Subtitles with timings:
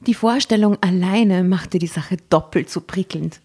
[0.00, 3.40] Die Vorstellung alleine machte die Sache doppelt so prickelnd.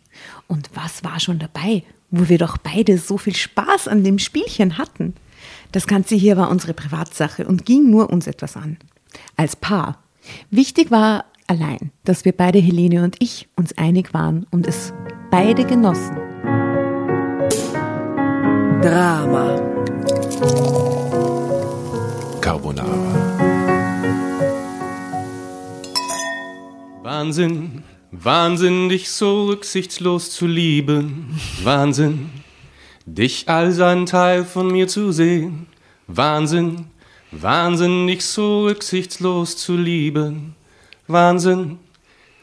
[0.48, 4.78] Und was war schon dabei, wo wir doch beide so viel Spaß an dem Spielchen
[4.78, 5.14] hatten?
[5.72, 8.78] Das Ganze hier war unsere Privatsache und ging nur uns etwas an.
[9.38, 10.04] Als Paar.
[10.50, 14.94] Wichtig war allein, dass wir beide, Helene und ich, uns einig waren und es
[15.31, 16.18] beide genossen.
[18.81, 19.59] Drama.
[22.41, 23.20] Carbonara.
[27.13, 31.38] Wahnsinn, Wahnsinn, dich so rücksichtslos zu lieben.
[31.61, 32.29] Wahnsinn,
[33.05, 35.67] dich als ein Teil von mir zu sehen.
[36.07, 36.85] Wahnsinn,
[37.31, 40.55] Wahnsinn, dich so rücksichtslos zu lieben.
[41.07, 41.79] Wahnsinn,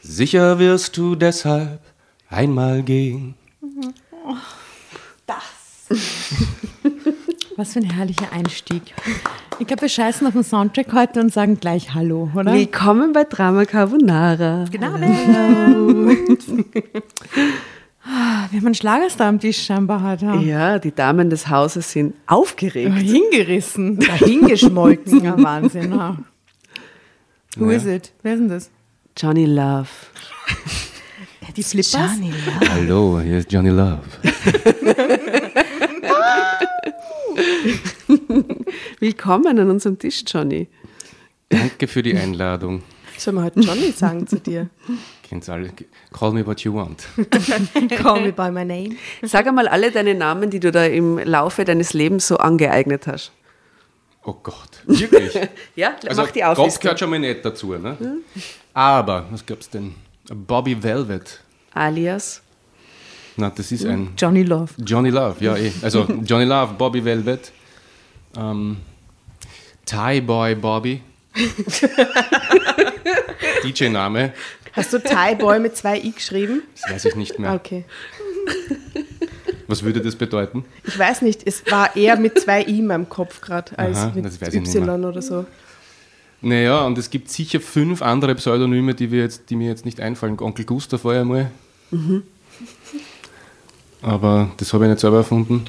[0.01, 1.81] sicher wirst du deshalb
[2.29, 3.33] einmal gehen.
[7.55, 8.93] Was für ein herrlicher Einstieg.
[9.59, 12.53] Ich glaube, wir scheißen auf den Soundtrack heute und sagen gleich Hallo, oder?
[12.53, 14.65] Willkommen bei Drama Carbonara.
[14.71, 14.93] Genau.
[18.51, 20.25] Wir haben einen Schlagerstar am Tisch scheinbar heute.
[20.45, 20.79] Ja.
[20.79, 22.97] Die Damen des Hauses sind aufgeregt.
[22.97, 25.23] Hingerissen, dahingeschmolken.
[25.25, 25.91] ja, Wahnsinn.
[25.91, 26.17] Ja.
[27.57, 27.77] Who Ja.
[27.77, 28.13] is it?
[28.23, 28.69] Wer ist denn das?
[29.17, 29.89] Johnny Love.
[31.57, 32.11] Die Flippers?
[32.69, 33.99] Hallo, hier ist Johnny Love.
[38.99, 40.67] Willkommen an unserem Tisch, Johnny.
[41.49, 42.83] Danke für die Einladung.
[43.17, 44.69] Sollen wir heute Johnny sagen zu dir?
[45.23, 45.71] Kennt's alle.
[46.13, 47.07] Call me what you want.
[48.01, 48.95] Call me by my name.
[49.23, 53.31] Sag einmal alle deine Namen, die du da im Laufe deines Lebens so angeeignet hast.
[54.23, 55.33] Oh Gott, wirklich?
[55.75, 56.81] Ja, Also mach die Gott Auflistung.
[56.83, 57.97] gehört schon mal nicht dazu, ne?
[58.73, 59.95] Aber, was gab's denn?
[60.29, 61.39] Bobby Velvet.
[61.73, 62.41] Alias.
[63.37, 64.73] Na, das ist ein Johnny Love.
[64.85, 65.71] Johnny Love, ja eh.
[65.81, 67.51] Also Johnny Love, Bobby Velvet.
[68.37, 68.77] Ähm,
[69.85, 71.01] Thai Boy Bobby.
[73.63, 74.33] DJ-Name,
[74.73, 76.63] Hast du Thai Boy mit zwei I geschrieben?
[76.81, 77.53] das weiß ich nicht mehr.
[77.53, 77.85] Okay.
[79.67, 80.65] Was würde das bedeuten?
[80.83, 84.11] Ich weiß nicht, es war eher mit zwei I in meinem Kopf gerade als Aha,
[84.15, 85.45] mit das weiß ich nicht Y oder so.
[86.41, 89.99] Naja, und es gibt sicher fünf andere Pseudonyme, die, wir jetzt, die mir jetzt nicht
[89.99, 90.39] einfallen.
[90.39, 91.51] Onkel Gustav war ja mal.
[94.01, 95.65] Aber das habe ich nicht selber erfunden.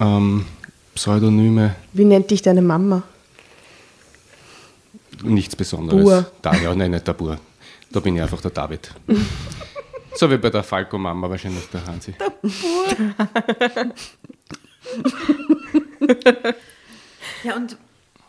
[0.00, 0.46] Ähm,
[0.94, 3.02] Pseudonyme, Wie nennt dich deine Mama?
[5.22, 6.02] nichts Besonderes.
[6.02, 6.32] Bur.
[6.42, 7.38] Da, ja, nein, nicht der Bur.
[7.90, 8.92] Da bin ich einfach der David.
[10.14, 12.14] so wie bei der Falco-Mama wahrscheinlich der Hansi.
[17.44, 17.76] Ja, und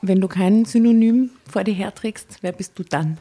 [0.01, 3.17] wenn du kein Synonym vor dir herträgst, wer bist du dann?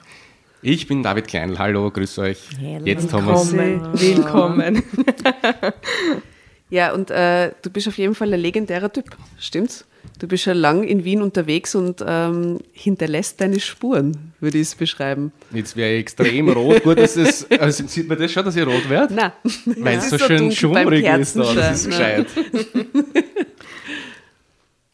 [0.64, 2.38] Ich bin David Kleinl, hallo, grüß euch.
[2.56, 2.86] Hello.
[2.86, 3.52] Jetzt haben wir es.
[3.52, 4.76] Willkommen.
[4.76, 4.82] Willkommen.
[6.70, 9.84] Ja, und äh, du bist auf jeden Fall ein legendärer Typ, stimmt's?
[10.18, 14.74] Du bist schon lang in Wien unterwegs und ähm, hinterlässt deine Spuren, würde ich es
[14.74, 15.32] beschreiben.
[15.50, 16.82] Jetzt wäre ich extrem rot.
[16.82, 19.12] Gut, dass es, also sieht man das schon, dass ich rot werde?
[19.12, 19.34] Na,
[19.66, 22.96] Weil es so so schön schummrig ist da, das ist Kerzenschein, gescheit.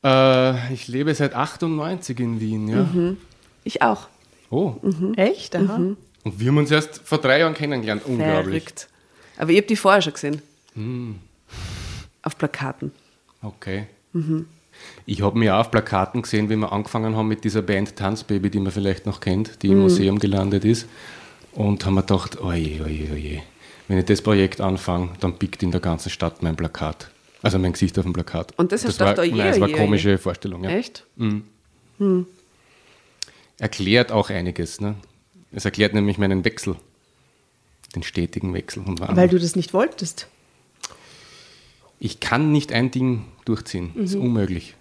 [0.71, 3.15] äh, ich lebe seit 98 in Wien, ja.
[3.63, 4.09] ich auch.
[4.51, 4.77] Oh,
[5.17, 5.55] Echt?
[5.57, 5.77] Aha.
[5.77, 8.65] und wir haben uns erst vor drei Jahren kennengelernt, unglaublich.
[8.65, 8.89] Verrückt.
[9.37, 10.43] Aber ich habe die vorher schon gesehen.
[12.23, 12.93] Auf Plakaten.
[13.43, 13.87] Okay.
[15.07, 18.51] Ich habe mich auch auf Plakaten gesehen, wie wir angefangen haben mit dieser Band Tanzbaby,
[18.51, 20.87] die man vielleicht noch kennt, die im Museum gelandet ist.
[21.53, 23.43] Und haben mir gedacht, oje, oje, oje,
[23.89, 27.11] wenn ich das Projekt anfange, dann pickt in der ganzen Stadt mein Plakat.
[27.43, 28.53] Also mein Gesicht auf dem Plakat.
[28.57, 30.65] Und das hast du war, gedacht, oje, nein, das war oje, eine komische Vorstellung.
[30.65, 30.71] Ja.
[30.71, 31.05] Echt?
[33.59, 34.81] Erklärt auch einiges.
[34.81, 34.95] Ne?
[35.53, 36.77] Es erklärt nämlich meinen Wechsel.
[37.95, 38.83] Den stetigen Wechsel.
[38.87, 39.01] Und.
[39.01, 40.29] Weil du das nicht wolltest.
[41.99, 43.91] Ich kann nicht ein Ding durchziehen.
[43.97, 44.23] Das ist Mhm.
[44.23, 44.75] unmöglich.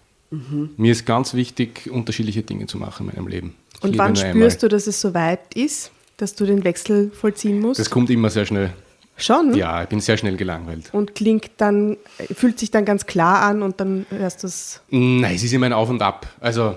[0.76, 3.56] Mir ist ganz wichtig, unterschiedliche Dinge zu machen in meinem Leben.
[3.78, 7.62] Ich Und wann spürst du, dass es so weit ist, dass du den Wechsel vollziehen
[7.62, 7.80] musst?
[7.80, 8.74] Das kommt immer sehr schnell.
[9.16, 9.56] Schon.
[9.56, 10.90] Ja, ich bin sehr schnell gelangweilt.
[10.94, 11.98] Und klingt dann,
[12.36, 14.82] fühlt sich dann ganz klar an und dann hörst du es.
[14.90, 16.28] Nein, es ist immer ein Auf und Ab.
[16.42, 16.76] Also,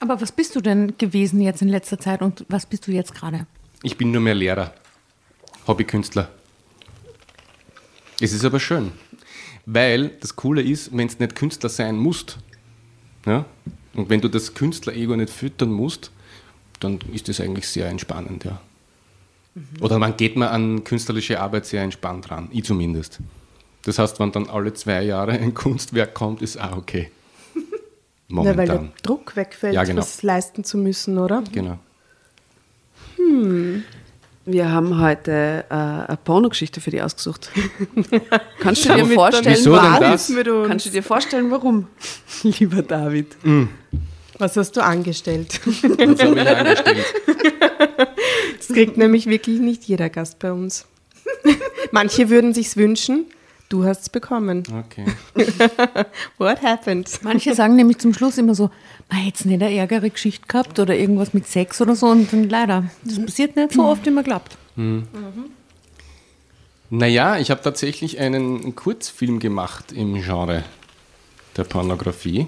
[0.00, 3.14] Aber was bist du denn gewesen jetzt in letzter Zeit und was bist du jetzt
[3.14, 3.46] gerade?
[3.82, 4.72] ich bin nur mehr Lehrer,
[5.66, 6.28] Hobbykünstler.
[8.20, 8.92] Es ist aber schön,
[9.66, 12.38] weil das Coole ist, wenn du nicht Künstler sein musst,
[13.26, 13.44] ja,
[13.94, 16.10] und wenn du das Künstler-Ego nicht füttern musst,
[16.80, 18.60] dann ist das eigentlich sehr entspannend, ja.
[19.80, 23.18] Oder man geht mal an künstlerische Arbeit sehr entspannt ran, ich zumindest.
[23.82, 27.10] Das heißt, wenn dann alle zwei Jahre ein Kunstwerk kommt, ist auch okay.
[28.30, 28.92] Ja, weil der Momentan.
[29.02, 30.02] Druck wegfällt, Ja, genau.
[30.02, 31.42] was leisten zu müssen, oder?
[31.50, 31.78] Genau.
[34.44, 37.50] Wir haben heute äh, eine Pornogeschichte für dich ausgesucht.
[38.60, 40.32] Kannst du dir vorstellen, Wieso denn das?
[40.66, 41.88] Kannst du dir vorstellen, warum?
[42.42, 43.36] Lieber David.
[44.38, 45.60] Was hast du angestellt?
[45.82, 47.06] Das habe ich angestellt.
[48.68, 50.86] kriegt nämlich wirklich nicht jeder Gast bei uns.
[51.90, 53.26] Manche würden sich's wünschen,
[53.68, 54.62] du hast's bekommen.
[54.86, 55.04] Okay.
[56.38, 57.08] What happened?
[57.22, 58.70] Manche sagen nämlich zum Schluss immer so,
[59.10, 62.48] man hätte nicht eine ärgere Geschichte gehabt oder irgendwas mit Sex oder so und dann
[62.48, 64.56] leider, das passiert nicht so oft, wie man glaubt.
[66.90, 70.64] Naja, ich habe tatsächlich einen Kurzfilm gemacht im Genre
[71.56, 72.46] der Pornografie.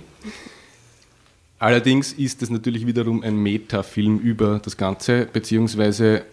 [1.59, 6.25] Allerdings ist es natürlich wiederum ein Metafilm über das Ganze, beziehungsweise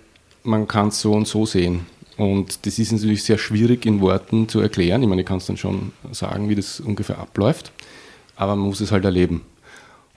[0.43, 1.85] man kann es so und so sehen.
[2.17, 5.03] Und das ist natürlich sehr schwierig in Worten zu erklären.
[5.03, 7.71] Ich meine, ich kann es dann schon sagen, wie das ungefähr abläuft,
[8.35, 9.41] aber man muss es halt erleben.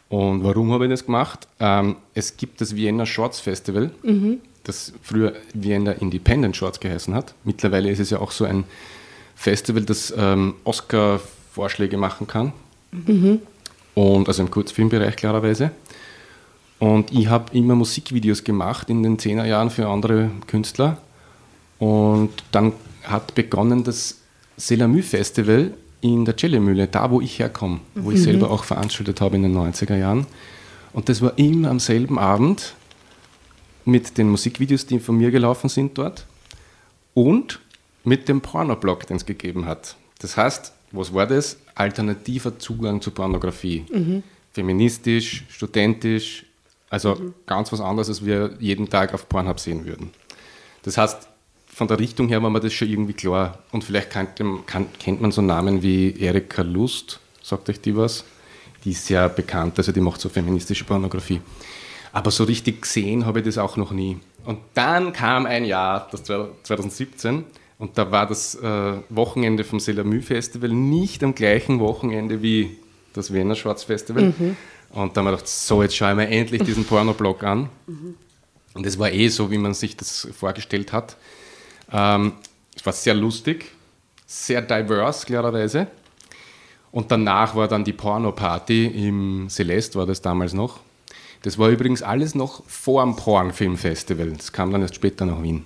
[0.08, 1.46] Und warum habe ich das gemacht?
[1.60, 3.90] Ähm, es gibt das Vienna Shorts Festival,
[4.64, 7.34] das früher Vienna Independent Shorts geheißen hat.
[7.44, 8.64] Mittlerweile ist es ja auch so ein
[9.36, 12.52] Festival, das ähm, Oscar-Vorschläge machen kann.
[13.94, 15.70] Und also im Kurzfilmbereich klarerweise.
[16.78, 20.98] Und ich habe immer Musikvideos gemacht in den 10er Jahren für andere Künstler.
[21.80, 24.18] Und dann hat begonnen das
[24.56, 25.72] Selamü Festival
[26.02, 29.56] in der Cellemühle, da wo ich herkomme, wo ich selber auch veranstaltet habe in den
[29.56, 30.26] 90er Jahren.
[30.92, 32.74] Und das war immer am selben Abend
[33.84, 36.26] mit den Musikvideos, die von mir gelaufen sind dort
[37.14, 37.60] und
[38.04, 39.96] mit dem Pornoblog, den es gegeben hat.
[40.20, 41.58] Das heißt, was war das?
[41.74, 43.84] Alternativer Zugang zur Pornografie.
[44.52, 46.44] Feministisch, studentisch,
[46.90, 50.10] also ganz was anderes, als wir jeden Tag auf Pornhub sehen würden.
[50.82, 51.28] Das heißt,
[51.80, 53.58] von der Richtung her war mir das schon irgendwie klar.
[53.72, 54.36] Und vielleicht kennt,
[54.66, 58.22] kann, kennt man so Namen wie Erika Lust, sagt euch die was?
[58.84, 61.40] Die ist sehr bekannt, also die macht so feministische Pornografie.
[62.12, 64.18] Aber so richtig gesehen habe ich das auch noch nie.
[64.44, 67.44] Und dann kam ein Jahr, das 2017,
[67.78, 72.76] und da war das äh, Wochenende vom Selamü Festival nicht am gleichen Wochenende wie
[73.14, 74.34] das Wiener Schwarz Festival.
[74.90, 77.70] Und da haben wir gedacht, so, jetzt schauen wir endlich diesen Pornoblog an.
[78.74, 81.16] Und es war eh so, wie man sich das vorgestellt hat.
[81.92, 82.32] Ähm,
[82.76, 83.66] es war sehr lustig,
[84.26, 85.86] sehr diverse, klarerweise.
[86.92, 90.80] Und danach war dann die Porno-Party im Celeste, war das damals noch.
[91.42, 94.32] Das war übrigens alles noch vor dem Pornfilmfestival.
[94.32, 95.64] Das kam dann erst später nach Wien.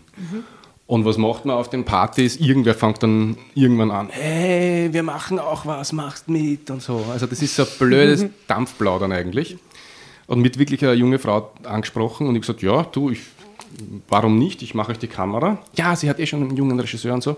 [0.87, 2.37] Und was macht man auf den Partys?
[2.37, 7.05] Irgendwer fängt dann irgendwann an, hey, wir machen auch was, machst mit und so.
[7.11, 9.57] Also das ist so ein blödes Dampfplaudern eigentlich.
[10.27, 13.21] Und mit wirklich einer junge Frau angesprochen und ich gesagt, ja, du, ich,
[14.09, 14.63] warum nicht?
[14.63, 15.59] Ich mache euch die Kamera.
[15.75, 17.37] Ja, sie hat eh schon einen jungen Regisseur und so.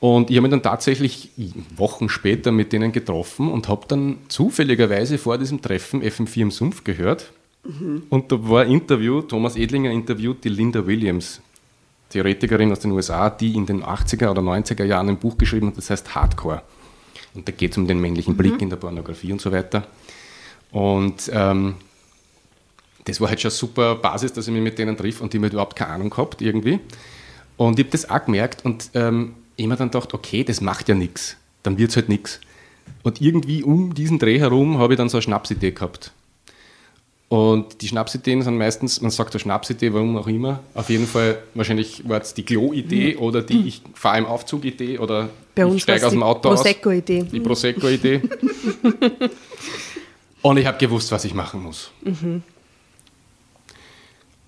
[0.00, 1.30] Und ich habe mich dann tatsächlich
[1.76, 6.82] Wochen später mit denen getroffen und habe dann zufälligerweise vor diesem Treffen FM4 im Sumpf
[6.82, 7.30] gehört.
[8.10, 11.40] Und da war ein Interview, Thomas Edlinger interviewt die Linda Williams,
[12.10, 15.76] Theoretikerin aus den USA, die in den 80er oder 90er Jahren ein Buch geschrieben hat,
[15.76, 16.62] das heißt Hardcore.
[17.34, 19.86] Und da geht es um den männlichen Blick in der Pornografie und so weiter.
[20.72, 21.76] Und ähm,
[23.04, 25.38] das war halt schon eine super Basis, dass ich mich mit denen triff und die
[25.38, 26.78] mir überhaupt keine Ahnung gehabt irgendwie.
[27.56, 30.88] Und ich habe das auch gemerkt und ähm, ich mir dann gedacht, okay, das macht
[30.88, 32.40] ja nichts, dann wird es halt nichts.
[33.02, 36.12] Und irgendwie um diesen Dreh herum habe ich dann so eine Schnapsidee gehabt.
[37.28, 40.60] Und die Schnapsideen sind meistens, man sagt eine Schnapsidee, warum auch immer.
[40.74, 45.30] Auf jeden Fall, wahrscheinlich war es die Klo-Idee oder die ich fahre im Aufzug-Idee oder
[45.54, 46.62] Bei ich uns steige war's aus dem Auto aus.
[46.62, 47.22] Prosecco-Idee.
[47.32, 48.20] Die Prosecco-Idee.
[50.42, 51.90] Und ich habe gewusst, was ich machen muss.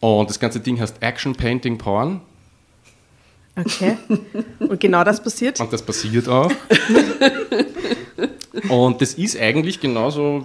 [0.05, 2.21] Und das ganze Ding heißt Action Painting Porn.
[3.57, 3.97] Okay.
[4.59, 5.59] Und genau das passiert?
[5.61, 6.53] Und das passiert auch.
[8.69, 10.45] Und das ist eigentlich genauso,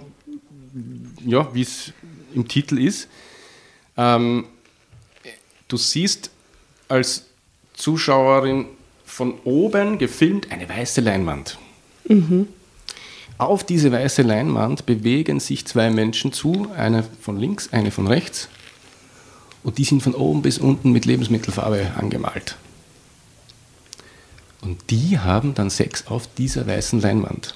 [1.26, 1.92] ja, wie es
[2.34, 3.06] im Titel ist.
[3.98, 4.46] Ähm,
[5.68, 6.30] du siehst
[6.88, 7.26] als
[7.74, 8.64] Zuschauerin
[9.04, 11.58] von oben gefilmt eine weiße Leinwand.
[13.36, 18.48] Auf diese weiße Leinwand bewegen sich zwei Menschen zu, eine von links, eine von rechts.
[19.62, 22.56] Und die sind von oben bis unten mit Lebensmittelfarbe angemalt.
[24.62, 27.54] Und die haben dann Sex auf dieser weißen Leinwand.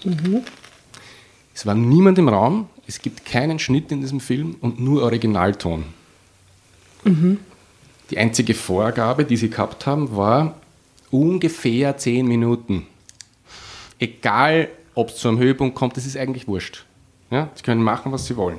[1.55, 5.85] Es war niemand im Raum, es gibt keinen Schnitt in diesem Film und nur Originalton.
[8.11, 10.57] Die einzige Vorgabe, die sie gehabt haben, war
[11.11, 12.87] ungefähr zehn Minuten.
[13.99, 16.85] Egal, ob es zu einem Höhepunkt kommt, das ist eigentlich wurscht.
[17.31, 18.59] Ja, sie können machen, was sie wollen.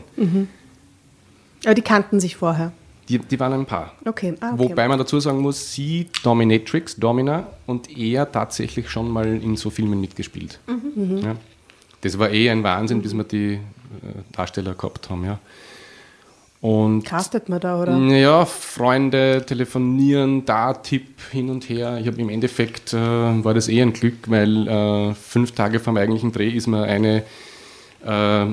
[1.64, 2.72] Aber die kannten sich vorher.
[3.08, 3.94] Die, die waren ein Paar.
[4.06, 4.36] Okay.
[4.40, 4.58] Ah, okay.
[4.58, 9.70] Wobei man dazu sagen muss, sie Dominatrix, Domina und er tatsächlich schon mal in so
[9.70, 10.60] Filmen mitgespielt.
[11.24, 11.36] Ja.
[12.02, 13.60] Das war eh ein Wahnsinn, bis wir die äh,
[14.32, 15.24] Darsteller gehabt haben.
[15.26, 15.40] Ja.
[16.62, 17.96] Und Castet man da, oder?
[17.96, 22.00] ja, Freunde telefonieren, da Tipp hin und her.
[22.00, 25.94] Ich habe im Endeffekt äh, war das eh ein Glück, weil äh, fünf Tage vor
[25.94, 27.24] dem eigentlichen Dreh ist mir eine
[28.04, 28.48] äh,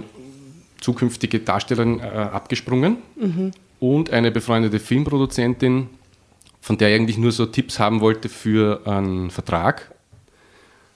[0.83, 2.99] zukünftige Darstellerin äh, abgesprungen.
[3.83, 5.89] Und eine befreundete Filmproduzentin,
[6.61, 9.91] von der ich eigentlich nur so Tipps haben wollte für einen Vertrag,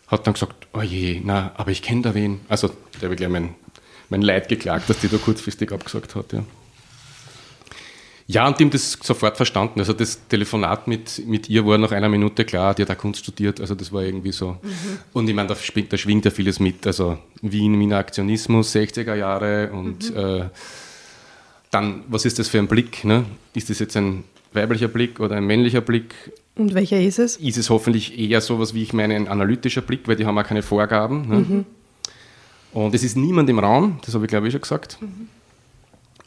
[0.06, 2.40] hat dann gesagt, oh je, na, aber ich kenne da wen.
[2.48, 2.70] Also,
[3.02, 3.56] der hat gleich mein,
[4.08, 6.44] mein Leid geklagt, dass die da kurzfristig abgesagt hat, ja.
[8.28, 9.78] Ja, und die haben das sofort verstanden.
[9.80, 13.20] Also das Telefonat mit, mit ihr war nach einer Minute klar, die hat auch Kunst
[13.20, 14.56] studiert, also das war irgendwie so.
[15.12, 16.84] Und ich meine, da, schwingt- da schwingt ja vieles mit.
[16.88, 20.46] Also Wien, Wiener Aktionismus, 60er Jahre und äh,
[21.70, 23.04] dann, was ist das für ein Blick?
[23.04, 23.24] Ne?
[23.54, 26.14] Ist das jetzt ein weiblicher Blick oder ein männlicher Blick?
[26.56, 27.36] Und welcher ist es?
[27.36, 30.44] Ist es hoffentlich eher sowas, wie ich meine, ein analytischer Blick, weil die haben auch
[30.44, 31.28] keine Vorgaben.
[31.28, 31.64] Ne?
[32.72, 34.98] Und es ist niemand im Raum, das habe ich glaube ich schon gesagt.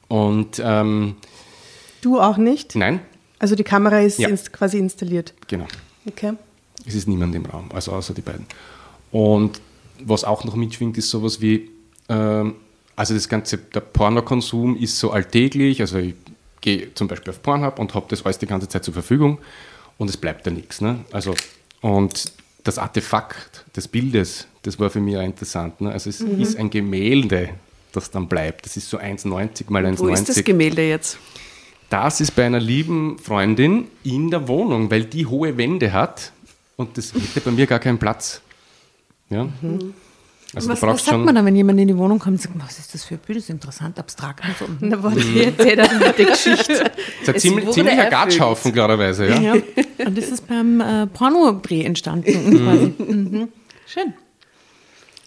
[0.08, 1.15] Und ähm,
[2.01, 2.75] Du auch nicht?
[2.75, 3.01] nein,
[3.39, 4.29] Also die Kamera ist Ja.
[4.29, 5.34] inst quasi installiert.
[5.48, 5.67] genau.
[6.08, 6.34] Okay.
[6.86, 8.46] Es ist niemand im Raum, also außer die beiden.
[9.12, 9.60] Und
[10.01, 11.69] was auch noch mitschwingt, ist sowas wie,
[12.08, 12.55] ähm,
[13.00, 16.15] also das ganze, der Pornokonsum ist so alltäglich, also ich
[16.60, 19.38] gehe zum Beispiel auf Pornhub und habe das alles die ganze Zeit zur Verfügung
[19.98, 20.82] und es bleibt da nichts.
[20.82, 21.06] Ne?
[21.13, 21.34] Also,
[21.79, 22.34] und
[22.65, 25.79] das Artefakt des Bildes, das war für mich auch interessant.
[25.79, 25.94] Ne?
[25.94, 27.51] Also es ist ein Gemälde,
[27.94, 28.65] das dann bleibt.
[28.65, 30.00] Das ist so 1,90 mal 1,90.
[30.00, 31.20] Wo ist das Gemälde jetzt?
[31.89, 36.34] Das ist bei einer lieben Freundin in der Wohnung, weil die hohe Wände hat
[36.75, 38.41] und das hätte bei mir gar keinen Platz.
[39.29, 39.48] Ja?
[40.56, 42.79] Also was, was sagt man dann, wenn jemand in die Wohnung kommt und sagt, was
[42.79, 43.38] ist das für ein Bild?
[43.38, 44.65] Das ist interessant, abstrakt und so.
[44.79, 46.91] Na, warte, erzähl das mit der Geschichte.
[47.25, 48.06] Das ist ein ziemlich, wurde ziemlicher.
[48.10, 49.27] Gatschhaufen, klarerweise.
[49.27, 49.39] Ja?
[49.39, 49.53] Ja.
[50.06, 52.63] Und das ist beim äh, Pornodreh entstanden.
[52.63, 52.94] quasi.
[52.98, 53.48] Mhm.
[53.86, 54.13] Schön.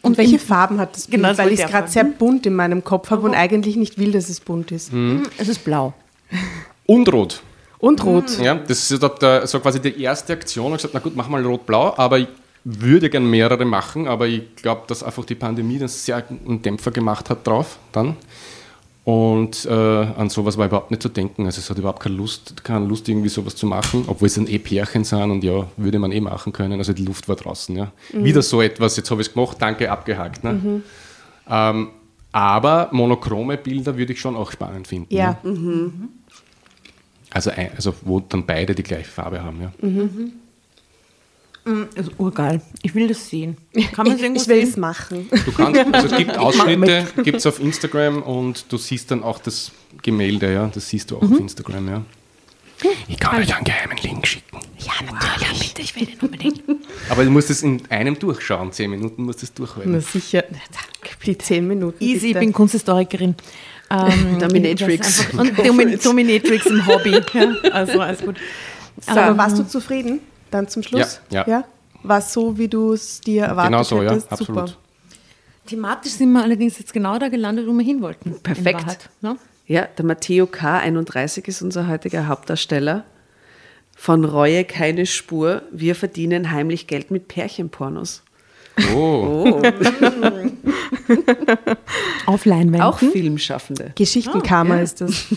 [0.03, 1.23] Und welche Farben hat das Bild?
[1.23, 4.11] Genau, Weil ich es gerade sehr bunt in meinem Kopf habe und eigentlich nicht will,
[4.11, 4.91] dass es bunt ist.
[5.39, 5.95] Es ist blau.
[6.87, 7.43] Und rot.
[7.79, 8.39] Und rot.
[8.41, 10.67] Ja, das ist so quasi die erste Aktion.
[10.67, 12.27] Ich habe gesagt, na gut, mach mal rot-blau, aber
[12.65, 16.91] würde gern mehrere machen, aber ich glaube, dass einfach die Pandemie dann sehr einen Dämpfer
[16.91, 18.17] gemacht hat drauf dann.
[19.05, 21.47] Und äh, an sowas war überhaupt nicht zu denken.
[21.47, 24.47] Also es hat überhaupt keine Lust, keine Lust irgendwie sowas zu machen, obwohl es dann
[24.47, 26.79] eh Pärchen sind und ja, würde man eh machen können.
[26.79, 27.75] Also die Luft war draußen.
[27.75, 27.91] Ja.
[28.13, 30.45] Wieder so etwas, jetzt habe ich es gemacht, danke, abgehakt.
[30.45, 30.83] Ne?
[31.51, 31.89] Ähm,
[32.31, 35.13] aber monochrome Bilder würde ich schon auch spannend finden.
[35.13, 35.37] Ja.
[35.43, 35.91] Ne?
[37.31, 39.63] Also, ein, also wo dann beide die gleiche Farbe haben.
[39.63, 39.73] Ja.
[41.65, 42.61] Das ist urgeil.
[42.83, 43.57] Ich will das sehen.
[43.93, 45.29] Kann man Ich, es irgendwo ich will es machen.
[45.31, 49.39] Du kannst, also es gibt Ausschnitte, gibt es auf Instagram und du siehst dann auch
[49.39, 49.71] das
[50.03, 50.71] Gemälde, ja.
[50.73, 52.03] Das siehst du auch auf Instagram, ja.
[53.07, 54.59] Ich kann euch einen geheimen Link schicken.
[54.79, 55.49] Ja, natürlich.
[55.49, 56.63] Ja, bitte, ich will den unbedingt.
[57.09, 59.93] Aber du musst es in einem durchschauen, zehn Minuten musst du es durchhalten.
[59.93, 60.43] Na sicher.
[61.25, 62.03] Die zehn Minuten.
[62.03, 62.41] Easy, ich bitte.
[62.41, 63.35] bin Kunsthistorikerin.
[63.91, 65.35] Ähm, Dominatrix.
[65.37, 67.21] Und Domin Dominatrix im Hobby.
[67.35, 68.37] Ja, also alles gut.
[69.05, 70.21] Aber warst du zufrieden
[70.55, 71.21] dann zum Schluss?
[71.31, 71.65] Ja, ja.
[72.03, 74.33] War es so, wie du es dir erwartet Genau so, ja, hättest?
[74.33, 74.69] absolut.
[74.69, 74.81] Super.
[75.67, 78.41] Thematisch sind wir allerdings jetzt genau da gelandet, wo wir hin wollten.
[78.43, 78.81] Perfekt.
[78.81, 79.37] Wahrheit, ne?
[79.67, 83.05] Ja, der Matteo K31 ist unser heutiger Hauptdarsteller.
[83.97, 85.63] Von Reue keine Spur.
[85.71, 88.23] Wir verdienen heimlich Geld mit Pärchenpornos.
[88.95, 89.63] Oh, Oh,
[92.27, 92.83] Auf Leinwänden.
[92.83, 93.93] auch Filmschaffende.
[93.97, 95.25] Geschichtenkarma ist das.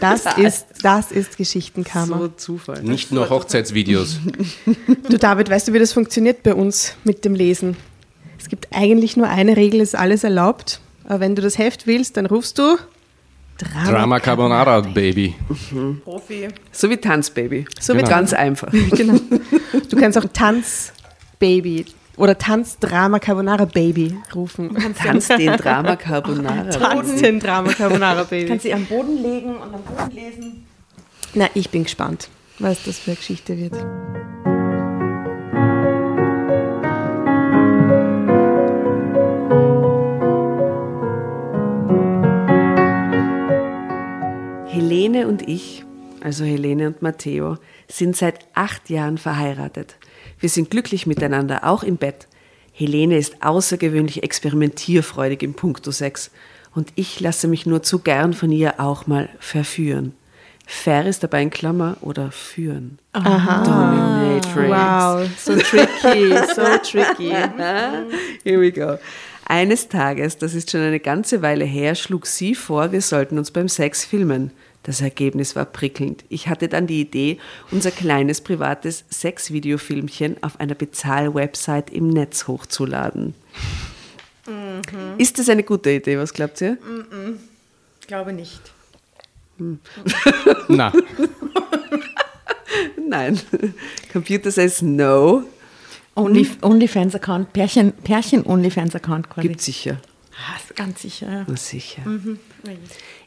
[0.00, 2.18] Das ist, das ist Geschichtenkarma.
[2.18, 2.82] So Zufall.
[2.82, 4.18] nicht nur Hochzeitsvideos.
[5.08, 7.76] Du David, weißt du, wie das funktioniert bei uns mit dem Lesen?
[8.38, 10.80] Es gibt eigentlich nur eine Regel, ist alles erlaubt.
[11.04, 12.76] Aber wenn du das Heft willst, dann rufst du
[13.58, 13.90] Drama.
[13.90, 15.34] Drama Carbonara, Baby.
[16.04, 16.48] Profi.
[16.72, 17.64] So wie Tanzbaby.
[17.80, 18.06] So Genau.
[18.06, 18.70] wie Ganz einfach.
[18.90, 19.18] genau.
[19.88, 24.74] Du kannst auch Tanzbaby oder Tanzdrama Carbonara Baby rufen.
[24.94, 26.70] Tanz den Drama Carbonara.
[26.70, 28.48] Tanz den Drama Carbonara Baby.
[28.48, 30.66] Kannst sie am Boden legen und am Boden lesen.
[31.34, 33.74] Na, ich bin gespannt, was das für eine Geschichte wird.
[44.68, 45.84] Helene und ich,
[46.22, 47.56] also Helene und Matteo,
[47.88, 49.96] sind seit acht Jahren verheiratet.
[50.38, 52.28] Wir sind glücklich miteinander, auch im Bett.
[52.72, 56.30] Helene ist außergewöhnlich experimentierfreudig im Puncto Sex
[56.74, 60.14] und ich lasse mich nur zu gern von ihr auch mal verführen.
[60.66, 62.98] Fair ist dabei in Klammer oder führen.
[63.14, 64.68] Dominatrix.
[64.68, 67.30] Wow, so tricky, so tricky.
[68.42, 68.98] Here we go.
[69.46, 73.52] Eines Tages, das ist schon eine ganze Weile her, schlug sie vor, wir sollten uns
[73.52, 74.50] beim Sex filmen.
[74.86, 76.24] Das Ergebnis war prickelnd.
[76.28, 77.38] Ich hatte dann die Idee,
[77.72, 83.34] unser kleines privates Sexvideofilmchen auf einer Bezahl-Website im Netz hochzuladen.
[85.18, 86.16] Ist das eine gute Idee?
[86.18, 86.78] Was glaubt ihr?
[88.06, 88.60] Glaube nicht.
[90.68, 90.92] Na,
[93.08, 93.40] Nein.
[94.12, 95.42] Computer says no.
[96.14, 99.48] Only, OnlyFans-Account, Pärchen, Pärchen-OnlyFans-Account quasi.
[99.48, 100.00] Gibt sicher.
[100.38, 101.56] Ah, ganz sicher, ja.
[101.56, 102.02] Sicher.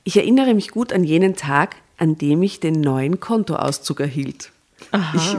[0.04, 4.51] Ich erinnere mich gut an jenen Tag, an dem ich den neuen Kontoauszug erhielt.
[5.13, 5.36] Ich,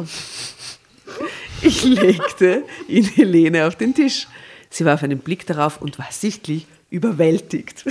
[1.62, 4.26] ich legte ihn Helene auf den Tisch.
[4.68, 7.84] Sie warf einen Blick darauf und war sichtlich überwältigt.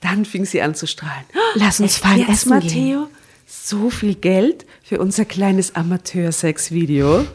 [0.00, 1.24] Dann fing sie an zu strahlen.
[1.54, 2.68] Lass uns fein essen gehen.
[2.68, 3.08] Matteo,
[3.46, 7.26] so viel Geld für unser kleines Amateur-Sex-Video.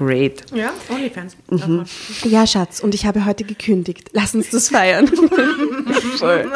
[0.00, 0.46] Great.
[0.54, 1.36] Ja, OnlyFans.
[2.24, 4.08] Ja, Schatz, und ich habe heute gekündigt.
[4.14, 5.06] Lass uns das feiern.
[6.16, 6.50] Voll.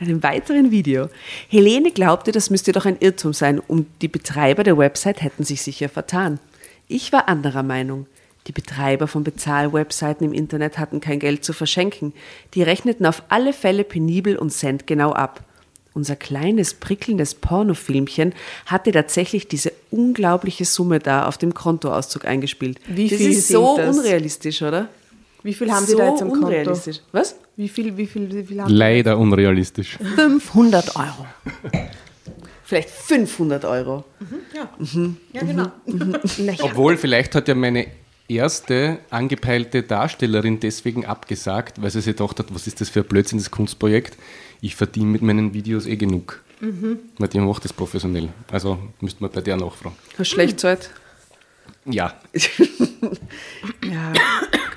[0.00, 1.08] In einem weiteren Video.
[1.48, 5.62] Helene glaubte, das müsste doch ein Irrtum sein und die Betreiber der Website hätten sich
[5.62, 6.40] sicher vertan.
[6.88, 8.06] Ich war anderer Meinung.
[8.48, 12.12] Die Betreiber von Bezahlwebseiten im Internet hatten kein Geld zu verschenken.
[12.54, 15.44] Die rechneten auf alle Fälle penibel und centgenau ab.
[15.94, 18.32] Unser kleines, prickelndes Pornofilmchen
[18.66, 22.80] hatte tatsächlich diese unglaubliche Summe da auf dem Kontoauszug eingespielt.
[22.86, 23.96] Wie das viel ist so das?
[23.96, 24.88] unrealistisch, oder?
[25.42, 26.46] Wie viel haben Sie so da jetzt am Konto?
[26.46, 27.00] unrealistisch.
[27.12, 27.36] Was?
[27.56, 29.98] Wie viel, wie viel, wie viel haben Leider unrealistisch.
[30.16, 31.26] 500 Euro.
[32.64, 34.04] Vielleicht 500 Euro.
[34.54, 35.66] Ja, genau.
[36.38, 37.86] Naja, Obwohl, vielleicht hat ja meine
[38.28, 43.06] erste angepeilte Darstellerin deswegen abgesagt, weil sie sich gedacht hat, was ist das für ein
[43.06, 44.16] Blödsinn, das Kunstprojekt.
[44.62, 46.42] Ich verdiene mit meinen Videos eh genug.
[47.18, 48.28] Weil die macht das professionell.
[48.50, 49.96] Also müsste man bei der nachfragen.
[50.16, 50.90] Hast schlecht Zeit?
[51.84, 52.14] Ja,
[53.84, 54.12] Ja.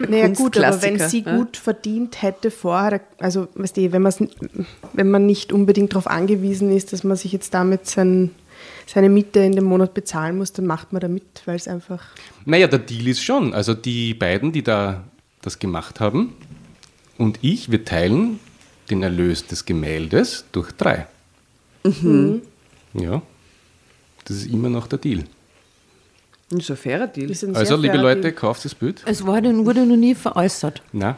[0.07, 1.37] naja gut, aber wenn sie ne?
[1.37, 4.19] gut verdient hätte vorher, also weißt du, wenn, man's,
[4.93, 8.31] wenn man nicht unbedingt darauf angewiesen ist, dass man sich jetzt damit sein,
[8.87, 12.03] seine Miete in dem Monat bezahlen muss, dann macht man da mit, weil es einfach...
[12.45, 13.53] Naja, der Deal ist schon.
[13.53, 15.03] Also die beiden, die da
[15.41, 16.33] das gemacht haben
[17.17, 18.39] und ich, wir teilen
[18.89, 21.07] den Erlös des Gemäldes durch drei.
[22.93, 23.21] Ja,
[24.25, 25.23] das ist immer noch der Deal.
[26.49, 27.31] Das ist ein fairer Deal.
[27.31, 28.33] ein Also, liebe Leute, Deal.
[28.33, 29.01] kauft das Bild.
[29.05, 30.81] Es wurde, wurde noch nie veräußert.
[30.93, 31.17] Na,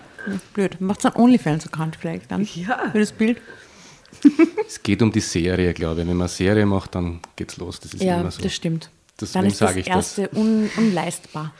[0.53, 0.79] Blöd.
[0.81, 2.47] Macht ein OnlyFans-Account vielleicht dann?
[2.55, 2.89] Ja.
[2.91, 3.37] Für das Bild?
[4.67, 6.07] es geht um die Serie, glaube ich.
[6.07, 7.79] Wenn man eine Serie macht, dann geht's los.
[7.79, 8.41] Das ist Ja, immer so.
[8.41, 8.89] das stimmt.
[9.19, 10.17] Deswegen dann ist das sage ich das.
[10.17, 11.53] erste Un unleistbar.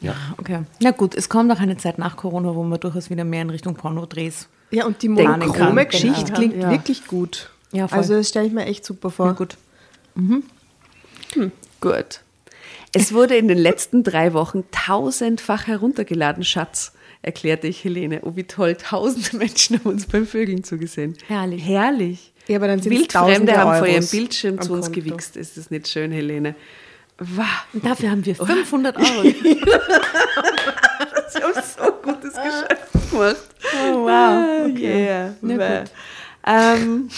[0.00, 0.14] Ja.
[0.38, 0.62] Okay.
[0.80, 3.50] Na gut, es kommt auch eine Zeit nach Corona, wo man durchaus wieder mehr in
[3.50, 4.48] Richtung Porno-Drehs.
[4.70, 6.70] Ja, und die Denken kann, monochrome Geschichte denken klingt Ja.
[6.70, 7.50] wirklich gut.
[7.72, 7.98] Ja, voll.
[7.98, 9.26] also das stelle ich mir echt super vor.
[9.26, 9.56] Na gut.
[11.80, 12.20] Gut.
[12.92, 18.20] Es wurde in den letzten drei Wochen tausendfach heruntergeladen, Schatz, erklärte ich Helene.
[18.22, 18.74] Oh, wie toll.
[18.76, 21.16] Tausende Menschen haben uns beim Vögeln zugesehen.
[21.28, 21.64] Herrlich.
[21.66, 22.32] Herrlich.
[22.48, 25.00] Ja, aber dann sind's Wildfremde haben vor Euros ihrem Bildschirm zu uns Konto.
[25.00, 25.36] gewichst.
[25.36, 26.54] Ist das nicht schön, Helene?
[27.18, 27.44] Wow.
[27.72, 29.22] Und dafür haben wir 500 Euro.
[31.28, 32.85] Sie haben so gutes Geschäft
[33.18, 33.36] gemacht.
[33.74, 34.10] Oh, wow.
[34.10, 35.34] Ah, yeah.
[35.40, 35.90] Na gut.
[36.46, 37.08] Ähm,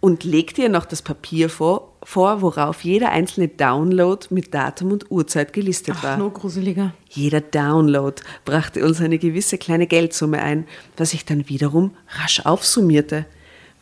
[0.00, 5.10] und legt ihr noch das Papier vor, vor, worauf jeder einzelne Download mit Datum und
[5.10, 6.16] Uhrzeit gelistet Ach, war.
[6.16, 6.94] nur gruseliger.
[7.10, 13.26] Jeder Download brachte uns eine gewisse kleine Geldsumme ein, was sich dann wiederum rasch aufsummierte,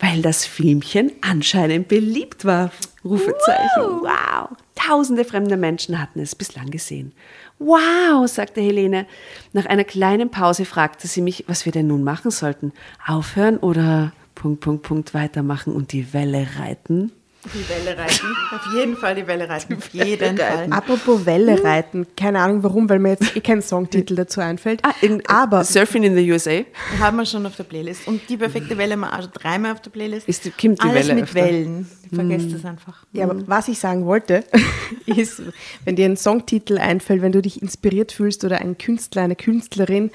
[0.01, 2.71] weil das Filmchen anscheinend beliebt war.
[3.05, 3.83] Rufezeichen.
[4.01, 4.57] Wow.
[4.75, 7.13] Tausende fremder Menschen hatten es bislang gesehen.
[7.59, 9.07] Wow, sagte Helene.
[9.53, 12.73] Nach einer kleinen Pause fragte sie mich, was wir denn nun machen sollten.
[13.07, 17.12] Aufhören oder Punkt, Punkt, Punkt weitermachen und die Welle reiten?
[17.55, 18.27] Die Welle reiten.
[18.53, 19.75] Auf jeden Fall die Welle reiten.
[19.77, 20.67] Auf jeden Fall.
[20.71, 24.81] Apropos Welle reiten, keine Ahnung warum, weil mir jetzt eh kein Songtitel dazu einfällt.
[24.85, 26.61] Ah, in, aber Surfing in the USA?
[26.99, 28.07] Haben wir schon auf der Playlist.
[28.09, 30.29] Und die perfekte Welle haben wir also dreimal auf der Playlist.
[30.29, 31.35] Ist die- kommt die Alles Welle mit öfter?
[31.45, 31.91] Wellen.
[32.13, 33.05] Vergesst es einfach.
[33.13, 34.45] Ja, aber was ich sagen wollte,
[35.07, 35.43] ist,
[35.85, 40.11] wenn dir ein Songtitel einfällt, wenn du dich inspiriert fühlst oder ein Künstler, eine Künstlerin,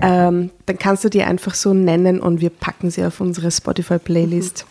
[0.00, 4.64] ähm, dann kannst du die einfach so nennen und wir packen sie auf unsere Spotify-Playlist,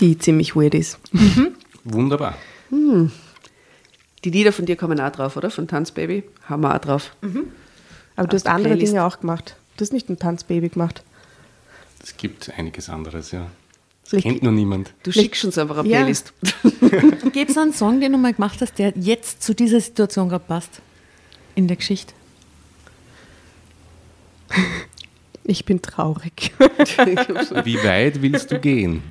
[0.00, 0.98] die ziemlich weird ist.
[1.84, 2.36] Wunderbar.
[2.70, 5.50] Die Lieder von dir kommen auch drauf, oder?
[5.50, 6.22] Von Tanzbaby?
[6.44, 7.14] Haben wir auch drauf.
[8.16, 8.92] Aber du hast der andere Playlist.
[8.92, 9.56] Dinge auch gemacht.
[9.76, 11.02] Du hast nicht ein Tanzbaby gemacht.
[12.02, 13.46] Es gibt einiges anderes, ja.
[14.02, 14.92] Das Vielleicht- kennt nur niemand.
[15.02, 15.98] Du schickst uns einfach eine Ja.
[15.98, 16.32] Playlist.
[17.32, 20.44] Gibt es einen Song, den du mal gemacht hast, der jetzt zu dieser Situation gerade
[20.46, 20.80] passt?
[21.54, 22.12] In der Geschichte?
[25.44, 26.52] Ich bin traurig.
[27.64, 29.02] Wie weit willst du gehen?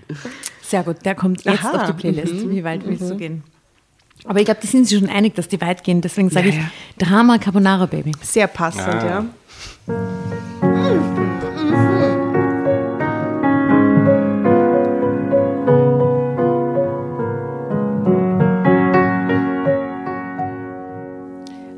[0.71, 1.81] Sehr gut, der kommt jetzt Aha.
[1.81, 2.49] auf die Playlist.
[2.49, 3.43] Wie weit willst du gehen?
[4.23, 5.99] Aber ich glaube, die sind sich schon einig, dass die weit gehen.
[5.99, 6.71] Deswegen sage Ja, ich ja.
[6.97, 8.13] Drama Carbonara Baby.
[8.21, 9.05] Sehr passend, Ah.
[9.05, 9.25] ja.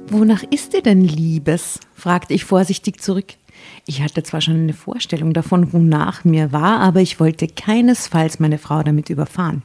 [0.07, 1.79] Wonach ist dir denn Liebes?
[1.95, 3.33] fragte ich vorsichtig zurück.
[3.85, 8.57] Ich hatte zwar schon eine Vorstellung davon, wonach mir war, aber ich wollte keinesfalls meine
[8.57, 9.63] Frau damit überfahren.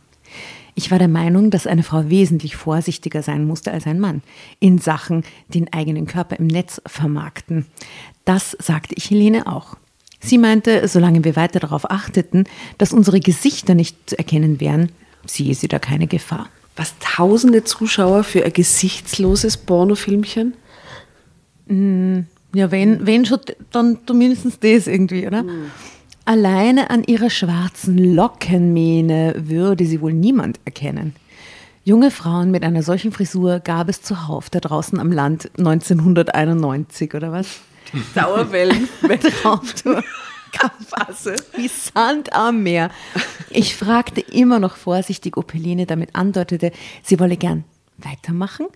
[0.74, 4.22] Ich war der Meinung, dass eine Frau wesentlich vorsichtiger sein musste als ein Mann
[4.60, 7.66] in Sachen den eigenen Körper im Netz vermarkten.
[8.24, 9.76] Das sagte ich Helene auch.
[10.20, 12.44] Sie meinte, solange wir weiter darauf achteten,
[12.76, 14.92] dass unsere Gesichter nicht zu erkennen wären,
[15.26, 16.48] sehe sie da keine Gefahr.
[16.76, 20.54] Was tausende Zuschauer für ein gesichtsloses Pornofilmchen?
[22.54, 23.40] Ja, wenn, wenn schon,
[23.72, 25.44] dann zumindest das irgendwie, oder?
[26.24, 31.14] Alleine an ihrer schwarzen Lockenmähne würde sie wohl niemand erkennen.
[31.84, 37.32] Junge Frauen mit einer solchen Frisur gab es zuhauf da draußen am Land 1991, oder
[37.32, 37.60] was?
[38.14, 38.88] Dauerwellen.
[39.42, 40.04] Traumtour.
[40.52, 41.36] Kampfasse.
[41.56, 42.90] Wie Sand am Meer.
[43.50, 47.64] Ich fragte immer noch vorsichtig, ob Helene damit andeutete, sie wolle gern
[47.96, 48.66] weitermachen.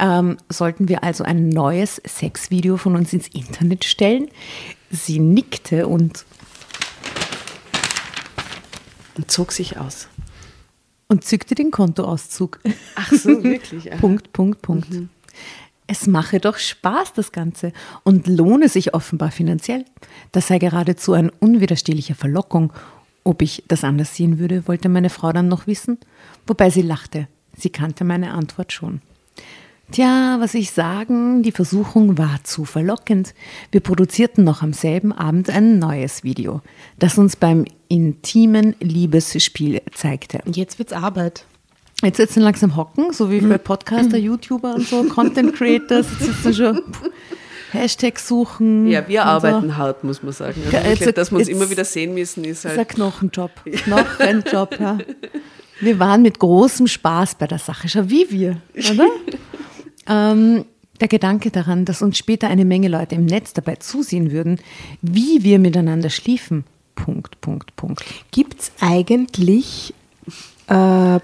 [0.00, 4.28] Ähm, sollten wir also ein neues Sexvideo von uns ins Internet stellen?
[4.90, 6.24] Sie nickte und,
[9.16, 10.08] Und zog sich aus.
[11.08, 12.60] und zückte den Kontoauszug.
[12.94, 13.90] Ach so, wirklich?
[14.00, 14.88] Punkt, Punkt, Punkt.
[15.86, 17.72] Es mache doch Spaß, das Ganze,
[18.04, 19.84] und lohne sich offenbar finanziell.
[20.32, 22.72] Das sei geradezu ein unwiderstehlicher Verlockung.
[23.24, 25.98] Ob ich das anders sehen würde, wollte meine Frau dann noch wissen,
[26.46, 27.28] wobei sie lachte.
[27.56, 29.02] Sie kannte meine Antwort schon.
[29.92, 33.34] Tja, was ich sagen, die Versuchung war zu verlockend.
[33.72, 36.60] Wir produzierten noch am selben Abend ein neues Video,
[37.00, 40.40] das uns beim intimen Liebesspiel zeigte.
[40.46, 41.44] Und jetzt wird's Arbeit.
[42.04, 46.54] Jetzt sitzen langsam hocken, so wie bei Podcaster, YouTuber und so, Content Creators, jetzt sitzen
[46.54, 46.82] schon
[47.72, 48.86] Hashtags suchen.
[48.86, 50.62] Ja, wir arbeiten hart, muss man sagen.
[50.66, 52.68] Also Ja, jetzt- dass wir uns immer wieder sehen müssen, ist So.
[52.68, 52.88] Das ist ein halt.
[52.90, 53.50] Knochenjob.
[53.64, 54.98] Knochenjob, ja.
[55.80, 58.56] Wir waren mit großem Spaß bei der Sache, schau wie wir,
[58.92, 59.08] oder?
[60.10, 60.64] ähm,
[61.00, 64.60] der Gedanke daran, dass uns später eine Menge Leute im Netz dabei zusehen würden,
[65.00, 66.64] wie wir miteinander schliefen.
[66.94, 68.04] Punkt, Punkt, Punkt.
[68.30, 69.94] Gibt's eigentlich
[70.66, 71.20] äh,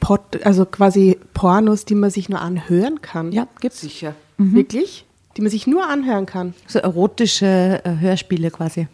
[0.00, 3.32] Pod, also quasi Pornos, die man sich nur anhören kann?
[3.32, 3.80] Ja, gibt's.
[3.80, 4.14] Sicher.
[4.38, 5.04] Wirklich?
[5.36, 6.54] Die man sich nur anhören kann?
[6.66, 8.88] So erotische äh, Hörspiele quasi.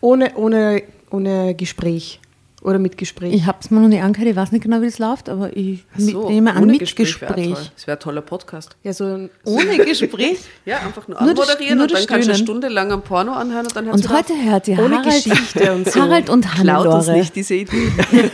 [0.00, 2.19] Ohne, ohne, ohne Gespräch.
[2.62, 3.32] Oder mit Gespräch.
[3.32, 5.56] Ich habe es mir noch nicht angehört, ich weiß nicht genau, wie das läuft, aber
[5.56, 7.48] ich so, nehme an, mit Gespräch Gespräch.
[7.50, 7.56] wär.
[7.74, 8.76] Das wäre ein toller Podcast.
[8.82, 10.40] ja, so ein, Ohne Gespräch?
[10.66, 12.42] Ja, einfach nur, Nur das- anmoderieren nur und das dann kannst du eine.
[12.42, 15.72] Stunde lang am Porno anhören und dann hört's Und heute hört ihr Ohne Harald, Geschichte
[15.72, 16.00] und so.
[16.02, 16.52] Harald und auf.
[16.60, 17.18] Klaut uns Hannelore.
[17.18, 17.92] nicht diese Idee.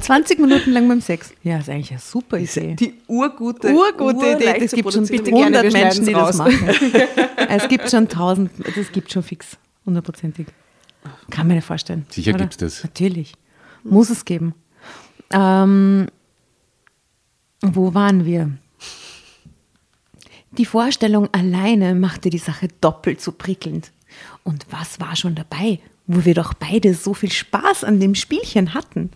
[0.00, 1.32] 20 Minuten lang beim Sex.
[1.42, 2.74] Ja, ist eigentlich eine super Idee.
[2.74, 4.60] Die urgute, Urgute Idee.
[4.60, 7.02] Das gibt schon bitte gerne, 100 wir Menschen, die das schneiden's machen.
[7.48, 10.46] es gibt schon 1000, das gibt schon fix, hundertprozentig.
[11.30, 12.06] Kann man nicht vorstellen.
[12.10, 12.40] Sicher oder?
[12.44, 12.84] gibt's das.
[12.84, 13.34] Natürlich.
[13.84, 14.54] Muss es geben.
[15.30, 16.08] Ähm,
[17.60, 18.56] wo waren wir?
[20.52, 23.92] Die Vorstellung alleine machte die Sache doppelt so prickelnd.
[24.44, 28.72] Und was war schon dabei, wo wir doch beide so viel Spaß an dem Spielchen
[28.74, 29.10] hatten?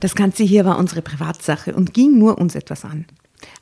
[0.00, 3.06] Das Ganze hier war unsere Privatsache und ging nur uns etwas an.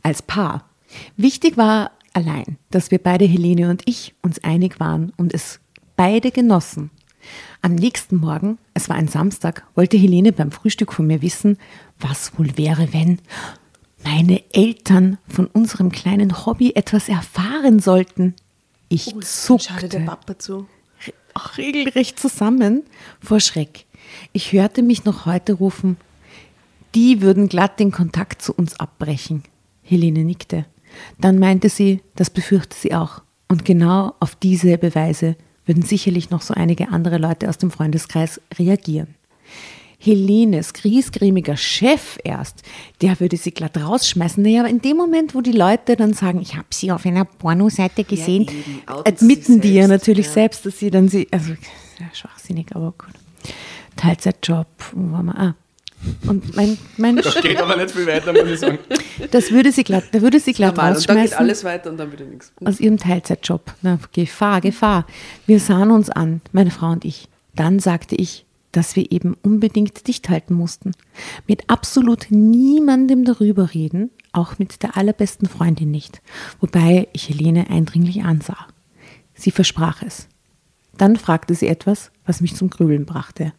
[0.03, 0.69] Als Paar.
[1.17, 5.61] Wichtig war allein, dass wir beide, Helene und ich, uns einig waren und es
[5.97, 6.91] beide genossen.
[7.63, 11.59] Am nächsten Morgen, es war ein Samstag, wollte Helene beim Frühstück von mir wissen,
[11.99, 13.19] was wohl wäre, wenn
[14.05, 18.35] meine Eltern von unserem kleinen Hobby etwas erfahren sollten.
[18.89, 20.67] Ich der zuckte Papa zu.
[21.59, 22.85] regelrecht zusammen
[23.21, 23.85] vor Schreck.
[24.33, 25.97] Ich hörte mich noch heute rufen,
[26.95, 29.43] die würden glatt den Kontakt zu uns abbrechen.
[29.83, 30.67] Helene nickte.
[31.19, 33.23] Dann meinte sie, das befürchte sie auch.
[33.49, 35.37] Und genau auf diese Beweise
[35.67, 39.15] würden sicherlich noch so einige andere Leute aus dem Freundeskreis reagieren.
[39.99, 42.63] Helenes griesgrämiger Chef erst,
[43.01, 44.43] der würde sie glatt rausschmeißen.
[44.43, 47.25] Naja, aber in dem Moment, wo die Leute dann sagen, ich habe sie auf einer
[47.25, 48.47] Pornoseite gesehen,
[48.87, 50.33] outen sie admitten die ja natürlich ja.
[50.33, 51.53] selbst, dass sie dann sie, also
[51.99, 53.15] ja, schwachsinnig, aber gut.
[53.97, 55.39] Teilzeitjob, wo waren wir?
[55.39, 55.55] Ah.
[56.27, 58.79] Und mein, mein Das geht aber nicht viel weiter, muss ich sagen.
[59.31, 60.97] das würde sie glatt, da würde sie glatt Normal.
[60.97, 62.53] Und dann geht rausschmeißen alles weiter und dann wieder nichts.
[62.65, 63.75] aus ihrem Teilzeitjob.
[63.83, 65.07] Na, Gefahr, Gefahr.
[65.47, 67.29] Wir sahen uns an, meine Frau und ich.
[67.55, 70.93] Dann sagte ich, dass wir eben unbedingt dicht halten mussten.
[71.47, 76.21] Mit absolut niemandem darüber reden, auch mit der allerbesten Freundin nicht.
[76.61, 78.67] Wobei ich Helene eindringlich ansah.
[79.35, 80.29] Sie versprach es.
[80.99, 83.53] Dann fragte sie etwas, was mich zum Grübeln brachte.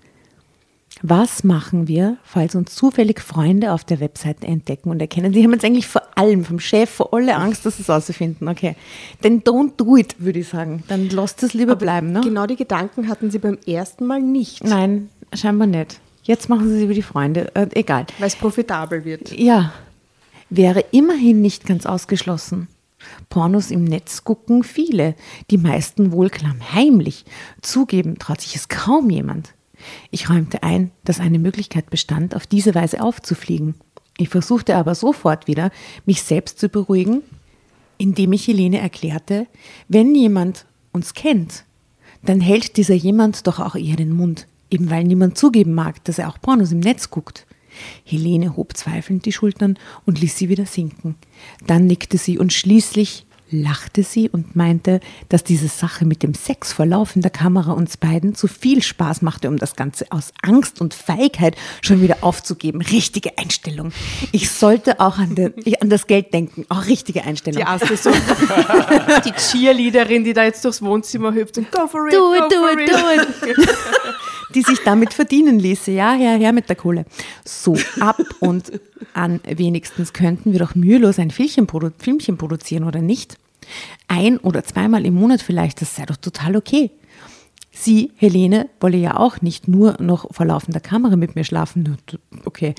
[1.03, 5.31] Was machen wir, falls uns zufällig Freunde auf der Webseite entdecken und erkennen?
[5.31, 8.47] Die haben jetzt eigentlich vor allem, vom Chef, vor alle Angst, dass sie es rausfinden.
[8.47, 8.75] Okay.
[9.21, 10.83] Then don't do it, würde ich sagen.
[10.87, 12.11] Dann lasst es lieber bleiben.
[12.11, 12.21] Ne?
[12.21, 15.99] Genau die Gedanken hatten sie beim ersten Mal nicht, Nein, scheinbar nicht.
[16.23, 17.55] Jetzt machen sie es über die Freunde.
[17.55, 18.05] Äh, egal.
[18.19, 19.31] weil es profitabel wird.
[19.31, 19.71] Ja,
[20.49, 22.67] wäre immerhin nicht ganz ausgeschlossen.
[23.29, 25.15] Pornos im Netz gucken viele,
[25.51, 27.25] die meisten wohl klammheimlich.
[27.61, 29.53] Zugeben traut sich es kaum jemand.
[30.11, 33.75] Ich räumte ein, dass eine Möglichkeit bestand, auf diese Weise aufzufliegen.
[34.17, 35.71] Ich versuchte aber sofort wieder,
[36.05, 37.21] mich selbst zu beruhigen,
[37.97, 39.47] indem ich Helene erklärte,
[39.87, 41.65] wenn jemand uns kennt,
[42.23, 46.19] dann hält dieser jemand doch auch eher den Mund, eben weil niemand zugeben mag, dass
[46.19, 47.45] er auch Pornos im Netz guckt.
[48.03, 51.15] Helene hob zweifelnd die Schultern und ließ sie wieder sinken.
[51.67, 56.73] Dann nickte sie und schließlich lachte sie und meinte, dass diese Sache mit dem Sex
[56.73, 60.93] vor laufender Kamera uns beiden zu viel Spaß machte, um das Ganze aus Angst und
[60.93, 62.81] Feigheit schon wieder aufzugeben.
[62.81, 63.91] Richtige Einstellung.
[64.31, 66.65] Ich sollte auch an, den, an das Geld denken.
[66.69, 67.63] Auch richtige Einstellung.
[67.63, 68.11] Die erste so,
[69.25, 72.51] die Cheerleaderin, die da jetzt durchs Wohnzimmer hüpft und go for it, Do go it,
[72.51, 73.69] do for it, do it.
[74.55, 75.91] Die sich damit verdienen ließe.
[75.91, 77.05] Ja, her, her mit der Kohle.
[77.43, 78.71] So, ab und
[79.13, 83.37] an wenigstens könnten wir doch mühelos ein Filmchen, produ Filmchen produzieren, oder nicht?
[84.07, 86.91] Ein oder zweimal im Monat vielleicht, das sei doch total okay.
[87.71, 91.97] Sie, Helene, wolle ja auch nicht nur noch vor laufender Kamera mit mir schlafen.
[92.45, 92.73] Okay.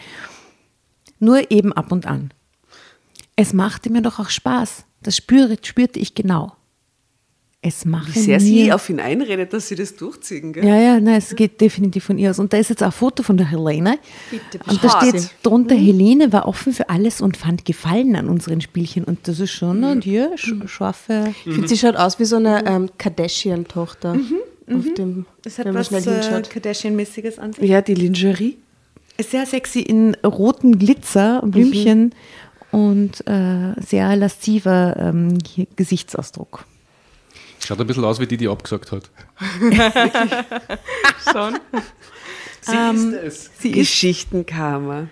[1.21, 2.33] Nur eben ab und an.
[3.37, 4.85] Es machte mir doch auch Spaß.
[5.03, 6.58] Das spürte ich genau.
[7.61, 10.65] Es mache Wie sehr sie auf ihn einredet, dass sie das durchziehen, gell?
[10.65, 12.39] ja, ja, nein, es geht definitiv von ihr aus.
[12.39, 13.99] Und da ist jetzt auch ein Foto von der Helene.
[14.31, 18.61] Bitte, und da steht drunter, Helene war offen für alles und fand Gefallen an unseren
[18.61, 19.03] Spielchen.
[19.03, 21.35] Und das ist schon eine ja, sch- scharfe.
[21.47, 24.17] Ich finde, sie schaut aus wie so eine ähm, Kardashian-Tochter.
[24.73, 26.51] Auf dem, wenn man schnell hinschaut.
[26.51, 27.69] Kardashian-mäßiges an sich.
[27.69, 28.57] Ja, die Lingerie.
[29.17, 32.15] Ist sehr sexy in roten Glitzer, Blümchen
[32.71, 36.65] und äh, sehr lasziver ähm, hier Gesichtsausdruck.
[37.65, 39.11] Schaut ein bisschen aus wie die, die abgesagt hat.
[41.33, 41.59] Schon.
[42.61, 43.51] Sie ist es.
[43.59, 45.09] sie ist- Geschichtenkarma.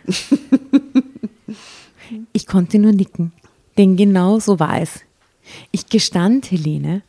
[2.32, 3.32] Ich konnte nur nicken,
[3.78, 5.00] denn genau so war es.
[5.70, 7.02] Ich gestand Helene,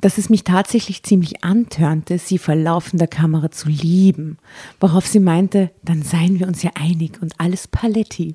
[0.00, 4.38] dass es mich tatsächlich ziemlich antörnte, sie vor laufender Kamera zu lieben,
[4.80, 8.34] worauf sie meinte, dann seien wir uns ja einig und alles paletti.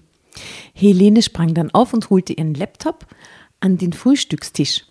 [0.74, 3.06] Helene sprang dann auf und holte ihren Laptop
[3.60, 4.86] an den Frühstückstisch.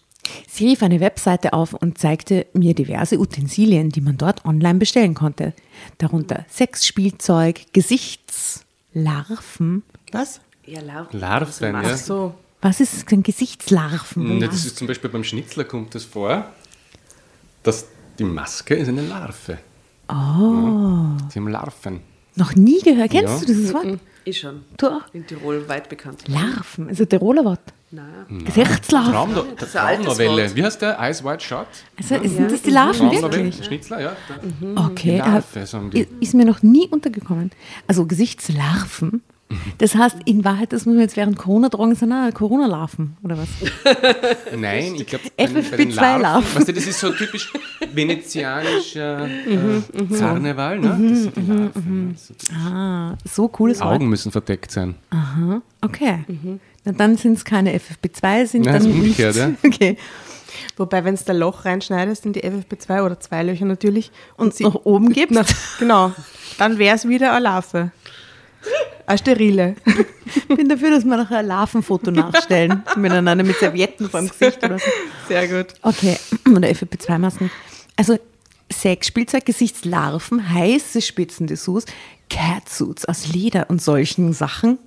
[0.48, 5.14] Sie rief eine Webseite auf und zeigte mir diverse Utensilien, die man dort online bestellen
[5.14, 5.52] konnte.
[5.98, 9.82] Darunter Sexspielzeug, Gesichtslarven.
[10.12, 10.40] Was?
[10.64, 11.82] Ja, Lar Larven, ja.
[11.84, 12.34] Ach so.
[12.60, 14.40] Was ist denn Gesichtslarven?
[14.40, 16.50] Ja, das ist zum Beispiel beim Schnitzler kommt das vor,
[17.62, 17.86] dass
[18.18, 19.58] die Maske ist eine Larve.
[20.08, 21.16] Oh.
[21.30, 22.00] Sie haben Larven.
[22.34, 23.10] Noch nie gehört.
[23.10, 23.40] Kennst Ja.
[23.40, 23.98] du dieses Wort?
[24.24, 24.64] Ich schon.
[24.76, 25.02] Du auch?
[25.12, 26.26] In Tirol weit bekannt.
[26.28, 27.60] Larven, also Tiroler Wort.
[27.92, 28.44] Nein.
[28.44, 29.14] Gesichtslarven.
[29.37, 30.55] Altes Traumnovelle.
[30.57, 30.99] Wie heißt der?
[30.99, 31.66] Eyes Wide Shut?
[31.96, 33.64] Also sind das die Larven wirklich?
[33.64, 34.16] Schnitzler, ja.
[34.75, 36.07] Okay, Die Larve, äh, die.
[36.20, 37.51] ist mir noch nie untergekommen.
[37.87, 39.22] Also Gesichtslarven.
[39.79, 43.46] Das heißt, in Wahrheit, das muss man jetzt während Corona tragen, sind Corona-Larven, oder was?
[44.59, 46.57] Nein, ich glaube, FFP2-Larven.
[46.57, 47.53] Weißt du, das ist so typisch
[47.92, 50.88] venezianischer Mhm, äh, Karneval, ne?
[50.88, 52.16] Das sind die Larven.
[52.16, 53.94] Also Ah, so cooles Wort.
[53.94, 54.96] Augen müssen verdeckt sein.
[55.81, 56.25] Okay.
[56.87, 59.64] Na, dann sind es keine FFP2, sind Nein, dann ist umgekehrt, nicht.
[59.64, 59.99] Okay.
[60.77, 64.75] Wobei, wenn es da Loch reinschneidest in die FFP2 oder zwei Löcher natürlich Und nach
[64.85, 65.44] oben gibt Na,
[65.79, 66.12] genau,
[66.59, 67.90] dann wäre es wieder eine Larve.
[69.07, 69.77] Eine sterile.
[70.35, 72.83] Ich bin dafür, dass wir nachher ein Larvenfoto nachstellen.
[72.96, 74.87] Miteinander mit Servietten vor dem Gesicht oder so.
[75.29, 75.75] Sehr gut.
[75.83, 76.16] Okay,
[76.49, 77.51] oder FFP2-Masken.
[77.96, 78.18] Also
[78.72, 81.85] Sexspielzeug, Gesichtslarven, heiße Spitzendessous,
[82.31, 84.79] Catsuits aus Leder und solchen Sachen.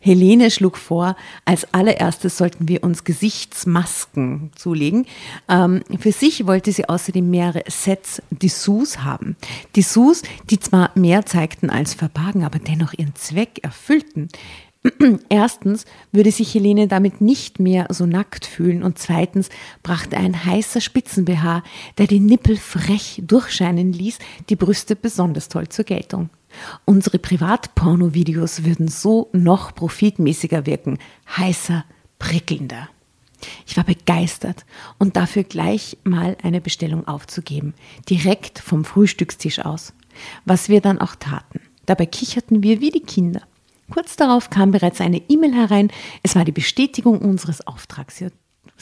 [0.00, 5.06] Helene schlug vor, als allererstes sollten wir uns Gesichtsmasken zulegen.
[5.48, 9.36] Ähm, für sich wollte sie außerdem mehrere Sets Dessous haben.
[9.76, 14.28] Dessous, die zwar mehr zeigten als verbargen, aber dennoch ihren Zweck erfüllten.
[15.28, 19.48] Erstens würde sich Helene damit nicht mehr so nackt fühlen und zweitens
[19.82, 21.62] brachte ein heißer Spitzen-BH,
[21.98, 26.30] der die Nippel frech durchscheinen ließ, die Brüste besonders toll zur Geltung.
[26.84, 30.98] Unsere Privatporno-Videos würden so noch profitmäßiger wirken,
[31.36, 31.84] heißer,
[32.18, 32.88] prickelnder.
[33.66, 34.64] Ich war begeistert
[34.98, 37.74] und dafür gleich mal eine Bestellung aufzugeben,
[38.08, 39.92] direkt vom Frühstückstisch aus,
[40.44, 41.60] was wir dann auch taten.
[41.86, 43.42] Dabei kicherten wir wie die Kinder.
[43.90, 45.90] Kurz darauf kam bereits eine E-Mail herein.
[46.22, 48.22] Es war die Bestätigung unseres Auftrags.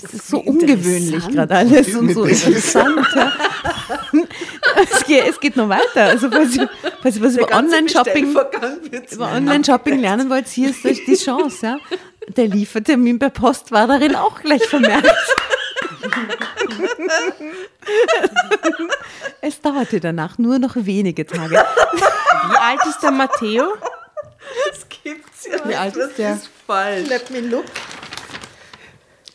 [0.00, 3.06] Das ist so ungewöhnlich gerade alles und so interessant.
[3.14, 3.32] Ja.
[4.90, 6.04] Es, geht, es geht noch weiter.
[6.04, 6.70] Also falls ihr,
[7.02, 8.30] falls ihr was über Online-Shopping
[9.10, 11.66] über Online-Shopping lernen wollt, hier ist die Chance.
[11.66, 11.78] Ja.
[12.28, 15.10] Der Liefertermin per Post war darin auch gleich vermerkt.
[19.40, 21.56] Es dauerte danach nur noch wenige Tage.
[21.56, 23.64] Wie alt ist der Matteo?
[24.70, 26.34] Das gibt's ja Wie alt ist der?
[26.34, 27.08] ist falsch.
[27.08, 27.64] Let me look.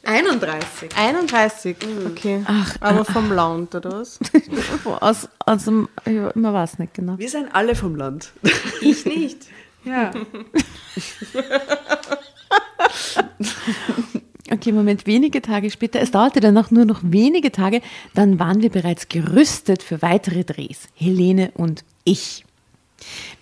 [0.06, 0.90] 31.
[0.96, 1.78] 31.
[2.08, 2.44] Okay.
[2.46, 4.20] Ach, Aber vom Land, oder was?
[5.02, 7.18] Aus, aus dem, ja, man weiß nicht genau.
[7.18, 8.32] Wir sind alle vom Land.
[8.82, 9.38] Ich nicht.
[9.86, 10.10] Ja.
[14.52, 16.00] Okay, Moment wenige Tage später.
[16.00, 17.82] Es dauerte dann auch nur noch wenige Tage.
[18.14, 20.88] Dann waren wir bereits gerüstet für weitere Drehs.
[20.94, 22.46] Helene und ich.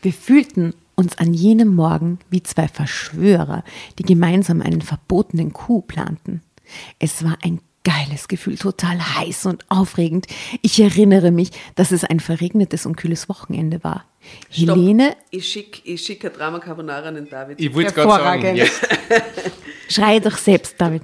[0.01, 3.63] Wir fühlten uns an jenem Morgen wie zwei Verschwörer,
[3.99, 6.41] die gemeinsam einen verbotenen Coup planten.
[6.99, 10.27] Es war ein geiles Gefühl, total heiß und aufregend.
[10.61, 14.05] Ich erinnere mich, dass es ein verregnetes und kühles Wochenende war.
[14.49, 14.77] Stopp.
[14.77, 17.59] Helene, Ich schicke ich schick ein Drama Carbonara an den David.
[17.59, 18.57] Ich wollte gerade sagen, Hervorragend.
[18.57, 21.01] jetzt schrei doch selbst, David.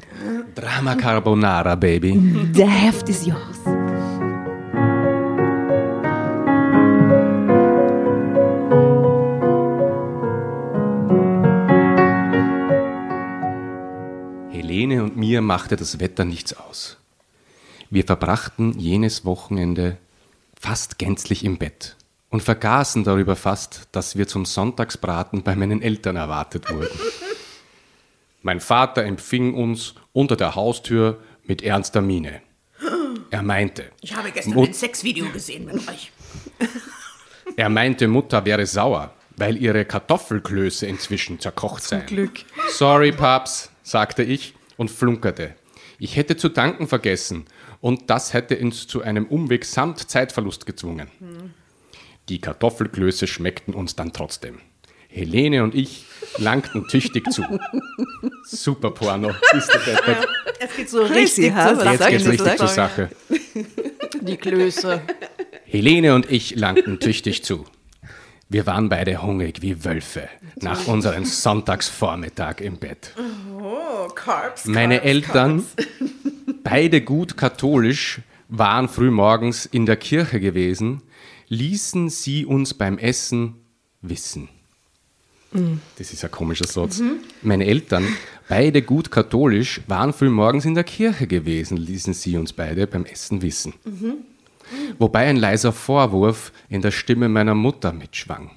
[0.55, 2.17] Drama Carbonara, Baby.
[2.55, 3.78] Der Heft ist yours.
[14.79, 16.95] Helene und mir machte das Wetter nichts aus.
[17.89, 19.97] Wir verbrachten jenes Wochenende
[20.57, 21.97] fast gänzlich im Bett
[22.29, 26.97] und vergaßen darüber fast, dass wir zum Sonntagsbraten bei meinen Eltern erwartet wurden.
[28.41, 32.41] Mein Vater empfing uns unter der Haustür mit ernster Miene.
[33.31, 36.13] Er meinte, Ich habe gestern Mut- ein Sexvideo gesehen mit euch.
[37.57, 42.05] er meinte, Mutter wäre sauer, weil ihre Kartoffelklöße inzwischen zerkocht seien.
[42.05, 42.45] Glück.
[42.69, 45.55] Sorry, Paps, sagte ich und flunkerte.
[45.99, 47.45] Ich hätte zu danken vergessen
[47.81, 51.09] und das hätte uns zu einem Umweg samt Zeitverlust gezwungen.
[52.29, 54.59] Die Kartoffelklöße schmeckten uns dann trotzdem.
[55.09, 56.05] Helene und ich
[56.37, 57.43] langten tüchtig zu.
[58.45, 60.27] Super Porno, ist der Deppert.
[60.59, 61.89] Es geht so richtig zur Sache.
[61.91, 63.09] Jetzt geht's ich richtig zur Sache.
[64.21, 65.01] Die Klöße.
[65.65, 67.65] Helene und ich langten tüchtig zu.
[68.51, 70.27] Wir waren beide hungrig wie Wölfe
[70.59, 73.13] nach unserem Sonntagsvormittag im Bett.
[74.65, 75.63] Meine Eltern,
[76.63, 81.03] beide gut katholisch, waren frühmorgens in der Kirche gewesen,
[81.49, 83.53] ließen sie uns beim Essen
[84.01, 84.49] wissen.
[85.97, 87.01] Das ist ein komischer Satz.
[87.43, 88.07] Meine Eltern,
[88.47, 93.43] beide gut katholisch, waren frühmorgens in der Kirche gewesen, ließen sie uns beide beim Essen
[93.43, 93.73] wissen.
[94.97, 98.51] Wobei ein leiser Vorwurf in der Stimme meiner Mutter mitschwang.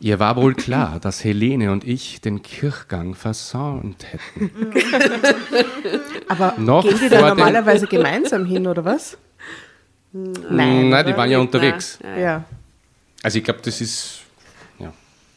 [0.00, 4.50] Ihr war wohl klar, dass Helene und ich den Kirchgang versäumt hätten.
[6.28, 9.16] Aber Noch gehen die da normalerweise gemeinsam hin, oder was?
[10.12, 12.00] Nein, Nein die waren ja unterwegs.
[12.02, 12.18] Ja.
[12.18, 12.44] Ja.
[13.22, 14.22] Also ich glaube, das ist
[14.80, 14.92] ja,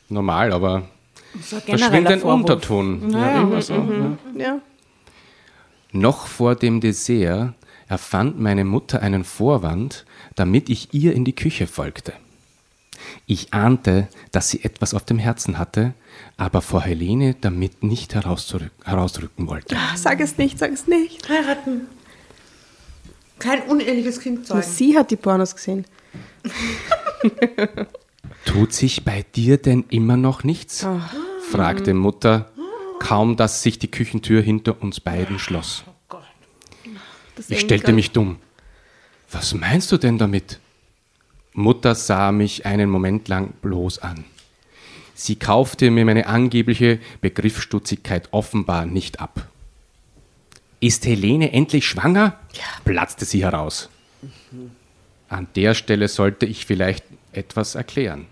[0.09, 0.89] normal, aber
[1.41, 2.39] So da schwingt ein Vorwurf.
[2.41, 3.11] Unterton.
[3.11, 4.17] Ja, immer so, ja.
[4.43, 4.61] Ja.
[5.91, 7.53] Noch vor dem Dessert
[7.87, 12.13] erfand meine Mutter einen Vorwand, damit ich ihr in die Küche folgte.
[13.27, 15.93] Ich ahnte, dass sie etwas auf dem Herzen hatte,
[16.37, 19.75] aber vor Helene damit nicht herausrücken wollte.
[19.95, 21.27] Sag es nicht, sag es nicht.
[21.29, 21.81] Heiraten.
[23.39, 24.63] Kein uneheliches Kind Und sein.
[24.63, 25.85] sie hat die Pornos gesehen.
[28.45, 30.85] Tut sich bei dir denn immer noch nichts?
[31.49, 32.49] fragte Mutter,
[32.99, 35.83] kaum dass sich die Küchentür hinter uns beiden schloss.
[37.35, 38.37] Das Ich stellte mich dumm.
[39.31, 40.59] Was meinst du denn damit?
[41.53, 44.25] Mutter sah mich einen Moment lang bloß an.
[45.13, 49.47] Sie kaufte mir meine angebliche Begriffsstutzigkeit offenbar nicht ab.
[50.81, 52.39] Ist Helene endlich schwanger?
[52.83, 53.89] platzte sie heraus.
[55.29, 58.27] An der Stelle sollte ich vielleicht etwas erklären.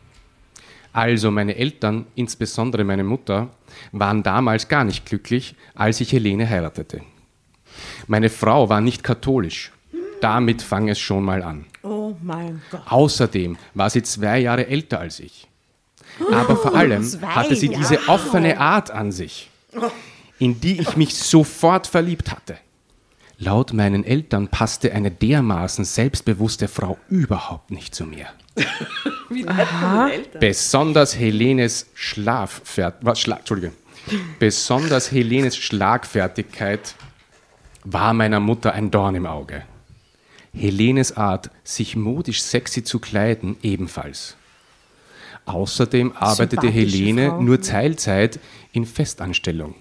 [0.91, 3.49] Also meine Eltern, insbesondere meine Mutter,
[3.91, 7.01] waren damals gar nicht glücklich, als ich Helene heiratete.
[8.07, 9.71] Meine Frau war nicht katholisch.
[10.21, 11.65] Damit fang es schon mal an.
[11.81, 12.81] Oh mein Gott.
[12.85, 15.47] Außerdem war sie zwei Jahre älter als ich.
[16.31, 19.49] Aber vor allem hatte sie diese offene Art an sich,
[20.39, 22.57] in die ich mich sofort verliebt hatte.
[23.39, 28.27] Laut meinen Eltern passte eine dermaßen selbstbewusste Frau überhaupt nicht zu mir.
[29.29, 30.39] Wie nett von den Eltern.
[30.39, 33.73] Besonders Helenes Schlaffert was, Schla Entschuldige.
[34.39, 36.95] Besonders Helenes Schlagfertigkeit
[37.83, 39.63] war meiner Mutter ein Dorn im Auge.
[40.53, 44.37] Helenes Art, sich modisch sexy zu kleiden, ebenfalls.
[45.45, 47.41] Außerdem arbeitete Helene Frau.
[47.41, 48.39] nur Teilzeit
[48.71, 49.75] in Festanstellung.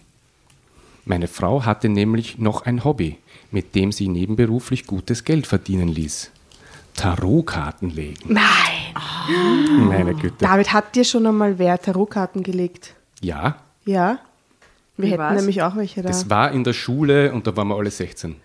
[1.05, 3.19] Meine Frau hatte nämlich noch ein Hobby,
[3.51, 6.31] mit dem sie nebenberuflich gutes Geld verdienen ließ.
[6.95, 8.33] Tarotkarten legen.
[8.33, 9.89] Nein.
[9.89, 10.37] Meine Güte.
[10.45, 12.95] David, hat dir schon einmal wer Tarotkarten gelegt?
[13.21, 14.19] Ja, Ja?
[14.97, 15.37] Wir Wie hätten war's?
[15.37, 16.09] nämlich auch welche da.
[16.09, 18.37] das war in der Schule und da waren wir alle 16.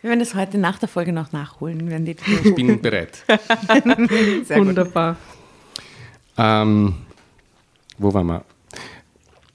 [0.00, 1.90] Wir werden das heute nach der Folge noch nachholen.
[1.90, 3.24] Werden die Ich bin bereit.
[4.44, 4.58] Sehr.
[4.58, 5.16] Wunderbar.
[6.36, 6.94] Ähm,
[7.98, 8.44] wo waren wir?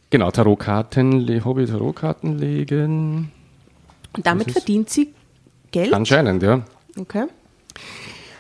[0.10, 3.32] Genau, Tarotkarten, Hobby Tarotkarten legen.
[4.16, 5.14] Und damit verdient sie
[5.72, 5.94] Geld?
[5.94, 6.62] Anscheinend, ja.
[7.00, 7.26] Okay.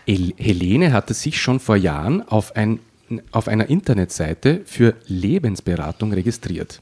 [0.05, 2.79] El Helene hatte sich schon vor Jahren auf, ein,
[3.31, 6.81] auf einer Internetseite für Lebensberatung registriert.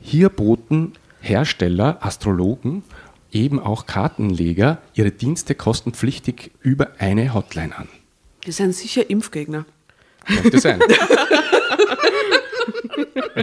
[0.00, 2.82] Hier boten Hersteller, Astrologen,
[3.32, 7.88] eben auch Kartenleger ihre Dienste kostenpflichtig über eine Hotline an.
[8.46, 9.66] Die sind sicher Impfgegner.
[10.26, 10.80] Könnte sein.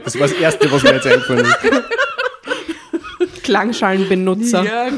[0.03, 1.57] Das war das Erste, was mir jetzt eingefallen ist.
[3.43, 4.91] Klangschalenbenutzer.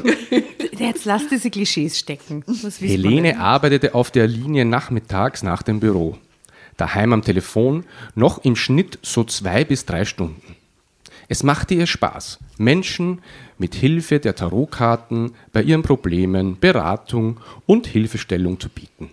[0.78, 2.44] Jetzt lass diese Klischees stecken.
[2.80, 6.18] Helene arbeitete auf der Linie nachmittags nach dem Büro.
[6.78, 7.84] Daheim am Telefon
[8.16, 10.49] noch im Schnitt so zwei bis drei Stunden.
[11.32, 13.22] Es machte ihr Spaß, Menschen
[13.60, 19.12] mit Hilfe der Tarotkarten bei ihren Problemen Beratung und Hilfestellung zu bieten.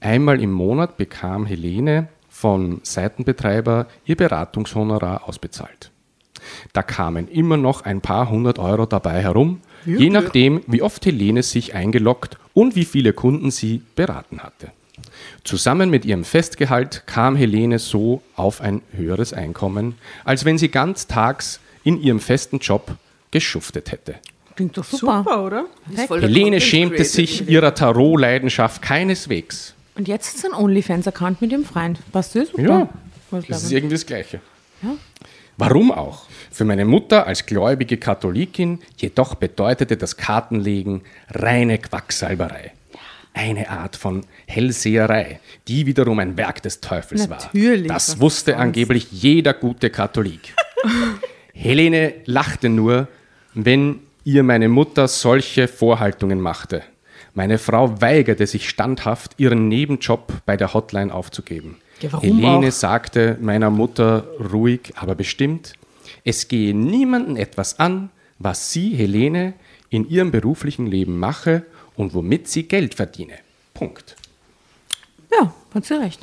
[0.00, 5.92] Einmal im Monat bekam Helene vom Seitenbetreiber ihr Beratungshonorar ausbezahlt.
[6.72, 11.44] Da kamen immer noch ein paar hundert Euro dabei herum, je nachdem, wie oft Helene
[11.44, 14.72] sich eingeloggt und wie viele Kunden sie beraten hatte.
[15.44, 21.60] Zusammen mit ihrem Festgehalt kam Helene so auf ein höheres Einkommen, als wenn sie ganztags
[21.82, 22.96] in ihrem festen Job
[23.30, 24.14] geschuftet hätte.
[24.56, 25.18] Klingt doch super.
[25.18, 25.66] Super, oder?
[26.08, 29.74] Helene schämte sich ihrer Tarot-Leidenschaft keineswegs.
[29.96, 31.98] Und jetzt ist ein OnlyFans-Account mit ihrem Freund.
[32.12, 32.48] Passt das?
[32.48, 32.62] Super.
[32.62, 32.88] Ja,
[33.30, 34.40] Was das ist irgendwie das Gleiche.
[35.56, 36.24] Warum auch?
[36.50, 42.72] Für meine Mutter als gläubige Katholikin jedoch bedeutete das Kartenlegen reine Quacksalberei.
[43.34, 47.94] Eine Art von Hellseherei, die wiederum ein Werk des Teufels Natürlich, war.
[47.96, 50.54] Das wusste angeblich jeder gute Katholik.
[51.52, 53.08] Helene lachte nur,
[53.52, 56.82] wenn ihr meine Mutter solche Vorhaltungen machte.
[57.34, 61.78] Meine Frau weigerte sich standhaft, ihren Nebenjob bei der Hotline aufzugeben.
[62.00, 62.72] Ja, Helene auch?
[62.72, 65.72] sagte meiner Mutter ruhig, aber bestimmt,
[66.22, 69.54] es gehe niemanden etwas an, was sie, Helene,
[69.90, 71.64] in ihrem beruflichen Leben mache
[71.96, 73.34] und womit sie Geld verdiene.
[73.72, 74.16] Punkt.
[75.32, 76.20] Ja, hat sie recht.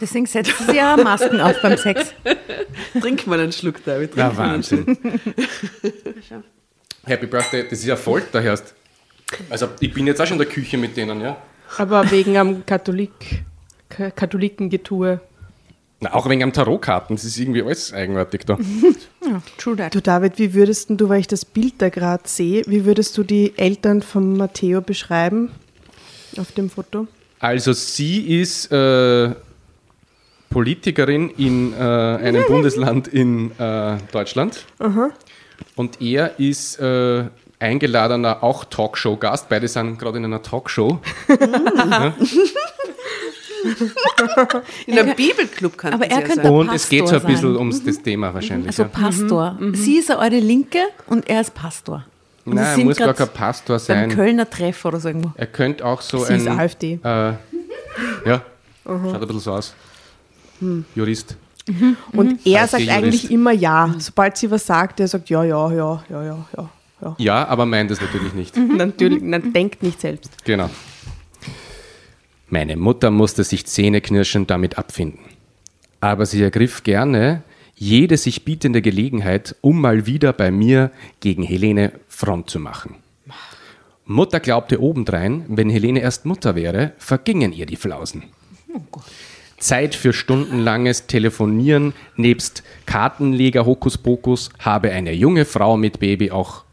[0.00, 2.12] Deswegen setzt sie ja Masken auf beim Sex.
[3.00, 4.12] Trink mal einen Schluck, David.
[4.12, 4.36] Trink Ja.
[4.36, 4.98] Wahnsinn.
[7.04, 8.74] Happy Birthday, das ist ja Folter, hörst.
[9.50, 11.36] Also ich bin jetzt auch schon in der Küche mit denen, ja.
[11.78, 13.44] Aber wegen am Katholik,
[13.88, 15.20] Ka- Katholikengetue.
[16.00, 18.58] Na, auch wegen am Tarotkarten, das ist irgendwie alles eigenartig da.
[19.24, 19.94] Ja, true that.
[19.94, 23.22] Du David, wie würdest du, weil ich das Bild da gerade sehe, wie würdest du
[23.22, 25.50] die Eltern von Matteo beschreiben
[26.38, 27.06] auf dem Foto?
[27.38, 29.34] Also sie ist äh,
[30.50, 34.66] Politikerin in äh, einem Bundesland in äh, Deutschland.
[35.76, 37.24] Und er ist äh,
[37.58, 39.48] eingeladener auch Talkshow-Gast.
[39.48, 41.00] Beide sind gerade in einer Talkshow.
[44.86, 46.52] In einem Bibelclub kann Aber er ja könnte sein.
[46.52, 47.56] Und es geht so ein bisschen sein.
[47.56, 48.68] ums das Thema wahrscheinlich.
[48.68, 48.84] Also.
[48.84, 49.58] Pastor.
[49.72, 52.04] Sie ist eine alte Linke und er ist Pastor.
[52.44, 54.10] Und Nein, er muss gar kein Pastor Beim sein.
[54.10, 55.32] Kölner Treff oder so irgendwo.
[55.36, 56.40] Er könnte auch so Sie ein.
[56.40, 56.98] ist AfD.
[57.04, 58.42] Äh, ja,
[58.84, 59.74] schaut ein bisschen so aus.
[60.94, 61.36] Jurist.
[62.12, 63.94] Und er Als sagt eigentlich immer ja.
[63.98, 66.46] Sobald sie was sagt, er sagt ja, ja, ja, ja, ja,
[67.00, 67.14] ja.
[67.18, 67.48] ja.
[67.48, 68.56] Aber meint es natürlich nicht.
[68.56, 70.30] Natürlich, nein, denkt nicht selbst.
[70.44, 70.68] Genau.
[72.52, 75.24] Meine Mutter musste sich zähneknirschend damit abfinden.
[76.00, 77.42] Aber sie ergriff gerne
[77.74, 80.90] jede sich bietende Gelegenheit, um mal wieder bei mir
[81.20, 82.96] gegen Helene Front zu machen.
[84.04, 88.24] Mutter glaubte obendrein, wenn Helene erst Mutter wäre, vergingen ihr die Flausen.
[89.56, 96.64] Zeit für stundenlanges Telefonieren nebst Kartenleger Hokuspokus habe eine junge Frau mit Baby auch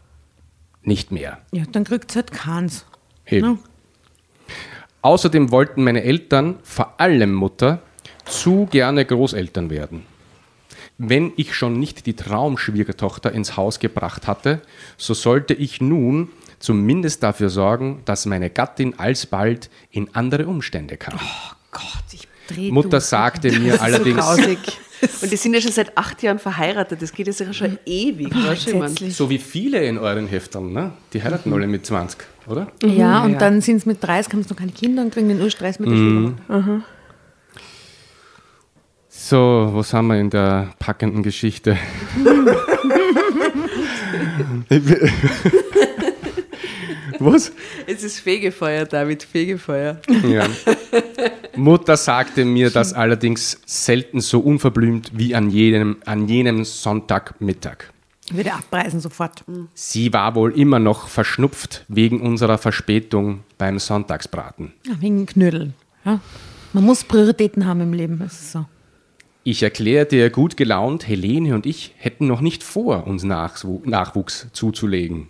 [0.83, 1.37] nicht mehr.
[1.53, 2.85] Ja, dann kriegt sie halt keins.
[3.25, 3.59] Eben.
[5.01, 7.81] Außerdem wollten meine Eltern, vor allem Mutter,
[8.25, 10.05] zu gerne Großeltern werden.
[10.97, 14.61] Wenn ich schon nicht die Traumschwiegertochter ins Haus gebracht hatte,
[14.97, 16.29] so sollte ich nun
[16.59, 21.17] zumindest dafür sorgen, dass meine Gattin alsbald in andere Umstände kam.
[21.71, 24.59] Gott, ich dreh Mutter sagte mir allerdings, Grausig.
[25.21, 27.01] Und die sind ja schon seit acht Jahren verheiratet.
[27.01, 28.33] Das geht jetzt ja schon ewig.
[28.33, 28.83] weißt du, ich mein.
[28.89, 29.15] Entsetzlich.
[29.15, 30.91] so wie viele in euren Heftern, ne?
[31.13, 32.67] die heiraten alle mit 20, oder?
[32.83, 33.37] Ja, und Ja.
[33.39, 35.89] dann sind es mit 30, haben sie noch keine Kinder und kriegen den Urstress mit
[35.89, 36.35] der Mhm.
[36.47, 36.85] Schwiegermutter.
[39.07, 41.77] So, was haben wir in der packenden Geschichte?
[47.19, 47.51] was?
[47.87, 49.99] Es ist Fegefeuer, David, Fegefeuer.
[50.27, 50.47] Ja.
[51.55, 57.91] Mutter sagte mir das allerdings selten so unverblümt wie an jenem, an jenem Sonntagmittag.
[58.31, 59.43] Würde abpreisen sofort.
[59.73, 64.73] Sie war wohl immer noch verschnupft wegen unserer Verspätung beim Sonntagsbraten.
[64.85, 65.73] Ja, wegen Knödeln.
[66.05, 66.19] Ja.
[66.73, 68.65] Man muss Prioritäten haben im Leben, das ist so.
[69.43, 74.47] Ich erklärte ihr gut gelaunt, Helene und ich hätten noch nicht vor, uns Nachwu- Nachwuchs
[74.53, 75.29] zuzulegen.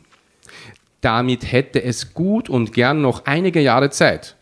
[1.02, 4.36] Damit hätte es gut und gern noch einige Jahre Zeit.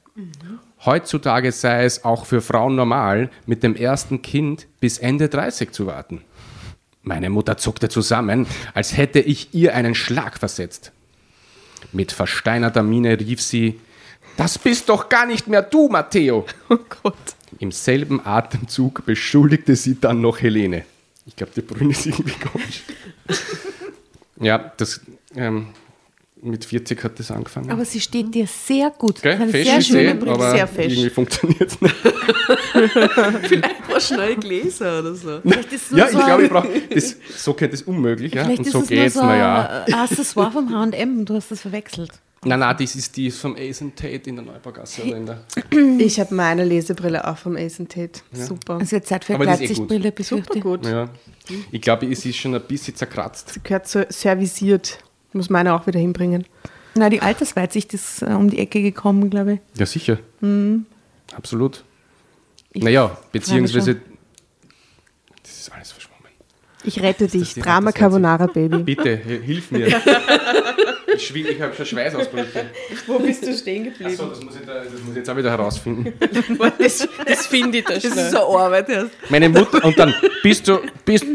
[0.85, 5.87] Heutzutage sei es auch für Frauen normal, mit dem ersten Kind bis Ende 30 zu
[5.87, 6.21] warten.
[7.01, 10.91] Meine Mutter zuckte zusammen, als hätte ich ihr einen Schlag versetzt.
[11.91, 13.79] Mit versteinerter Miene rief sie,
[14.35, 16.45] das bist doch gar nicht mehr du, Matteo.
[16.69, 17.15] Oh Gott.
[17.59, 20.83] Im selben Atemzug beschuldigte sie dann noch Helene.
[21.25, 22.83] Ich glaube, der Brünn ist irgendwie komisch.
[24.39, 25.01] ja, das,
[25.35, 25.67] ähm,
[26.41, 27.71] mit 40 hat das angefangen.
[27.71, 29.21] Aber sie steht dir sehr gut.
[29.21, 29.33] Gell?
[29.33, 30.31] Eine Fesch sehr ist schöne eh, Brille.
[30.33, 30.93] aber sehr fesch.
[30.93, 31.95] irgendwie funktioniert es nicht.
[32.73, 35.39] Ein paar schnell Gläser oder so.
[35.41, 37.15] Vielleicht ist es nur Ja, ich so glaube, ein- ich brauche das.
[37.37, 38.33] So geht es unmöglich.
[38.33, 38.43] Ja?
[38.43, 39.83] Vielleicht Und ist so es nur geht's, so naja.
[39.85, 41.25] ein Accessoire vom H&M.
[41.25, 42.11] Du hast das verwechselt.
[42.45, 45.01] Nein, nein, das ist die vom Ace and Tate in der Neubaugasse.
[45.97, 48.21] Ich habe meine Lesebrille auch vom Ace Tate.
[48.31, 48.77] Super.
[48.81, 49.87] Es wird Zeit für Aber eine das ist eh gut.
[49.89, 50.63] Gleitsichtbrille, befürchte Super ich.
[50.63, 50.85] gut.
[50.85, 51.09] ja.
[51.71, 53.53] Ich glaube, es ist schon ein bisschen zerkratzt.
[53.53, 54.99] Sie gehört so servisiert.
[55.33, 56.45] Muss meine auch wieder hinbringen.
[56.95, 59.59] Na, die Altersweitsicht ist äh, um die Ecke gekommen, glaube ich.
[59.79, 60.17] Ja, sicher.
[60.41, 60.85] Mhm.
[61.35, 61.83] Absolut.
[62.73, 63.95] naja, beziehungsweise.
[65.43, 66.17] Das ist alles verschwommen.
[66.83, 67.53] Ich rette das dich.
[67.55, 67.91] Drama?
[67.91, 68.77] Carbonara Baby.
[68.79, 69.87] Bitte, hi- hilf mir.
[71.15, 72.65] ich schwing- ich habe schon Schweißausbrüche.
[73.05, 75.51] Wo bist du stehen Achso, das muss, ich da, das muss ich jetzt auch wieder
[75.51, 76.13] herausfinden.
[76.79, 79.11] Das, das finde ich da Das ist so Arbeit erst.
[79.29, 81.25] Meine Mutter, und dann bist du, bist,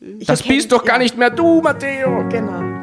[0.00, 2.28] das bist doch gar nicht mehr du, Matteo.
[2.28, 2.73] Genau.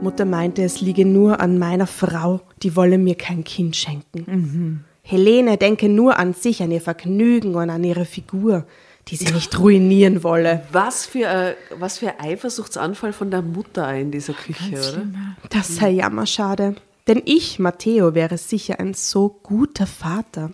[0.00, 4.84] Mutter meinte, es liege nur an meiner Frau, die wolle mir kein Kind schenken.
[5.02, 8.64] Helene denke nur an sich, an ihr Vergnügen und an ihre Figur,
[9.08, 10.62] die sie nicht ruinieren wolle.
[10.72, 15.06] Was für, ein, was für ein Eifersuchtsanfall von der Mutter in dieser Küche, oder?
[15.50, 16.76] Das sei jammerschade.
[17.06, 20.50] Denn ich, Matteo, wäre sicher ein so guter Vater.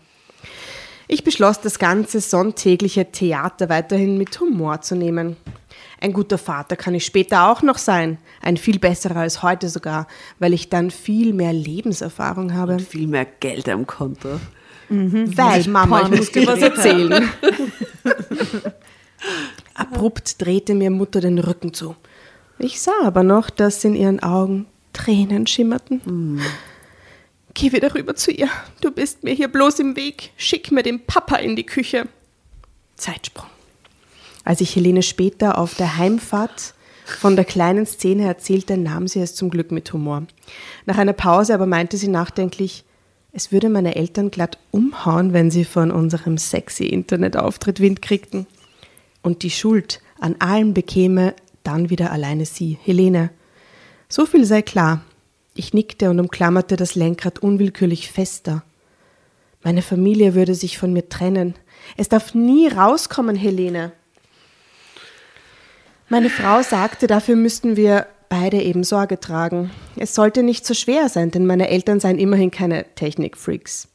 [1.07, 5.36] Ich beschloss, das ganze sonntägliche Theater weiterhin mit Humor zu nehmen.
[6.01, 8.18] Ein guter Vater kann ich später auch noch sein.
[8.40, 10.07] Ein viel besserer als heute sogar,
[10.38, 12.78] weil ich dann viel mehr Lebenserfahrung habe.
[12.78, 14.40] Viel mehr Geld am Konto.
[14.88, 17.28] Weil, Mama, ich muss dir was erzählen.
[19.74, 21.94] Abrupt drehte mir Mutter den Rücken zu.
[22.59, 26.41] Ich sah aber noch, dass in ihren Augen Tränen schimmerten.
[27.55, 28.49] Geh wieder rüber zu ihr.
[28.80, 30.30] Du bist mir hier bloß im Weg.
[30.36, 32.09] Schick mir den Papa in die Küche.
[32.97, 33.49] Zeitsprung.
[34.45, 36.74] Als ich Helene später auf der Heimfahrt
[37.05, 40.26] von der kleinen Szene erzählte, nahm sie es zum Glück mit Humor.
[40.86, 42.84] Nach einer Pause aber meinte sie nachdenklich,
[43.32, 48.47] es würde meine Eltern glatt umhauen, wenn sie von unserem sexy Internetauftritt Wind kriegten.
[49.22, 53.30] Und die Schuld an allem bekäme dann wieder alleine sie, Helene.
[54.11, 55.02] So viel sei klar.
[55.54, 58.64] Ich nickte und umklammerte das Lenkrad unwillkürlich fester.
[59.62, 61.54] Meine Familie würde sich von mir trennen.
[61.96, 63.92] Es darf nie rauskommen, Helene.
[66.08, 69.70] Meine Frau sagte, dafür müssten wir beide eben Sorge tragen.
[69.96, 73.86] Es sollte nicht so schwer sein, denn meine Eltern seien immerhin keine Technikfreaks.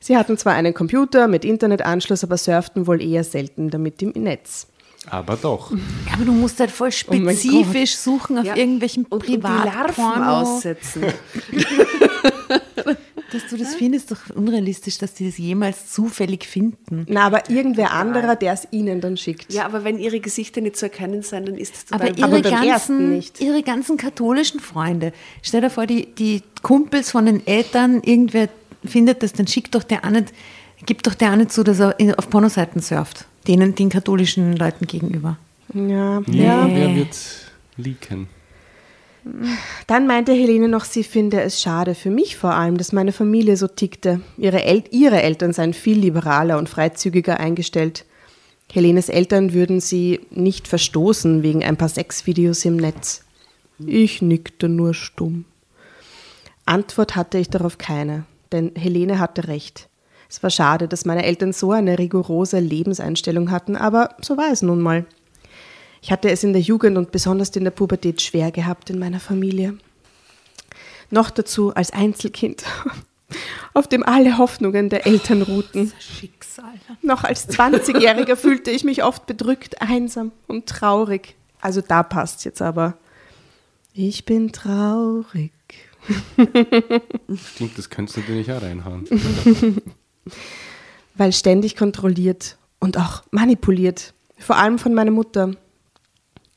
[0.00, 4.66] Sie hatten zwar einen Computer mit Internetanschluss, aber surften wohl eher selten damit im Netz.
[5.10, 5.70] Aber doch.
[6.12, 8.56] Aber du musst halt voll Oh spezifisch suchen auf Ja.
[8.56, 10.40] irgendwelchen Und, und die Larven Privatporno.
[10.40, 11.04] aussetzen.
[13.32, 17.04] Dass du das findest, doch unrealistisch, dass die das jemals zufällig finden.
[17.08, 19.52] Na, aber irgendwer anderer, der es ihnen dann schickt.
[19.52, 22.42] Ja, aber wenn ihre Gesichter nicht zu erkennen sind, dann ist es Aber total ihre,
[22.42, 23.40] beim ersten ganzen, nicht.
[23.40, 28.48] ihre ganzen katholischen Freunde, stell dir vor, die, die Kumpels von den Eltern, irgendwer
[28.84, 30.32] findet das, dann schickt doch der auch nicht,
[30.86, 33.26] gibt doch der auch nicht zu, dass er auf Pornoseiten surft.
[33.46, 35.38] Denen, den katholischen Leuten gegenüber.
[35.72, 36.22] Ja.
[36.26, 36.76] Ja, Nee.
[36.76, 37.16] wer wird
[37.76, 38.28] leaken?
[39.86, 43.56] Dann meinte Helene noch, sie finde es schade, für mich vor allem, dass meine Familie
[43.56, 44.20] so tickte.
[44.36, 48.04] Ihre, El ihre Eltern seien viel liberaler und freizügiger eingestellt.
[48.70, 53.24] Helenes Eltern würden sie nicht verstoßen wegen ein paar Sexvideos im Netz.
[53.78, 55.46] Ich nickte nur stumm.
[56.66, 59.88] Antwort hatte ich darauf keine, denn Helene hatte recht.
[60.34, 64.62] Es war schade, dass meine Eltern so eine rigorose Lebenseinstellung hatten, aber so war es
[64.62, 65.06] nun mal.
[66.02, 69.20] Ich hatte es in der Jugend und besonders in der Pubertät schwer gehabt in meiner
[69.20, 69.78] Familie.
[71.08, 72.64] Noch dazu als Einzelkind,
[73.74, 75.92] auf dem alle Hoffnungen der Eltern ruhten.
[76.00, 76.80] Schicksal.
[77.00, 81.36] Noch als 20-Jähriger fühlte ich mich oft bedrückt, einsam und traurig.
[81.60, 82.94] Also da passt jetzt aber.
[83.92, 85.52] Ich bin traurig.
[86.34, 89.06] Stimmt, das könntest du natürlich auch reinhauen.
[91.14, 95.52] weil ständig kontrolliert und auch manipuliert, vor allem von meiner Mutter.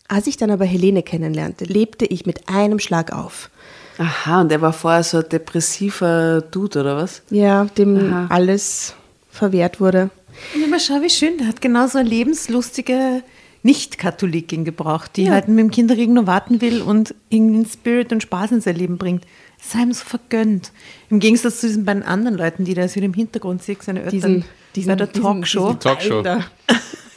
[0.08, 3.50] Als ich dann aber Helene kennenlernte, lebte ich mit einem Schlag auf.
[3.98, 7.24] Aha, und er war vorher so ein depressiver Dude, oder was?
[7.30, 8.28] Ja, dem Aha.
[8.30, 8.94] alles
[9.30, 10.10] verwehrt wurde.
[10.54, 13.24] Und immer schau, wie schön, der hat genauso eine lebenslustige,
[13.64, 18.52] Nicht-Katholikin gebraucht, die halt mit dem Kinderregen nur warten will und irgendeinen Spirit und Spaß
[18.52, 19.26] in sein Leben bringt.
[19.58, 20.72] Das sei ihm so vergönnt.
[21.10, 24.00] Im Gegensatz zu diesen beiden anderen Leuten, die da jetzt wieder im Hintergrund sehen, seine
[24.04, 24.46] Eltern Diesen,
[24.76, 25.66] diesen, bei der diesen- Talkshow.
[25.74, 26.24] diesen Talkshow.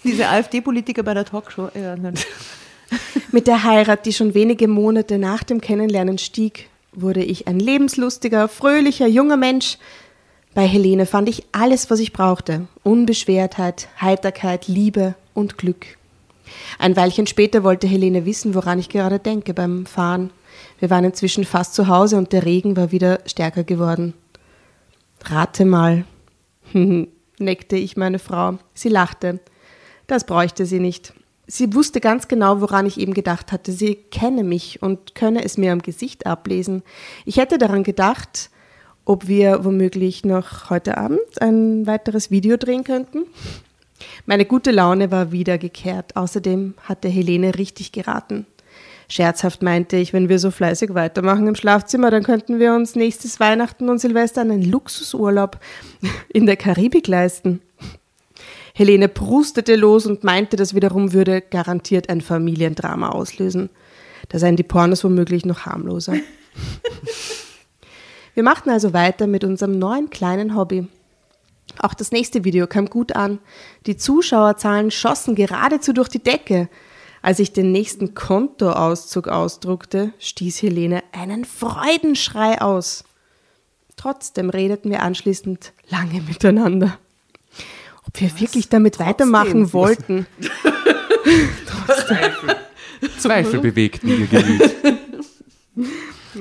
[0.03, 1.68] Diese AfD-Politiker bei der Talkshow.
[1.74, 2.14] Ja, nein.
[3.32, 8.49] Mit der Heirat, die schon wenige Monate nach dem Kennenlernen stieg, wurde ich ein lebenslustiger,
[8.49, 9.76] fröhlicher, junger Mensch.
[10.55, 12.66] Bei Helene fand ich alles, was ich brauchte.
[12.82, 15.84] Unbeschwertheit, Heiterkeit, Liebe und Glück.
[16.78, 20.30] Ein Weilchen später wollte Helene wissen, woran ich gerade denke beim Fahren.
[20.80, 24.14] Wir waren inzwischen fast zu Hause und der Regen war wieder stärker geworden.
[25.22, 26.04] Rate mal,
[27.38, 28.58] neckte ich meine Frau.
[28.74, 29.40] Sie lachte.
[30.06, 31.12] Das bräuchte sie nicht.
[31.46, 33.72] Sie wusste ganz genau, woran ich eben gedacht hatte.
[33.72, 36.82] Sie kenne mich und könne es mir am Gesicht ablesen.
[37.26, 38.50] Ich hätte daran gedacht,
[39.04, 43.24] ob wir womöglich noch heute Abend ein weiteres Video drehen könnten.
[44.26, 46.16] Meine gute Laune war wiedergekehrt.
[46.16, 48.46] Außerdem hatte Helene richtig geraten.
[49.11, 53.40] Scherzhaft meinte ich, wenn wir so fleißig weitermachen im Schlafzimmer, dann könnten wir uns nächstes
[53.40, 55.58] Weihnachten und Silvester einen Luxusurlaub
[56.32, 57.61] in der Karibik leisten.
[58.72, 63.68] Helene prustete los und meinte, das wiederum würde garantiert ein Familiendrama auslösen.
[64.28, 66.14] Da seien die Pornos womöglich noch harmloser.
[68.34, 70.86] Wir machten also weiter mit unserem neuen kleinen Hobby.
[71.78, 73.40] Auch das nächste Video kam gut an.
[73.86, 76.68] Die Zuschauerzahlen schossen geradezu durch die Decke.
[77.22, 83.04] Als ich den nächsten Kontoauszug ausdruckte, stieß Helene einen Freudenschrei aus.
[83.96, 86.96] Trotzdem redeten wir anschließend lange miteinander.
[88.06, 90.26] Ob wir wirklich damit weitermachen wollten.
[93.18, 94.74] Zweifel bewegten ihr Gemüt.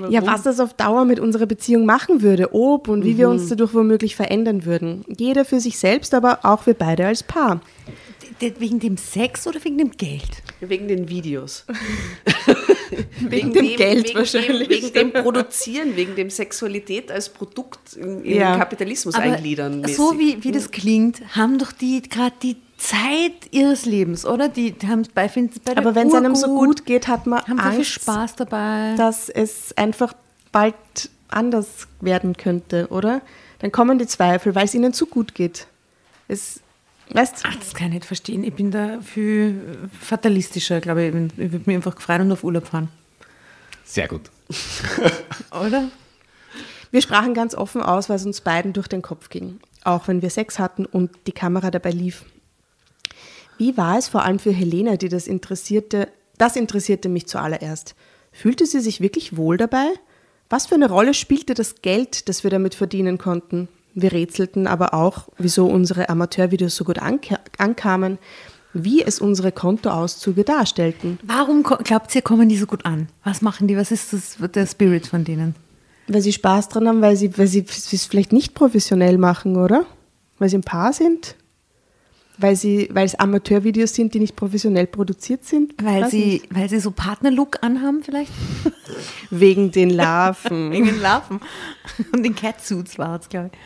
[0.09, 3.47] Ja, was das auf Dauer mit unserer Beziehung machen würde, ob und wie wir uns
[3.49, 5.03] dadurch womöglich verändern würden.
[5.07, 7.59] Jeder für sich selbst, aber auch wir beide als Paar.
[8.41, 10.43] D- Wegen dem Sex oder wegen dem Geld?
[10.61, 11.65] Wegen den Videos.
[13.19, 14.67] Wegen dem Geld wegen wahrscheinlich.
[14.67, 18.53] Dem, wegen dem Produzieren, wegen dem Sexualität als Produkt in, in Ja.
[18.53, 19.83] den Kapitalismus eingliedern.
[19.87, 20.37] so mäßig.
[20.37, 24.49] wie, wie das klingt, haben doch die gerade die Zeit ihres Lebens, oder?
[24.49, 27.41] Die haben bei, finden bei der Aber wenn es einem so gut geht, hat man
[27.41, 28.95] haben so viel Angst, Spaß dabei.
[28.97, 30.13] dass es einfach
[30.51, 30.75] bald
[31.29, 33.21] anders werden könnte, oder?
[33.59, 35.67] Dann kommen die Zweifel, weil es ihnen zu gut geht.
[36.27, 36.61] Es,
[37.11, 38.43] weißt Ach, das kann ich nicht verstehen.
[38.43, 41.15] Ich bin da viel fatalistischer, glaube ich.
[41.15, 42.89] Ich würde mich einfach gefreut und auf Urlaub fahren.
[43.83, 44.29] Sehr gut.
[45.51, 45.89] Oder?
[46.91, 50.29] Wir sprachen ganz offen aus, was uns beiden durch den Kopf ging, auch wenn wir
[50.29, 52.25] Sex hatten und die Kamera dabei lief.
[53.57, 56.07] Wie war es vor allem für Helena, die das interessierte?
[56.37, 57.95] Das interessierte mich zuallererst.
[58.31, 59.87] Fühlte sie sich wirklich wohl dabei?
[60.49, 63.67] Was für eine Rolle spielte das Geld, das wir damit verdienen konnten?
[63.95, 68.17] Wir rätselten aber auch, wieso unsere Amateurvideos so gut anka ankamen,
[68.73, 71.19] wie es unsere Kontoauszüge darstellten.
[71.23, 73.07] Warum glaubt ihr, kommen die so gut an?
[73.23, 73.77] Was machen die?
[73.77, 75.55] Was ist das, der Spirit von denen?
[76.07, 79.85] Weil sie Spaß dran haben, weil sie, weil sie es vielleicht nicht professionell machen, oder?
[80.37, 81.35] Weil sie ein Paar sind?
[82.37, 85.73] Weil, sie, weil es Amateurvideos sind, die nicht professionell produziert sind?
[85.83, 86.55] Weil sie, nicht.
[86.55, 88.31] weil sie so Partnerlook anhaben vielleicht?
[89.29, 90.71] Wegen den Larven.
[90.71, 91.41] Wegen den Larven.
[92.13, 93.59] Und den Catsuits war es, glaube ich.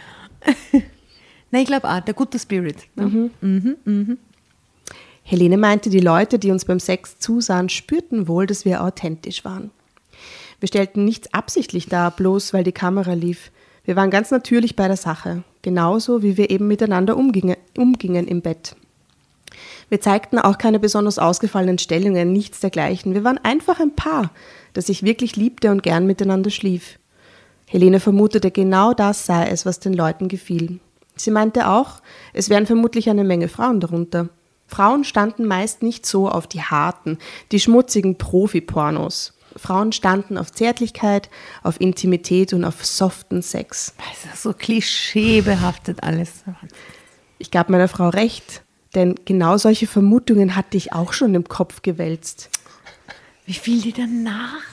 [1.51, 2.77] Nein, ich glaube auch, der gute Spirit.
[2.95, 3.29] Ne?
[5.23, 9.71] Helene meinte, die Leute, die uns beim Sex zusahen, spürten wohl, dass wir authentisch waren.
[10.59, 13.51] Wir stellten nichts absichtlich dar, bloß weil die Kamera lief.
[13.85, 18.41] Wir waren ganz natürlich bei der Sache, genauso wie wir eben miteinander umgingen, umgingen im
[18.41, 18.75] Bett.
[19.89, 23.13] Wir zeigten auch keine besonders ausgefallenen Stellungen, nichts dergleichen.
[23.13, 24.31] Wir waren einfach ein Paar,
[24.73, 26.97] das sich wirklich liebte und gern miteinander schlief.
[27.73, 30.79] Helene vermutete, genau das sei es, was den Leuten gefiel.
[31.15, 34.29] Sie meinte auch, es wären vermutlich eine Menge Frauen darunter.
[34.67, 37.17] Frauen standen meist nicht so auf die harten,
[37.51, 39.33] die schmutzigen Profi-Pornos.
[39.55, 41.31] Frauen standen auf Zärtlichkeit,
[41.63, 43.95] auf Intimität und auf soften Sex.
[43.97, 46.43] Das ist so klischeebehaftet alles.
[47.39, 48.61] Ich gab meiner Frau recht,
[48.93, 52.51] denn genau solche Vermutungen hatte ich auch schon im Kopf gewälzt.
[53.47, 54.72] Wie viel die danach?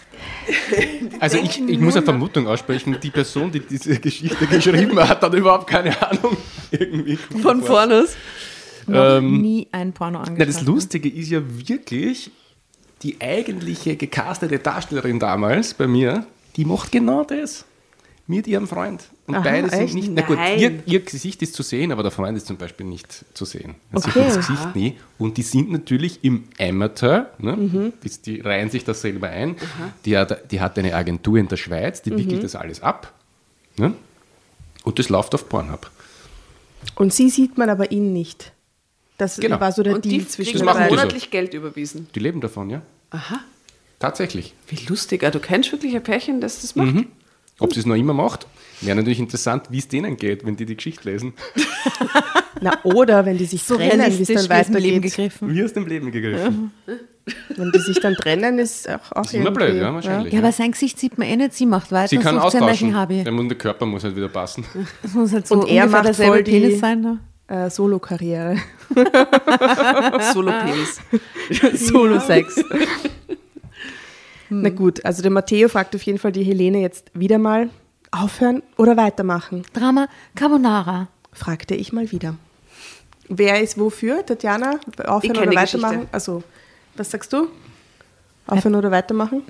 [1.21, 5.35] Also ich, ich muss eine Vermutung aussprechen, die Person, die diese Geschichte geschrieben hat, hat
[5.35, 6.37] überhaupt keine Ahnung.
[6.71, 8.17] Irgendwie Von Pornos.
[8.87, 10.49] Noch nie ein Porno Na, angeschaut.
[10.49, 12.31] das Lustige ist ja wirklich,
[13.03, 17.65] die eigentliche gecastete Darstellerin damals bei mir, die macht genau das.
[18.31, 19.03] Mit ihrem Freund.
[19.27, 19.95] Und Aha, beide sind echt?
[19.95, 22.87] nicht, na gut, ihr, ihr Gesicht ist zu sehen, aber der Freund ist zum Beispiel
[22.87, 23.75] nicht zu sehen.
[23.91, 24.25] Man sieht Okay.
[24.29, 24.97] das Gesicht nie.
[25.19, 27.93] Und die sind natürlich im Amateur, ne?
[28.05, 29.57] die, die reihen sich das selber ein.
[30.05, 33.13] Die hat, die hat eine Agentur in der Schweiz, die wickelt das alles ab.
[33.77, 33.95] Ne?
[34.85, 35.91] Und das läuft auf Pornhub.
[36.95, 38.53] Und sie sieht man aber ihn nicht.
[39.19, 39.59] Das Genau.
[39.61, 40.85] war so der Und Deal die zwischen den beiden.
[40.85, 40.91] so.
[40.95, 42.07] monatlich Geld überwiesen.
[42.15, 42.81] Die leben davon, ja?
[43.11, 43.41] Aha,
[43.99, 44.55] Tatsächlich.
[44.69, 45.25] wie lustig.
[45.25, 46.95] Ah, Du kennst wirklich ein Pärchen, das das macht.
[47.61, 48.47] Ob sie es noch immer macht,
[48.81, 51.35] wäre natürlich interessant, wie es denen geht, wenn die die Geschichte lesen.
[52.63, 55.03] Na, oder wenn die sich So trennen, wie es dann wie aus dem Leben weitergeht.
[55.03, 55.55] gegriffen.
[55.55, 56.73] Wie aus dem Leben gegriffen.
[57.57, 60.33] Wenn die sich dann trennen, ist auch, auch ist immer blöd, ja, wahrscheinlich.
[60.33, 61.53] Ja, aber sein Gesicht sieht man eh nicht.
[61.55, 62.09] Sie macht weiter.
[62.09, 62.67] Sie kann sucht sein austauschen.
[62.89, 63.23] welchen Hobby.
[63.23, 64.65] Der, muss- der Körper muss halt wieder passen.
[65.03, 67.01] Das muss halt so Und er ungefähr macht derselbe voll die- Penis sein.
[67.03, 67.19] Ne?
[67.47, 68.57] Äh, Solo-Karriere.
[70.33, 71.01] Solo-Penis.
[71.89, 72.65] Solo-Sex.
[74.51, 77.71] Na gut, also der Matteo fragt auf jeden Fall die Helene jetzt wieder mal,
[78.11, 79.63] aufhören oder weitermachen?
[79.73, 81.09] Drama Carbonara.
[81.33, 82.35] Fragte ich mal wieder.
[83.29, 84.27] Wer ist wofür?
[84.27, 84.81] Tatjana?
[85.07, 86.09] Aufhören Ich oder weitermachen?
[86.11, 86.43] Also,
[86.97, 87.47] was sagst du?
[88.49, 89.43] Aufhören oder weitermachen?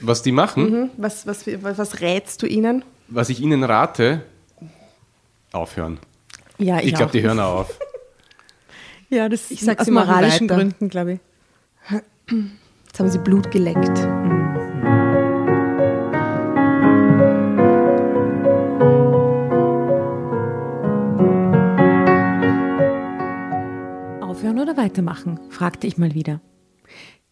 [0.00, 0.90] Was die machen, Hm?
[0.96, 2.84] Was, was, was, was rätst du ihnen?
[3.08, 4.22] was ich ihnen rate,
[5.52, 5.98] aufhören.
[6.58, 7.78] Ja, Ich glaube, die hören auch auf.
[9.08, 10.56] Ja, das Ich sag, aus moralischen weiter.
[10.60, 11.20] Gründen, glaube ich.
[12.96, 13.90] Jetzt haben sie Blut geleckt.
[24.22, 25.38] Aufhören oder weitermachen?
[25.50, 26.40] fragte ich mal wieder.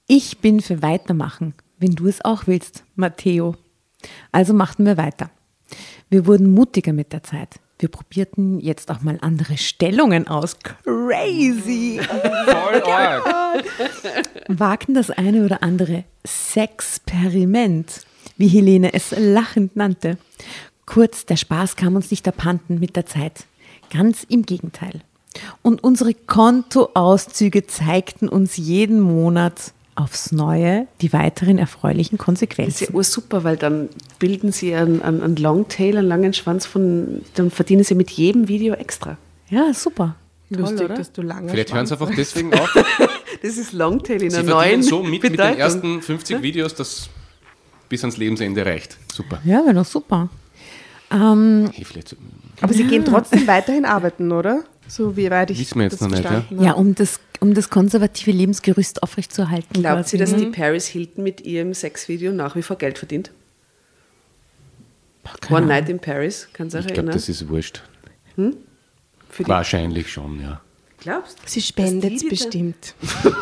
[0.07, 3.55] Ich bin für weitermachen, wenn du es auch willst, Matteo.
[4.33, 5.31] Also machten wir weiter.
[6.11, 7.59] Wir wurden mutiger mit der Zeit.
[7.79, 10.57] Wir probierten jetzt auch mal andere Stellungen aus.
[10.85, 12.01] Crazy!
[12.47, 13.25] Voll arg.
[14.49, 18.07] Wagten das eine oder andere Sexperiment,
[18.37, 20.19] wie Helene es lachend nannte.
[20.87, 23.45] Kurz, der Spaß kam uns nicht abhanden mit der Zeit.
[23.91, 25.01] Ganz im Gegenteil.
[25.63, 32.47] Und unsere Kontoauszüge zeigten uns jeden Monat aufs Neue die weiteren erfreulichen Das ist ja
[32.47, 32.95] Konsequenzen.
[32.95, 33.89] ursuper, weil dann
[34.19, 38.49] bilden sie einen, einen, einen Longtail, einen langen Schwanz von, dann verdienen sie mit jedem
[38.49, 39.17] Video extra.
[39.51, 40.17] Ja, super.
[40.51, 40.95] Lustig, oder?
[40.97, 42.73] dass du lange Vielleicht hören sie einfach deswegen auf.
[43.43, 46.75] Das ist Longtail in Sie einer verdienen neuen so mit, mit den ersten 50 Videos,
[46.75, 47.09] das
[47.89, 48.97] bis ans Lebensende reicht.
[49.13, 49.41] Super.
[49.45, 50.29] Ja, wäre doch super.
[51.11, 51.85] Ähm, Hey,
[52.61, 54.65] Aber sie gehen trotzdem weiterhin arbeiten, oder?
[54.89, 56.45] So wie weit ich Wissen wir jetzt das noch nicht, ja?
[56.51, 59.73] ja, um das, um das konservative Lebensgerüst aufrechtzuerhalten.
[59.73, 60.11] Glaubt quasi.
[60.11, 63.31] sie, dass die Paris Hilton mit ihrem Sexvideo nach wie vor Geld verdient?
[65.51, 67.15] One Night in Paris, kann sich ich glaube, erinnern?
[67.15, 67.83] das ist wurscht.
[68.37, 68.53] Für
[69.43, 70.61] die, Wahrscheinlich schon, ja.
[70.99, 72.95] glaubst Sie spendet die bestimmt.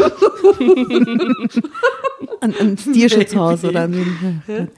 [2.41, 3.95] an, ans Tierschutzhaus oder an
[4.47, 4.69] wen.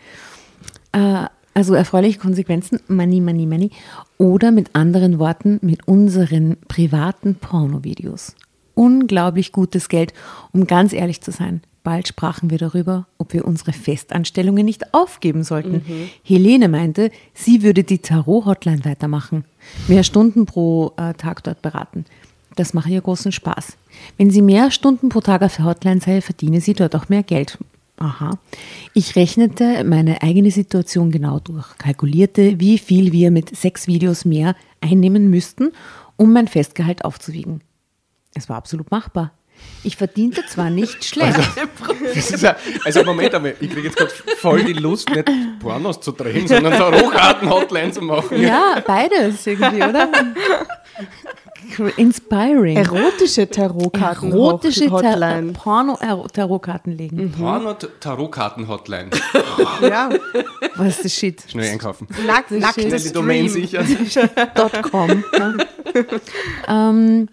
[0.92, 3.70] Äh, also erfreuliche Konsequenzen, money, money, money.
[4.18, 8.34] Oder mit anderen Worten, mit unseren privaten Pornovideos.
[8.74, 10.12] Unglaublich gutes Geld,
[10.52, 11.62] um ganz ehrlich zu sein.
[11.84, 15.82] Bald sprachen wir darüber, ob wir unsere Festanstellungen nicht aufgeben sollten.
[16.24, 19.44] Helene meinte, sie würde die Tarot-Hotline weitermachen.
[19.86, 22.06] Mehr Stunden pro äh, Tag dort beraten.
[22.56, 23.76] Das mache ihr großen Spaß.
[24.16, 27.22] Wenn sie mehr Stunden pro Tag auf der Hotline sei, verdiene sie dort auch mehr
[27.22, 27.58] Geld.
[27.96, 28.38] Aha.
[28.92, 34.56] Ich rechnete meine eigene Situation genau durch, kalkulierte, wie viel wir mit sechs Videos mehr
[34.80, 35.72] einnehmen müssten,
[36.16, 37.62] um mein Festgehalt aufzuwiegen.
[38.34, 39.32] Es war absolut machbar.
[39.84, 41.38] Ich verdiente zwar nicht schlecht.
[42.14, 45.28] Das ist ja, also Moment einmal, ich kriege jetzt gerade voll die Lust, nicht
[45.58, 48.40] Pornos zu drehen, sondern Tarotkarten-Hotline zu machen.
[48.40, 50.08] ja, beides irgendwie, oder?
[51.96, 52.76] Inspiring.
[52.76, 54.30] Erotische Tarotkarten.
[54.32, 55.42] Erotische Tar.
[55.52, 57.32] Porno-Tarotkarten legen.
[57.32, 59.10] Porno-Tarotkarten-Hotline.
[59.82, 60.10] Ja.
[60.76, 61.44] Was ist das Shit?
[61.48, 62.06] Schnell einkaufen.
[62.26, 63.84] Nack, Schnell nacktes die Domain Stream.
[63.84, 64.28] sicher.
[64.90, 65.24] .com.
[66.68, 67.28] Ähm,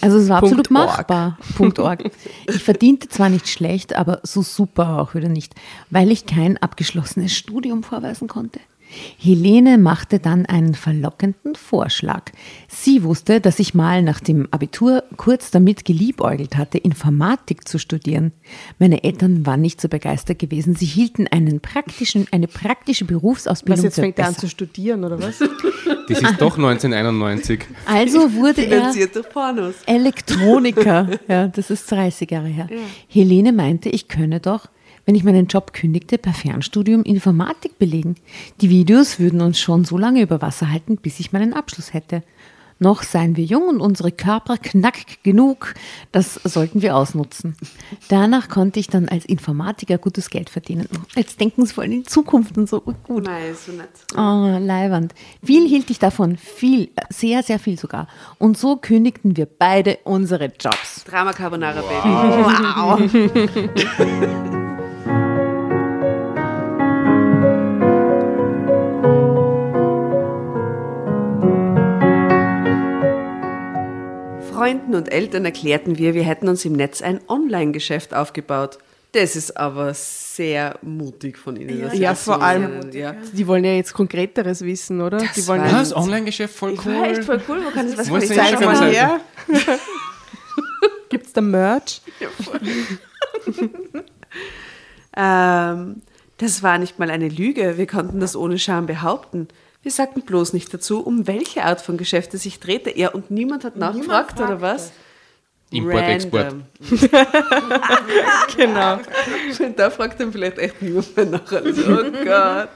[0.00, 0.70] also es war absolut org.
[0.70, 1.38] machbar.
[1.56, 2.04] Punkt .org.
[2.46, 5.54] Ich verdiente zwar nicht schlecht, aber so super auch wieder nicht,
[5.90, 8.60] weil ich kein abgeschlossenes Studium vorweisen konnte.
[9.18, 12.30] Helene machte dann einen verlockenden Vorschlag.
[12.68, 18.32] Sie wusste, dass ich mal nach dem Abitur kurz damit geliebäugelt hatte, Informatik zu studieren.
[18.78, 20.74] Meine Eltern waren nicht so begeistert gewesen.
[20.74, 25.04] Sie hielten einen praktischen, eine praktische Berufsausbildung Was, jetzt für fängt er an zu studieren,
[25.04, 25.38] oder was?
[26.08, 27.60] Das ist doch 1991.
[27.86, 29.74] Also wurde er Finanziert durch Pornos.
[29.86, 31.08] Elektroniker.
[31.28, 32.68] Ja, das ist 30 Jahre her.
[33.08, 34.68] Helene meinte, ich könne doch,
[35.08, 38.16] wenn ich meinen Job kündigte, per Fernstudium Informatik belegen.
[38.60, 42.22] Die Videos würden uns schon so lange über Wasser halten, bis ich meinen Abschluss hätte.
[42.78, 45.72] Noch seien wir jung und unsere Körper knack genug.
[46.12, 47.56] Das sollten wir ausnutzen.
[48.08, 50.86] Danach konnte ich dann als Informatiker gutes Geld verdienen.
[51.16, 52.82] Jetzt denken sie voll in die Zukunft und so.
[52.84, 53.24] Oh, Gut.
[53.24, 53.88] Nein, so nett.
[54.14, 55.14] Oh, Leiwand.
[55.42, 56.36] Viel hielt ich davon.
[56.36, 58.08] Viel, sehr, sehr viel sogar.
[58.36, 61.04] Und so kündigten wir beide unsere Jobs.
[61.04, 63.68] Drama Carbonara Baby.
[74.68, 78.78] Freunden und Eltern erklärten wir, wir hätten uns im Netz ein Online-Geschäft aufgebaut.
[79.12, 81.90] Das ist aber sehr mutig von Ihnen.
[81.94, 83.14] Ja, das vor allem, Ja.
[83.32, 85.16] die wollen ja jetzt Konkreteres wissen, oder?
[85.16, 85.96] Das die wollen war- ja Was?
[85.96, 87.24] Online-Geschäft voll Ich war echt cool.
[87.24, 87.64] voll cool.
[87.64, 88.90] Wo kann das was Wo die Seite Shop- haben?
[88.90, 89.20] her.
[91.08, 92.02] Gibt es da Merch?
[95.16, 96.02] Ähm,
[96.36, 97.76] das war nicht mal eine Lüge.
[97.76, 99.48] Wir konnten das ohne Scham behaupten.
[99.88, 102.90] Wir sagten bloß nicht dazu, um welche Art von Geschäft es sich drehte.
[102.90, 104.92] Er und niemand hat nachgefragt, oder was?
[105.70, 106.44] Import, Export.
[106.44, 106.64] Random.
[108.54, 108.98] Genau.
[109.76, 111.50] Da fragt dann vielleicht echt niemand mehr nach.
[111.50, 112.68] Also, oh Gott.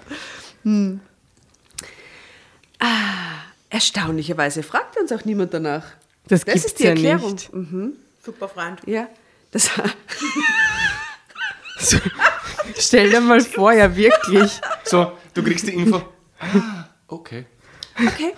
[0.62, 1.00] Hm.
[2.78, 5.84] Ah, erstaunlicherweise fragt uns auch niemand danach.
[6.28, 7.32] Das, Das ist die ja Erklärung.
[7.32, 7.50] nicht.
[8.24, 8.80] Super Freund.
[8.86, 9.06] Ja.
[9.50, 9.68] Das,
[12.78, 14.58] Stell dir mal vor, ja wirklich.
[14.84, 16.00] So, du kriegst die Info.
[17.12, 17.44] Okay.
[17.98, 18.32] okay,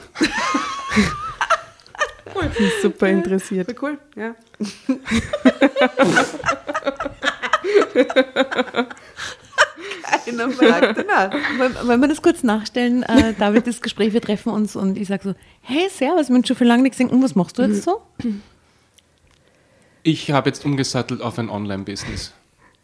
[2.82, 3.66] Super interessiert.
[3.78, 3.98] voll cool.
[4.16, 4.34] Ja.
[10.24, 11.32] Keiner fragt danach.
[11.86, 13.04] Wollen wir das kurz nachstellen?
[13.04, 16.44] Äh, David, das Gespräch, wir treffen uns und ich sage so, hey, servus, wir haben
[16.44, 17.12] schon für lange nichts gesehen.
[17.14, 18.02] Und was machst du jetzt so?
[20.02, 22.32] Ich habe jetzt umgesattelt auf ein Online-Business.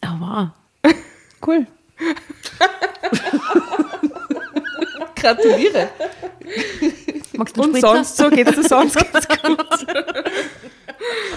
[0.03, 0.53] Ah,
[0.84, 0.95] wow.
[1.45, 1.66] Cool.
[5.21, 5.89] Gratuliere.
[7.37, 7.95] Magst du Und Spritzer?
[7.95, 9.66] sonst so geht's dir sonst ganz gut.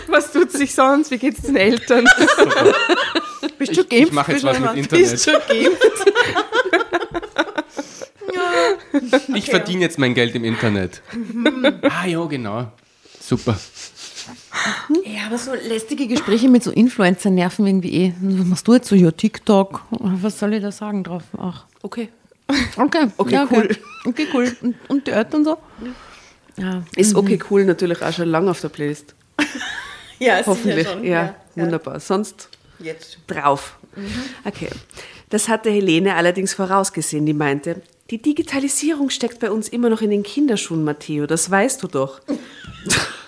[0.07, 1.11] Was tut sich sonst?
[1.11, 2.05] Wie geht's den Eltern?
[3.57, 4.13] Bist du Ich, ich geimpft?
[4.13, 5.49] mache jetzt was mit Bist Internet.
[5.49, 6.03] du geimpft?
[9.34, 11.01] Ich verdiene jetzt mein Geld im Internet.
[11.89, 12.71] Ah ja, genau.
[13.19, 13.57] Super.
[15.03, 18.13] Ja, aber so lästige Gespräche mit so Influencern nerven irgendwie eh.
[18.21, 18.95] Was machst du jetzt so?
[18.95, 19.81] Ja, TikTok.
[19.89, 21.23] Was soll ich da sagen drauf?
[21.38, 22.09] Ach, Okay.
[22.77, 23.07] Okay.
[23.17, 23.69] Okay, ja, cool.
[24.05, 24.55] Okay, cool.
[24.61, 25.57] Und, und die Eltern so?
[26.57, 26.83] Ja.
[26.95, 29.15] Ist okay cool natürlich auch schon lange auf der Playlist.
[30.19, 30.87] Ja, Hoffentlich.
[30.87, 31.03] schon.
[31.03, 31.99] Ja, wunderbar.
[31.99, 32.47] Sonst
[32.79, 33.17] Jetzt.
[33.27, 33.77] drauf.
[34.45, 34.69] Okay.
[35.29, 40.11] Das hatte Helene allerdings vorausgesehen, die meinte, die Digitalisierung steckt bei uns immer noch in
[40.11, 42.21] den Kinderschuhen, Matteo, das weißt du doch.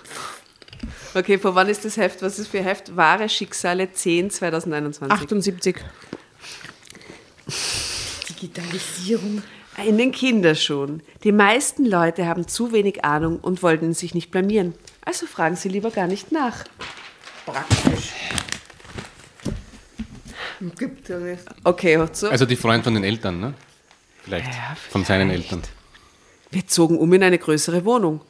[1.14, 2.22] okay, vor wann ist das Heft?
[2.22, 2.96] Was ist für Heft?
[2.96, 5.12] Wahre Schicksale 10 2021.
[5.12, 5.76] 78.
[8.40, 9.42] Digitalisierung.
[9.84, 11.02] In den Kinderschuhen.
[11.22, 14.74] Die meisten Leute haben zu wenig Ahnung und wollten sich nicht blamieren.
[15.04, 16.64] Also fragen sie lieber gar nicht nach.
[17.44, 18.12] Praktisch.
[20.78, 21.44] Gibt ja nicht.
[21.62, 22.28] Okay, so.
[22.28, 23.54] Also die Freund von den Eltern, ne?
[24.22, 24.48] Vielleicht.
[24.90, 25.62] Von seinen Eltern.
[26.50, 28.22] Wir zogen um in eine größere Wohnung.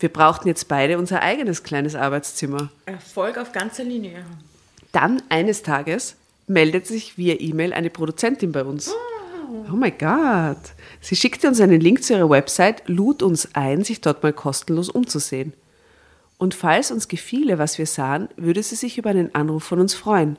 [0.00, 2.70] Wir brauchten jetzt beide unser eigenes kleines Arbeitszimmer.
[2.86, 4.24] Erfolg auf ganzer Linie.
[4.90, 6.16] Dann eines Tages
[6.48, 8.92] meldet sich via E-Mail eine Produzentin bei uns.
[9.70, 10.72] Oh mein Gott.
[11.00, 14.88] Sie schickte uns einen Link zu ihrer Website, lud uns ein, sich dort mal kostenlos
[14.88, 15.52] umzusehen.
[16.38, 19.94] Und falls uns gefiele, was wir sahen, würde sie sich über einen Anruf von uns
[19.94, 20.38] freuen.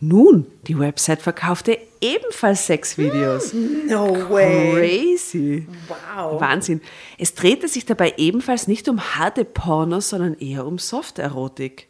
[0.00, 3.54] Nun, die Website verkaufte ebenfalls Sexvideos.
[3.88, 4.74] No way.
[4.74, 5.66] Crazy.
[5.88, 6.40] Wow.
[6.40, 6.82] Wahnsinn.
[7.18, 11.88] Es drehte sich dabei ebenfalls nicht um harte Pornos, sondern eher um Softerotik.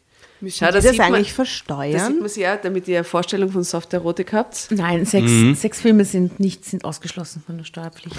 [0.49, 2.11] Schau, die das man- eigentlich Da versteuern?
[2.11, 4.67] sieht man sie ja, damit ihr eine Vorstellung von Softerotik habt.
[4.71, 5.55] Nein, Sex, Mhm.
[5.55, 8.15] Sexfilme sind nicht sind ausgeschlossen von der Steuerpflicht.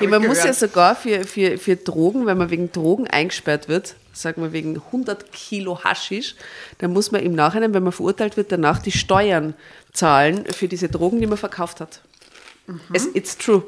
[0.00, 3.94] Ja, man muss ja sogar für, für, für Drogen, wenn man wegen Drogen eingesperrt wird,
[4.12, 6.36] sagen wir wegen 100 Kilo Haschisch,
[6.78, 9.54] dann muss man im Nachhinein, wenn man verurteilt wird, danach die Steuern
[9.92, 12.00] zahlen für diese Drogen, die man verkauft hat.
[12.92, 13.64] Es, it's true.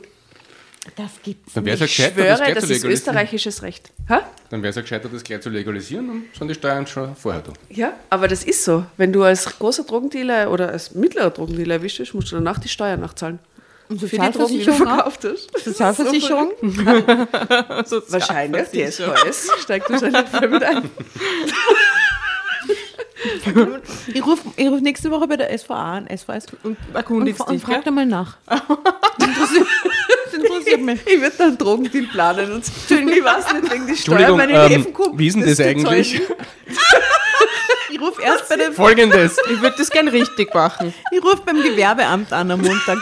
[0.96, 1.52] Das gibt's.
[1.54, 2.92] Dann wäre es ja Ich gescheiter, das gleich das zu ist legalisieren.
[2.92, 3.92] österreichisches Recht.
[4.08, 4.22] Ha?
[4.50, 7.40] Dann wäre es ja gescheiter, das gleich zu legalisieren und sind die Steuern schon vorher
[7.42, 7.52] da.
[7.70, 8.84] Ja, aber das ist so.
[8.96, 12.68] Wenn du als großer Drogendealer oder als mittlerer Drogendealer erwischt wirst, musst du danach die
[12.68, 13.38] Steuern nachzahlen.
[13.88, 15.64] Und Für die Drogen, die du verkauft hast.
[15.64, 16.50] Sozialversicherung?
[18.08, 18.68] Wahrscheinlich.
[18.70, 20.90] Die SVS steigt wahrscheinlich voll mit ein.
[24.08, 27.52] Ich rufe ich ruf nächste Woche bei der SVA an, SVS, und, und, Erkundigst und
[27.52, 27.82] dich, frag gell?
[27.84, 28.36] da mal nach.
[29.20, 29.66] Interessiert,
[30.72, 31.14] interessiert mich.
[31.14, 34.68] Ich würde dann Drogendeal planen und Entschuldigung, ich weiß nicht, wegen die Steuer meine ähm,
[34.68, 35.18] Neven kommt.
[35.18, 36.20] wie ist denn das zu eigentlich?
[37.90, 39.36] Ich rufe erst bei der, Folgendes.
[39.50, 40.94] Ich würde das gern richtig machen.
[41.10, 42.98] ich ruf beim Gewerbeamt an am Montag.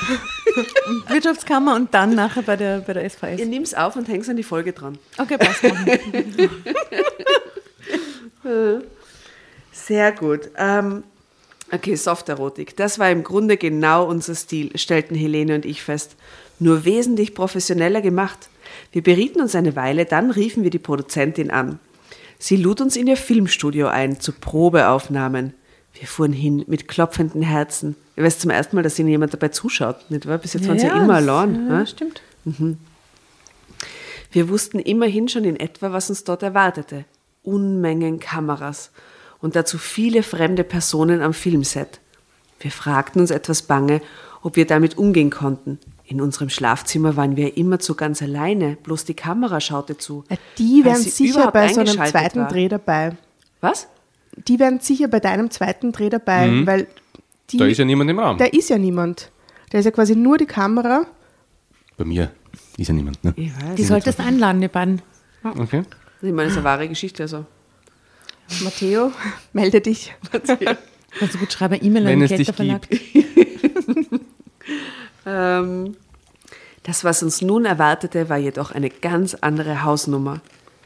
[1.08, 3.38] Wirtschaftskammer und dann nachher bei der, bei der SVS.
[3.38, 4.98] Ihr nehmt es auf und hängt an die Folge dran.
[5.16, 5.62] Okay, passt.
[9.72, 10.50] Sehr gut.
[10.56, 11.04] Ähm,
[11.72, 12.76] okay, Softerotik.
[12.76, 16.16] Das war im Grunde genau unser Stil, stellten Helene und ich fest.
[16.58, 18.48] Nur wesentlich professioneller gemacht.
[18.92, 21.78] Wir berieten uns eine Weile, dann riefen wir die Produzentin an.
[22.38, 25.54] Sie lud uns in ihr Filmstudio ein, zu Probeaufnahmen.
[25.94, 27.96] Wir fuhren hin mit klopfenden Herzen.
[28.16, 30.10] Ich weiß zum ersten Mal, dass ihnen jemand dabei zuschaut.
[30.10, 30.38] Nicht wahr?
[30.38, 31.54] Bis jetzt waren sie ja, immer allein.
[31.68, 31.86] Ja, ne?
[31.86, 32.22] stimmt.
[34.32, 37.04] Wir wussten immerhin schon in etwa, was uns dort erwartete.
[37.42, 38.90] Unmengen Kameras
[39.40, 42.00] und dazu viele fremde Personen am Filmset.
[42.60, 44.02] Wir fragten uns etwas bange,
[44.42, 45.78] ob wir damit umgehen konnten.
[46.04, 50.24] In unserem Schlafzimmer waren wir immer zu ganz alleine, bloß die Kamera schaute zu.
[50.28, 52.48] Ja, die wären sicher bei so einem zweiten war.
[52.48, 53.16] Dreh dabei.
[53.60, 53.88] Was?
[54.48, 56.86] Die wären sicher bei deinem zweiten Dreh dabei, weil
[57.50, 58.38] die, Da ist ja niemand im Raum.
[58.38, 59.30] da ist ja niemand.
[59.70, 61.06] Da ist ja quasi nur die Kamera.
[61.96, 62.30] Bei mir
[62.76, 63.22] ist ja niemand.
[63.22, 63.32] Ne?
[63.36, 63.74] Ich weiß.
[63.76, 65.02] Die solltest einladen, die beiden.
[65.44, 65.82] Okay.
[66.22, 67.22] Ich meine, das ist eine wahre Geschichte.
[67.22, 67.44] Also.
[68.62, 69.12] Matteo,
[69.52, 70.14] melde dich.
[71.20, 72.86] Also gut, schreibe eine E-Mail an Wenn den Kelterverlag.
[75.26, 75.96] Ähm,
[76.82, 80.40] das, was uns nun erwartete, war jedoch eine ganz andere Hausnummer.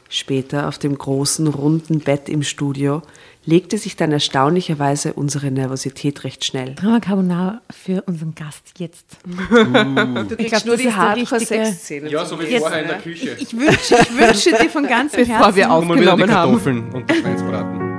[0.09, 3.01] Später auf dem großen, runden Bett im Studio
[3.45, 6.75] legte sich dann erstaunlicherweise unsere Nervosität recht schnell.
[6.75, 9.05] Drama Carbonara für unseren Gast jetzt.
[10.25, 12.09] Du kriegst nur die Hardcore-Sex-Szene.
[12.09, 13.35] Ja, so wie Jetzt, vorher in der Küche.
[13.39, 15.55] Ich wünsche, ich wünsche dir von ganzem Bevor Herzen.
[15.55, 16.93] wir Guck mal wieder die aufgenommen haben.
[16.93, 17.95] Und den Schweinsbraten.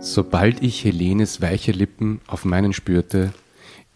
[0.00, 3.32] Sobald ich Helenes weiche Lippen auf meinen spürte,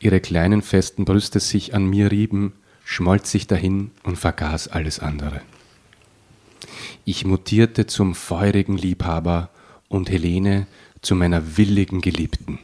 [0.02, 2.52] ihre kleinen festen Brüste sich an mir rieben,
[2.84, 5.42] schmolz ich dahin und vergaß alles andere.
[7.04, 9.50] Ich mutierte zum feurigen Liebhaber
[9.88, 10.66] und Helene
[11.00, 12.58] zu meiner willigen Geliebten.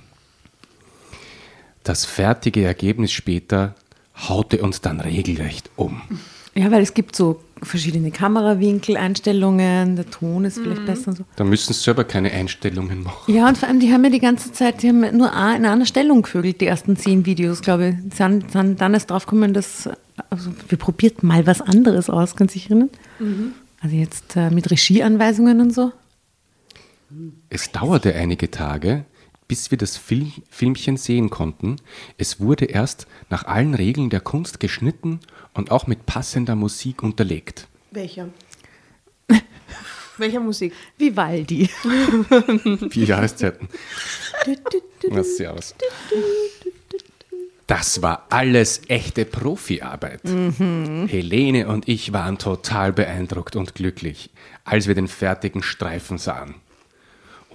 [1.83, 3.75] Das fertige Ergebnis später
[4.29, 6.03] haute uns dann regelrecht um.
[6.59, 11.25] Ja, weil es gibt so verschiedene Kamerawinkel, Einstellungen, der Ton ist vielleicht besser und so.
[11.37, 13.33] Da müssen sie selber keine Einstellungen machen.
[13.33, 15.87] Ja, und vor allem, die haben ja die ganze Zeit, die haben nur in einer
[15.87, 18.17] Stellung gevögelt, die ersten zehn Videos, glaube ich.
[18.17, 19.89] Sind, sind dann erst draufgekommen, dass,
[20.31, 22.91] also wir probiert mal was anderes aus, kannst du dich erinnern?
[23.81, 25.93] Also jetzt äh, mit Regieanweisungen und so.
[27.51, 29.05] Es dauerte einige Tage,
[29.49, 31.77] bis wir das Film, Filmchen sehen konnten.
[32.19, 35.21] Es wurde erst nach allen Regeln der Kunst geschnitten
[35.55, 37.67] und auch mit passender Musik unterlegt.
[37.91, 38.29] Welcher?
[40.19, 40.75] Welcher Musik?
[40.99, 41.67] Vivaldi.
[42.91, 43.69] Vier Jahreszeiten.
[45.11, 45.75] Na, servus.
[47.67, 50.23] Das war alles echte Profiarbeit.
[50.25, 54.31] Helene und ich waren total beeindruckt und glücklich,
[54.65, 56.55] als wir den fertigen Streifen sahen.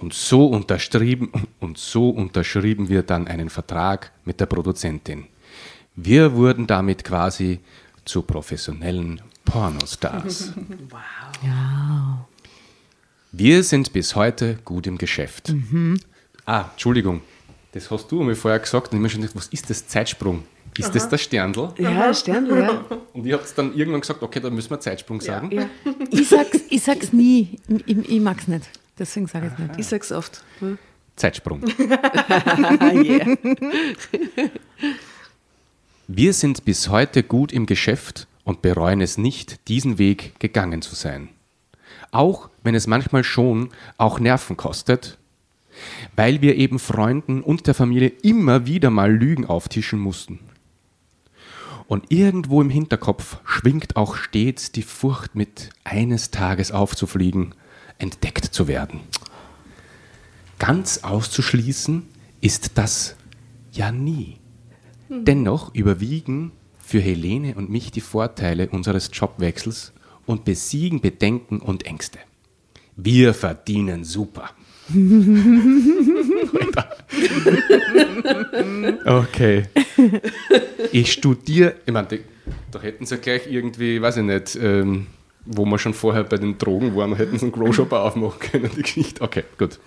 [0.04, 5.28] Und so unterschrieben, und so unterschrieben wir dann einen Vertrag mit der Produzentin.
[5.96, 7.60] Wir wurden damit quasi
[8.04, 10.52] zu professionellen Pornostars.
[13.32, 15.54] Wir sind bis heute gut im Geschäft.
[16.44, 17.22] Ah, Entschuldigung,
[17.72, 20.44] das hast du mir vorher gesagt und ich mir schon gedacht, was ist das Zeitsprung?
[20.76, 21.72] Ist das der Sterndl?
[21.78, 22.84] Ja, Sternl, ja.
[23.14, 25.50] Und ich habe dann irgendwann gesagt, okay, dann müssen wir Zeitsprung sagen.
[25.50, 25.66] ja.
[26.10, 27.58] Ich sag's, ich sag's nie.
[27.86, 28.68] Ich, ich mag's nicht.
[28.98, 29.80] Deswegen sage ich es nicht.
[29.80, 30.44] Ich sag's oft.
[30.60, 30.78] Hm?
[31.16, 31.62] Zeitsprung.
[32.94, 33.36] Yeah.
[36.06, 40.94] Wir sind bis heute gut im Geschäft und bereuen es nicht, diesen Weg gegangen zu
[40.94, 41.30] sein.
[42.10, 45.18] Auch wenn es manchmal schon auch Nerven kostet,
[46.14, 50.40] weil wir eben Freunden und der Familie immer wieder mal Lügen auftischen mussten.
[51.86, 57.54] Und irgendwo im Hinterkopf schwingt auch stets die Furcht mit, eines Tages aufzufliegen,
[57.98, 59.00] entdeckt zu werden.
[60.58, 62.06] Ganz auszuschließen
[62.40, 63.16] ist das
[63.72, 64.38] ja nie.
[65.08, 69.92] Dennoch überwiegen für Helene und mich die Vorteile unseres Jobwechsels
[70.26, 72.18] und besiegen Bedenken und Ängste.
[72.96, 74.50] Wir verdienen super.
[79.04, 79.64] Okay.
[80.92, 82.20] Ich studiere, ich meine,
[82.70, 85.06] da hätten sie ja gleich irgendwie, weiß ich nicht, ähm,
[85.46, 88.82] wo wir schon vorher bei den Drogen waren, hätten sie einen Grow-Shop aufmachen können, die
[88.82, 89.20] Geschichte.
[89.22, 89.78] Okay, gut.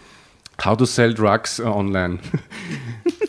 [0.63, 2.19] How to sell drugs uh, online.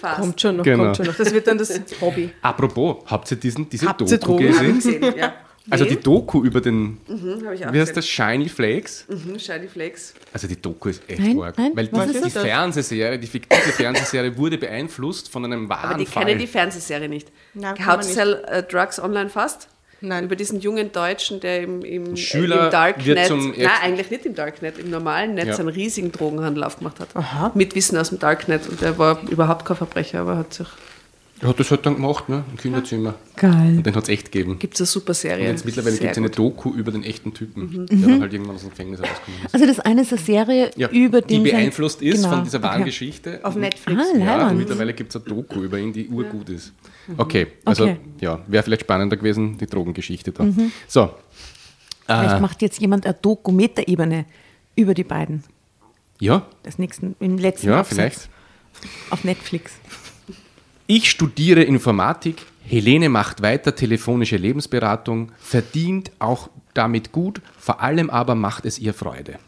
[0.00, 0.84] Kommt schon noch, Genau.
[0.84, 1.16] kommt schon noch.
[1.16, 2.30] Das wird dann das Hobby.
[2.42, 4.46] Apropos, habt ihr diesen, diese Habt Doku Drogen?
[4.46, 4.74] gesehen?
[4.76, 5.34] Gesehen, ja.
[5.70, 7.94] Also die Doku über den, Mhm, habe ich auch wie heißt gesehen.
[7.96, 9.04] das, Shiny Flakes?
[9.08, 10.14] Mhm, Shiny Flakes.
[10.32, 11.58] Also die Doku ist echt Nein, arg.
[11.58, 12.30] nein, Weil die, ist die?
[12.30, 16.24] Fernsehserie, die fiktive Fernsehserie wurde beeinflusst von einem wahren Aber die Fall.
[16.24, 17.30] kennen die Fernsehserie nicht.
[17.52, 18.02] Nein, How to.
[18.02, 19.68] Sell äh, Drugs Online Fast?
[20.00, 20.24] Nein.
[20.24, 24.26] Über diesen jungen Deutschen, der im, im, Schüler im Darknet, wird zum nein, eigentlich nicht
[24.26, 25.56] im Darknet, im normalen Netz Ja.
[25.58, 27.56] einen riesigen Drogenhandel aufgemacht hat.
[27.56, 28.68] Mit Wissen aus dem Darknet.
[28.68, 30.68] Und der war überhaupt kein Verbrecher, aber hat sich.
[31.40, 32.42] Er hat das halt dann gemacht, ne?
[32.50, 33.14] Im Kinderzimmer.
[33.36, 33.74] Geil.
[33.76, 34.58] Und den hat es echt gegeben.
[34.58, 35.46] Gibt es eine super Und Serie.
[35.48, 36.30] jetzt mittlerweile gibt es eine.
[36.30, 37.86] Doku über den echten Typen, Mhm.
[37.86, 39.54] der dann halt irgendwann aus dem Gefängnis rausgekommen ist.
[39.54, 42.42] Also das eine ist eine Serie Ja, über die den sein- beeinflusst ist Genau, von
[42.44, 42.90] dieser wahren okay.
[42.90, 43.38] Geschichte.
[43.44, 44.02] Auf Und- Netflix.
[44.14, 46.72] Ah, Ja, und mittlerweile gibt es eine Doku über ihn, die urgut ist.
[47.16, 47.96] Okay, also Okay.
[48.20, 50.44] ja, wäre vielleicht spannender gewesen, die Drogengeschichte da.
[50.44, 50.72] Mhm.
[50.86, 51.10] So,
[52.06, 54.24] Vielleicht macht jetzt jemand eine Doku-Meta-Ebene
[54.76, 55.44] über die beiden.
[56.20, 58.28] Ja, Das nächsten, im letzten ja, Absatz vielleicht.
[59.10, 59.72] auf Netflix.
[60.86, 62.46] Ich studiere Informatik.
[62.64, 68.94] Helene macht weiter telefonische Lebensberatung, verdient auch damit gut, vor allem aber macht es ihr
[68.94, 69.38] Freude.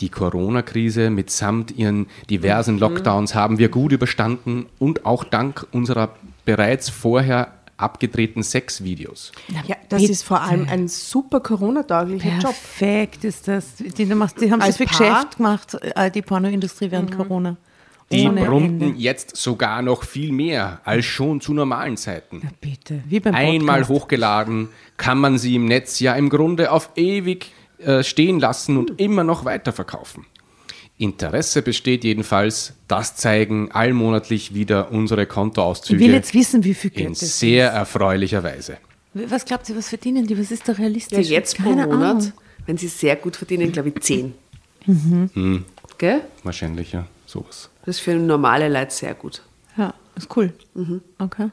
[0.00, 6.88] Die Corona-Krise mitsamt ihren diversen Lockdowns haben wir gut überstanden und auch dank unserer bereits
[6.88, 9.32] vorher abgedrehten Sexvideos.
[9.66, 10.12] Ja, das bitte.
[10.12, 12.42] ist vor allem ein super Corona-tauglicher Job.
[12.42, 13.76] Perfekt ist das.
[13.76, 14.86] Die, die, haben Als so viel?
[14.86, 17.56] Geschäft gemacht, äh, die Pornoindustrie während Corona.
[18.12, 19.00] Die Ohne brummten Ende.
[19.00, 22.40] jetzt sogar noch viel mehr als schon zu normalen Zeiten.
[22.42, 24.02] Ja, bitte, wie beim Einmal Podcast.
[24.02, 29.00] hochgeladen, kann man sie im Netz ja im Grunde auf ewig äh, stehen lassen und
[29.00, 30.26] immer noch weiterverkaufen.
[30.96, 36.90] Interesse besteht jedenfalls, das zeigen allmonatlich wieder unsere Ich will Kontoauszüge jetzt wissen, wie viel
[36.92, 38.78] in Geld das sehr erfollicher Weise.
[39.14, 39.30] ist.
[39.30, 40.38] Was glaubt ihr, was verdienen die?
[40.38, 41.28] Was ist da Ja, realistisch?
[41.28, 42.32] jetzt pro Keine Monat, Ahnung.
[42.66, 44.34] wenn sie sehr gut verdienen, glaube ich 10.
[44.86, 45.64] Mhm.
[45.98, 46.20] Gell?
[46.42, 47.70] Wahrscheinlich, ja, sowas.
[47.84, 49.42] Das ist für normale Leute sehr gut.
[49.76, 50.52] Ja, ist cool.
[51.18, 51.50] Okay.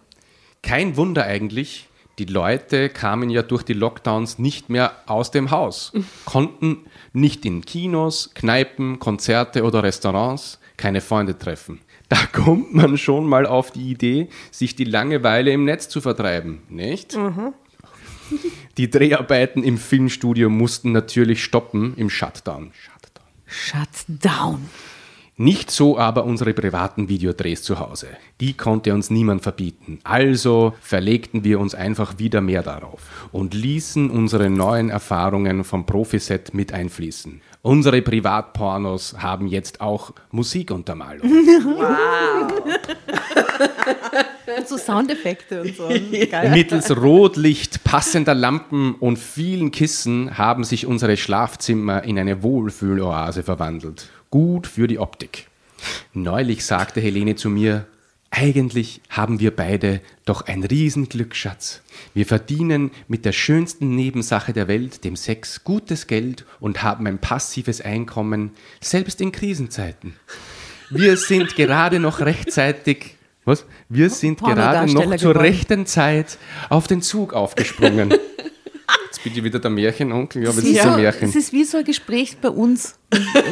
[0.63, 1.87] Kein Wunder eigentlich,
[2.19, 5.91] die Leute kamen ja durch die Lockdowns nicht mehr aus dem Haus,
[6.25, 6.79] konnten
[7.13, 11.81] nicht in Kinos, Kneipen, Konzerte oder Restaurants keine Freunde treffen.
[12.09, 16.63] Da kommt man schon mal auf die Idee, sich die Langeweile im Netz zu vertreiben,
[16.69, 17.17] nicht?
[18.77, 22.71] Die Dreharbeiten im Filmstudio mussten natürlich stoppen im Shutdown.
[22.73, 23.27] Shutdown.
[23.45, 24.69] Shut down.
[25.41, 28.09] Nicht so aber unsere privaten Videodrehs zu Hause.
[28.39, 29.97] Die konnte uns niemand verbieten.
[30.03, 36.53] Also verlegten wir uns einfach wieder mehr darauf und ließen unsere neuen Erfahrungen vom Profiset
[36.53, 37.41] mit einfließen.
[37.63, 41.27] Unsere Privatpornos haben jetzt auch Musikuntermalung.
[44.57, 45.87] Und so Soundeffekte und so.
[46.29, 46.49] Geil.
[46.51, 54.09] Mittels Rotlicht, passender Lampen und vielen Kissen haben sich unsere Schlafzimmer in eine Wohlfühloase verwandelt.
[54.31, 55.47] Gut für die Optik.
[56.13, 57.85] Neulich sagte Helene zu mir,
[58.29, 61.81] eigentlich haben wir beide doch ein Riesenglück, Schatz.
[62.13, 67.17] Wir verdienen mit der schönsten Nebensache der Welt, dem Sex, gutes Geld und haben ein
[67.17, 70.15] passives Einkommen, selbst in Krisenzeiten.
[70.89, 73.65] Wir sind gerade noch rechtzeitig, was?
[73.89, 76.37] Wir sind gerade noch zur rechten Zeit
[76.69, 78.13] auf den Zug aufgesprungen.
[79.05, 81.33] Jetzt bin ich wieder der Märchenonkel, ja, aber das ist Ja, ein es Märchen.
[81.39, 82.95] ist wie so ein Gespräch bei uns,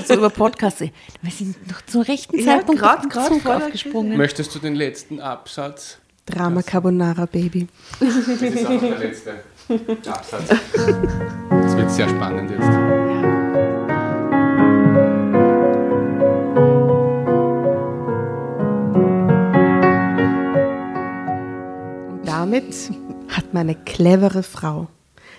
[0.08, 0.80] so über Podcasts.
[0.82, 4.18] Wir sind noch zum rechten Ja, Zeitpunkt grad- den grad Zug aufgesprungen.
[4.18, 5.98] Möchtest du den letzten Absatz?
[6.26, 7.68] Drama Carbonara Baby.
[8.00, 9.34] Das ist auch der letzte
[10.08, 10.48] Absatz.
[11.50, 12.70] Das wird sehr spannend jetzt.
[22.26, 22.92] Damit
[23.30, 24.88] hat meine clevere Frau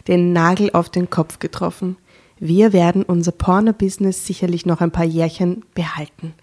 [0.08, 1.96] den Nagel auf den Kopf getroffen.
[2.38, 6.34] Wir werden unser Porno-Business sicherlich noch ein paar Jährchen behalten,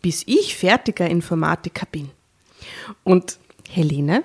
[0.00, 2.10] bis ich fertiger Informatiker bin.
[3.02, 3.38] Und
[3.68, 4.24] Helene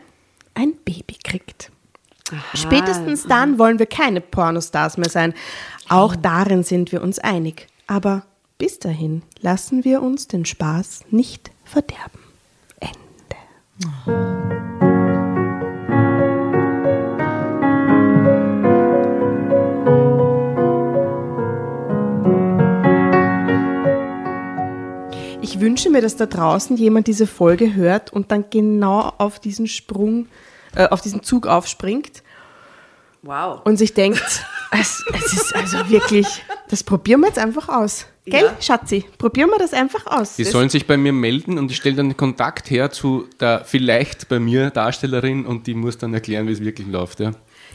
[0.54, 1.72] ein Baby kriegt.
[2.54, 5.34] Spätestens dann wollen wir keine Pornostars mehr sein.
[5.88, 7.68] Auch darin sind wir uns einig.
[7.88, 8.24] Aber
[8.58, 12.20] bis dahin lassen wir uns den Spaß nicht verderben.
[12.80, 14.79] Ende.
[25.60, 29.68] Ich wünsche mir, dass da draußen jemand diese Folge hört und dann genau auf diesen
[29.68, 30.28] Sprung,
[30.74, 32.24] äh, auf diesen Zug aufspringt
[33.24, 33.60] Wow.
[33.66, 34.24] und sich denkt,
[34.72, 36.26] es, es ist also wirklich,
[36.70, 38.06] das probieren wir jetzt einfach aus.
[38.26, 38.56] Gell, Ja.
[38.62, 39.04] Schatzi?
[39.18, 40.38] Probieren wir das einfach aus.
[40.38, 43.66] Die sollen sich bei mir melden und ich stelle dann den Kontakt her zu der
[43.66, 47.20] vielleicht bei mir Darstellerin und die muss dann erklären, wie es wirklich läuft.
[47.20, 47.32] Ja.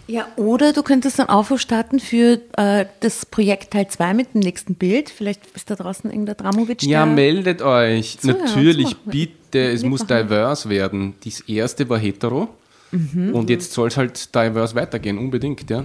[0.07, 4.41] Ja, oder du könntest einen Aufruf starten für äh, das Projekt Teil 2 mit dem
[4.41, 5.09] nächsten Bild.
[5.09, 6.83] Vielleicht ist da draußen irgendein Dramovic.
[6.83, 8.19] Ja, meldet euch.
[8.23, 9.61] Ja, Natürlich, bitte.
[9.61, 10.29] Es muss Mitmachen.
[10.29, 11.15] divers werden.
[11.25, 12.49] Das erste war hetero.
[12.91, 13.35] Mhm.
[13.35, 15.69] Und jetzt soll es halt divers weitergehen, unbedingt.
[15.71, 15.85] Ja.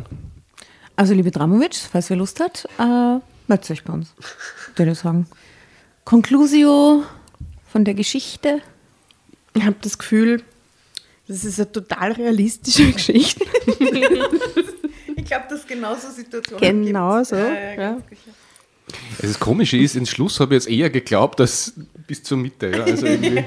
[0.96, 4.14] Also, liebe Dramovic, falls wer Lust hat, äh, meldet euch bei uns.
[4.76, 5.28] Würde ich sagen.
[6.04, 7.04] Conclusio
[7.72, 8.62] von der Geschichte.
[9.54, 10.44] Ich habe das Gefühl,
[11.30, 13.46] das ist eine total realistische Geschichte.
[15.16, 17.36] Ich glaube, dass genauso Situationen Genau so.
[17.36, 17.98] Ja, ja, Ja.
[19.22, 21.74] Also das Komische ist, ins Schluss habe ich jetzt eher geglaubt, als
[22.08, 22.72] bis zur Mitte.
[22.72, 22.84] Ja.
[22.86, 23.44] Also irgendwie,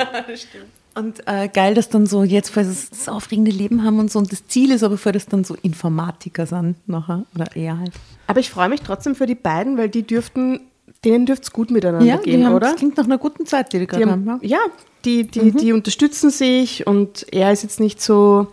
[0.95, 4.21] Und äh, geil, dass dann so jetzt, weil sie das aufregende Leben haben und so,
[4.21, 7.91] und das Ziel ist aber, vor, dass dann so Informatiker sind nachher, oder eher halt.
[8.29, 10.61] Aber ich freue mich trotzdem für die beiden, weil die dürften,
[11.05, 12.69] denen dürfte es gut miteinander Ja, gehen, haben, oder?
[12.69, 14.47] das klingt nach einer guten Zeit, die die Die gerade haben, haben.
[14.47, 14.61] Ja.
[15.05, 18.49] Die, die, die unterstützen sich und er ist jetzt nicht so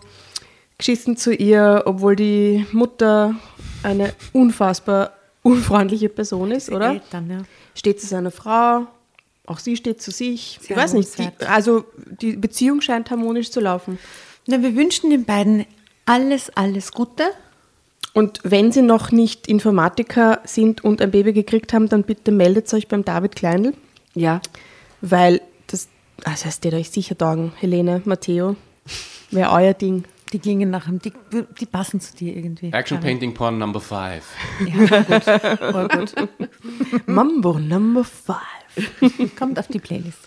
[0.77, 3.35] geschissen zu ihr, obwohl die Mutter
[3.83, 5.13] eine unfassbar
[5.43, 6.91] unfreundliche Person ist, oder?
[6.91, 7.41] Eltern, ja.
[7.75, 8.87] steht zu seiner Frau,
[9.45, 10.59] auch sie steht zu sich.
[10.61, 11.85] Sehr ich weiß nicht, die, also
[12.21, 13.97] die Beziehung scheint harmonisch zu laufen.
[14.47, 15.65] Na, wir wünschen den beiden
[16.05, 17.23] alles, alles Gute.
[18.13, 22.73] Und wenn sie noch nicht Informatiker sind und ein Baby gekriegt haben, dann bitte meldet
[22.73, 23.73] euch beim David Kleindl,
[24.15, 24.41] Ja,
[25.01, 25.41] weil
[26.19, 28.55] das, also es steht euch sicher taugen, Helene, Matteo,
[29.31, 30.03] wäre euer Ding.
[30.31, 31.11] Die klingen nach einem, die,
[31.59, 32.71] die passen zu dir irgendwie.
[32.71, 34.23] Action Aber- Painting Porn Number 5.
[35.71, 36.13] Voll gut.
[37.07, 39.35] Mambo Number Five.
[39.37, 40.19] Kommt auf die Playlist.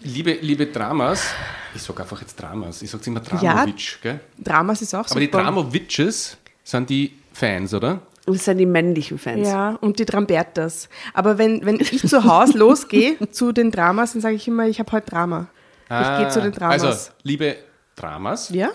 [0.00, 1.34] Liebe, liebe Dramas,
[1.74, 4.20] ich sage einfach jetzt Dramas, ich sage immer Dramovic, gell?
[4.38, 5.42] Dramas ist auch Aber die super.
[5.42, 8.00] Dramovices sind die Fans, oder?
[8.26, 9.46] Das sind die männlichen Fans.
[9.48, 10.88] Ja, und die Drambertas.
[11.12, 14.78] Aber wenn, wenn ich zu Hause losgehe zu den Dramas, dann sage ich immer, ich
[14.78, 15.48] habe heute Drama.
[15.90, 16.82] ich gehe zu den Dramas.
[16.82, 17.56] Also, liebe
[17.96, 18.70] Dramas, ja?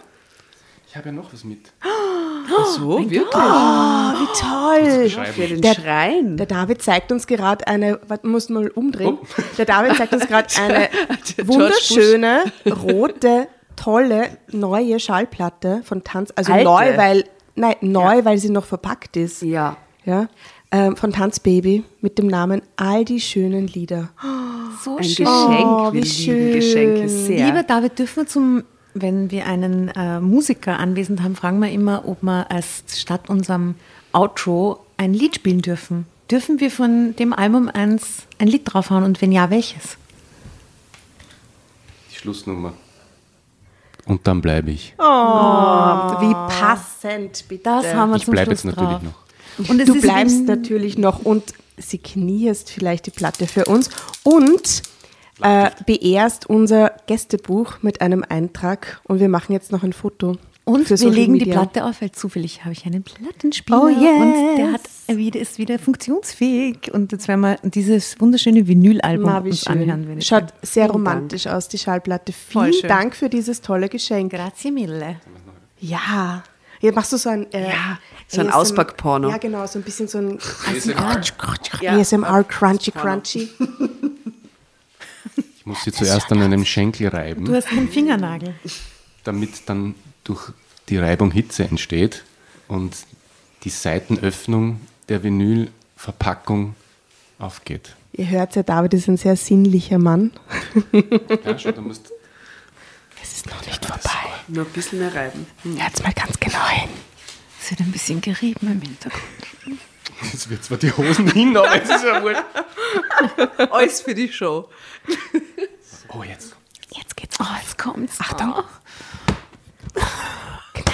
[0.88, 1.72] ich habe ja noch was mit.
[1.82, 3.22] Ach so, wirklich?
[3.22, 5.10] Wie toll.
[5.34, 6.38] Für den Der- Schrein.
[6.38, 9.20] Der David zeigt uns gerade eine, muss mal umdrehen.
[9.22, 9.26] Oh.
[9.58, 10.90] Der David zeigt uns gerade eine
[11.48, 12.44] wunderschöne,
[12.84, 16.32] rote, tolle, neue Schallplatte von Tanz.
[16.36, 16.66] Also Alte?
[16.66, 17.24] neu, weil,
[17.60, 19.42] nein, neu, weil sie noch verpackt ist.
[19.42, 19.78] ja.
[20.06, 20.28] Ja.
[20.72, 24.10] Ähm, von Tanzbaby mit dem Namen All die schönen Lieder.
[24.84, 25.26] So Ein schön.
[25.26, 25.66] Geschenk.
[25.66, 26.54] Oh, wir wie lieben schön.
[26.54, 27.46] Geschenke sehr.
[27.48, 28.64] Lieber David, dürfen wir zum,
[28.94, 33.76] wenn wir einen äh, Musiker anwesend haben, fragen wir immer, ob wir als statt unserem
[34.14, 36.06] Outro ein Lied spielen dürfen.
[36.30, 39.98] Dürfen wir von dem Album eins ein Lied draufhauen und wenn ja, welches?
[42.12, 42.74] Die Schlussnummer.
[44.06, 44.94] Und dann bleibe ich.
[44.98, 47.64] Oh, wie passend, bitte.
[47.64, 49.04] Das haben wir Ich zum bleibe Schluss jetzt natürlich drauf.
[49.04, 49.70] noch.
[49.70, 51.44] Und du bleibst natürlich noch und
[51.78, 53.90] sie knierst vielleicht die Platte für uns
[54.24, 54.82] und
[55.42, 60.38] äh, beehrst unser Gästebuch mit einem Eintrag und wir machen jetzt noch ein Foto.
[60.66, 61.54] Und wir Social legen die Media.
[61.62, 64.22] Platte auf, weil zufällig habe ich einen Plattenspieler Oh, yes.
[64.22, 64.82] und der hat
[65.18, 66.92] wieder, ist wieder funktionsfähig.
[66.94, 69.74] Und jetzt werden wir dieses wunderschöne Vinylalbum uns schön.
[69.82, 70.08] anhören.
[70.08, 70.58] wenn ich Schaut kann.
[70.62, 72.34] sehr Vielen romantisch aus, die Schallplatte.
[72.34, 72.74] Vielen.
[72.88, 74.32] Dank für dieses tolle Geschenk.
[74.34, 75.20] Grazie mille.
[75.80, 76.44] Ja.
[76.82, 77.72] Jetzt machst du so ein, äh,
[78.28, 79.30] so ein Auspackporno.
[79.30, 81.22] Ja, genau, so ein bisschen so ein ASMR.
[81.82, 81.98] Ja.
[81.98, 83.50] ASMR Crunchy Crunchy.
[85.58, 87.46] Ich muss sie zuerst an einem Schenkel reiben.
[87.46, 88.56] Du hast keinen Fingernagel.
[89.24, 90.52] damit dann durch
[90.88, 92.24] die Reibung Hitze entsteht
[92.68, 92.96] und
[93.64, 94.80] die Seitenöffnung
[95.10, 96.76] der Vinylverpackung
[97.40, 97.96] aufgeht.
[98.14, 100.32] Ihr hört ja, David ist ein sehr sinnlicher Mann.
[100.92, 102.12] Ja, schau, du musst
[103.22, 104.10] Es ist noch nicht vorbei.
[104.48, 105.46] Nur ein bisschen mehr reiben.
[105.64, 106.90] Hört's mal ganz genau hin.
[107.62, 109.24] Es wird ein bisschen gerieben im Hintergrund.
[110.22, 112.36] Jetzt wird zwar die Hosen hin, aber es ist ja wohl.
[113.72, 114.70] Alles für die Show.
[116.10, 116.56] Oh, jetzt.
[116.96, 117.38] Jetzt geht's.
[117.40, 118.20] Oh, jetzt kommt's.
[118.20, 118.54] Achtung.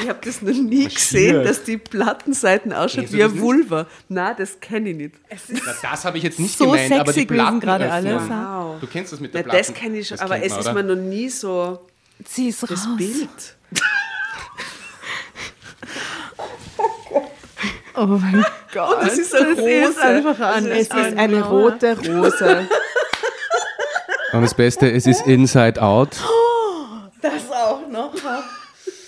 [0.02, 3.40] Ich habe das noch nie gesehen, dass die Plattenseiten ausschaut wie ein?
[3.40, 3.88] Vulva.
[4.10, 5.16] Nein, das kenne ich nicht.
[5.50, 8.22] Na, das habe ich jetzt nicht So gemeint, aber die sexy gewesen gerade alles.
[8.30, 8.80] Wow.
[8.80, 9.68] Du kennst das mit der Na, Platten.
[9.68, 11.80] das kenne ich schon, das aber es man, ist mir noch nie so
[12.26, 12.88] Sie ist das raus.
[12.98, 13.30] Bild.
[17.98, 18.98] Oh mein Gott.
[19.04, 20.02] Das ist eine Rose.
[20.02, 20.68] einfach an.
[20.68, 22.68] Es ist eine rote Rose.
[24.34, 26.10] Und das Beste, es ist Inside Out.
[27.22, 28.14] Das auch noch.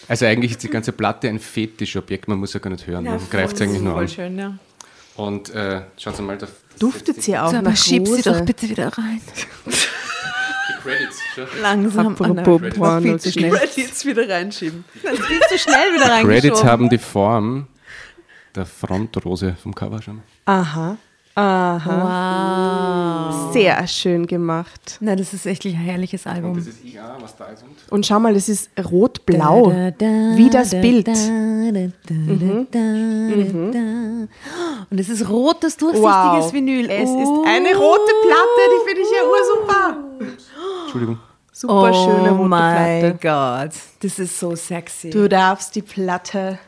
[0.08, 3.20] Also eigentlich ist die ganze Platte ein Fetischobjekt, man muss ja gar nicht hören, man
[3.30, 4.08] greift es eigentlich nur Voll an.
[4.10, 4.58] schön, ja.
[5.16, 6.48] Und äh, schauen Sie mal, da
[6.80, 9.20] Duftet sie auch So, aber schieb sie doch bitte wieder rein.
[9.66, 11.20] die Credits.
[11.62, 12.08] Langsam.
[12.08, 12.44] Apropos Anna.
[12.44, 13.52] Porno, viel zu schnell.
[13.52, 14.86] Credits wieder reinschieben.
[14.94, 16.30] Viel zu schnell wieder reingeschoben.
[16.30, 17.68] Credits haben die Form
[18.56, 20.22] der Frontrose vom Cover schon.
[20.46, 20.98] Aha.
[21.38, 23.30] Aha.
[23.54, 24.98] Sehr schön gemacht.
[25.00, 26.56] Na, das ist echt ein herrliches Album.
[26.56, 27.64] Das ist IA, was da ist.
[27.64, 29.68] Und Und schau mal, das ist rot-blau.
[29.72, 31.08] Wie das Bild.
[32.10, 32.66] Mhm.
[34.90, 36.04] Und es ist rotes, durchsichtiges
[36.46, 36.54] Wow.
[36.54, 36.90] Vinyl.
[36.90, 37.22] Es Oh.
[37.22, 39.98] ist eine rote Platte, die finde ich ja ursuper.
[40.84, 41.20] Entschuldigung.
[41.52, 43.18] Super schöne oh mein.
[43.22, 45.10] Gott, das ist so sexy.
[45.10, 46.60] Du darfst die Platte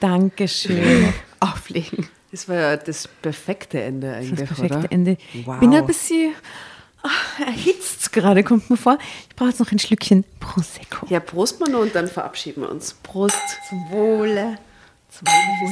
[0.00, 1.12] Dankeschön.
[1.40, 2.08] auflegen.
[2.34, 4.90] Das war ja das perfekte Ende Das eigentlich, perfekte oder?
[4.92, 5.16] Ende.
[5.44, 5.54] Wow.
[5.54, 6.32] Ich bin ein bisschen
[7.00, 8.98] ach, erhitzt gerade, kommt mir vor.
[9.30, 11.06] Ich brauche jetzt noch ein Schlückchen Prosecco.
[11.10, 12.94] Ja, Prost mal noch und dann verabschieden wir uns.
[13.04, 13.38] Prost.
[13.68, 14.58] Zum Wohle.
[15.10, 15.26] Zum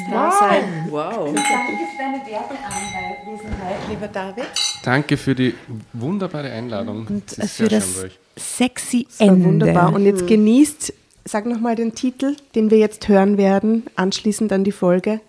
[0.08, 0.86] Dasein.
[0.88, 1.34] Wow.
[1.34, 4.44] Danke für deine Werbeanwesenheit, lieber David.
[4.84, 5.54] Danke für die
[5.92, 7.08] wunderbare Einladung.
[7.08, 8.18] Und Das ist für sehr das schön bei euch.
[8.36, 9.44] sexy Das war Ende.
[9.46, 9.92] wunderbar.
[9.94, 10.92] Und jetzt genießt,
[11.24, 15.20] sag nochmal den Titel, den wir jetzt hören werden, anschließend an die Folge.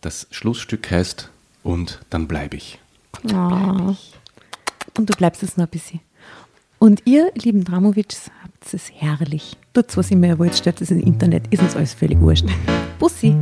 [0.00, 1.28] Das Schlussstück heißt
[1.64, 2.78] Und dann bleibe ich.
[3.32, 3.96] Oh.
[4.96, 6.00] Und du bleibst es noch ein bisschen.
[6.78, 9.56] Und ihr, lieben Dramovics, habt es herrlich.
[9.72, 12.46] Tut's, was immer ihr wollt, stellt es im Internet, ist uns alles völlig wurscht.
[13.00, 13.34] Bussi.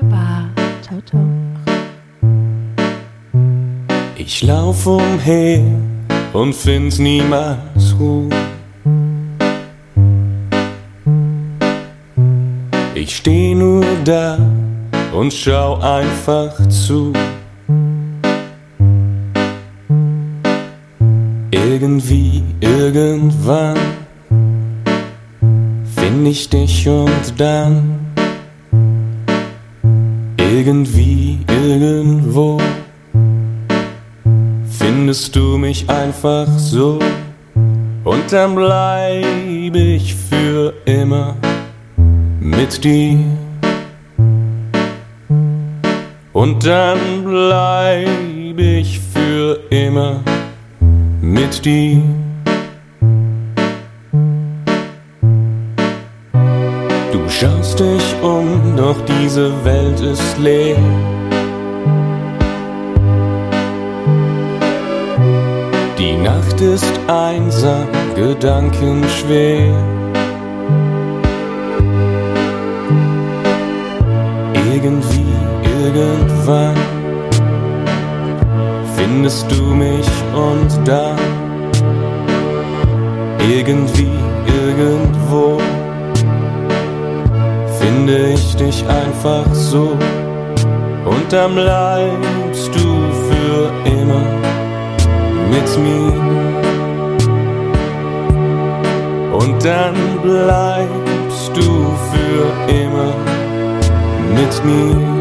[0.00, 0.48] Baba.
[0.82, 1.28] Ciao, ciao.
[4.16, 5.62] Ich Ich lauf umher
[6.32, 8.30] und find niemals Ruhe.
[12.94, 14.38] Ich steh nur da
[15.16, 17.12] und schau einfach zu.
[21.50, 23.78] Irgendwie, irgendwann
[25.96, 27.98] find ich dich und dann
[30.36, 32.58] irgendwie, irgendwo
[34.78, 36.98] findest du mich einfach so
[38.04, 41.36] und dann bleib ich für immer
[42.38, 43.45] mit dir.
[46.36, 50.20] Und dann bleib ich für immer
[51.22, 52.02] mit dir.
[57.10, 60.76] Du schaust dich um, doch diese Welt ist leer.
[65.98, 69.72] Die Nacht ist einsam, gedankenschwer.
[74.70, 75.25] Irgendwie,
[75.94, 76.74] irgendwann
[78.96, 81.18] findest du mich und dann
[83.48, 84.18] irgendwie,
[84.64, 85.58] irgendwo
[87.78, 89.96] finde ich dich einfach so
[91.04, 92.88] und dann bleibst du
[93.28, 94.22] für immer
[95.50, 96.12] mit mir.
[99.32, 103.12] Und dann bleibst du für immer
[104.34, 105.15] mit mir.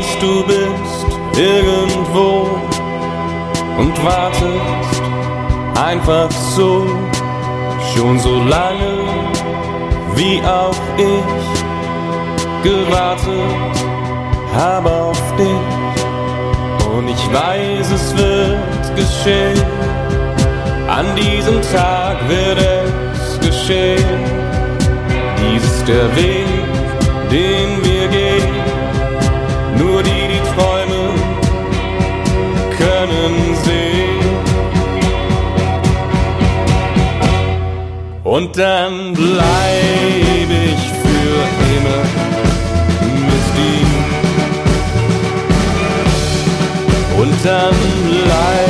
[0.00, 1.06] Weiß, du bist
[1.38, 2.48] irgendwo
[3.78, 5.02] und wartest
[5.74, 6.86] einfach so,
[7.94, 9.04] schon so lange
[10.14, 13.76] wie auch ich gewartet
[14.54, 15.46] habe auf dich.
[16.96, 19.62] Und ich weiß, es wird geschehen,
[20.88, 24.20] an diesem Tag wird es geschehen.
[25.38, 26.49] Dies ist der Weg,
[38.40, 41.36] Und dann bleib ich für
[41.76, 42.02] immer
[43.26, 43.92] mit dir.
[47.20, 47.76] Und dann
[48.08, 48.69] bleib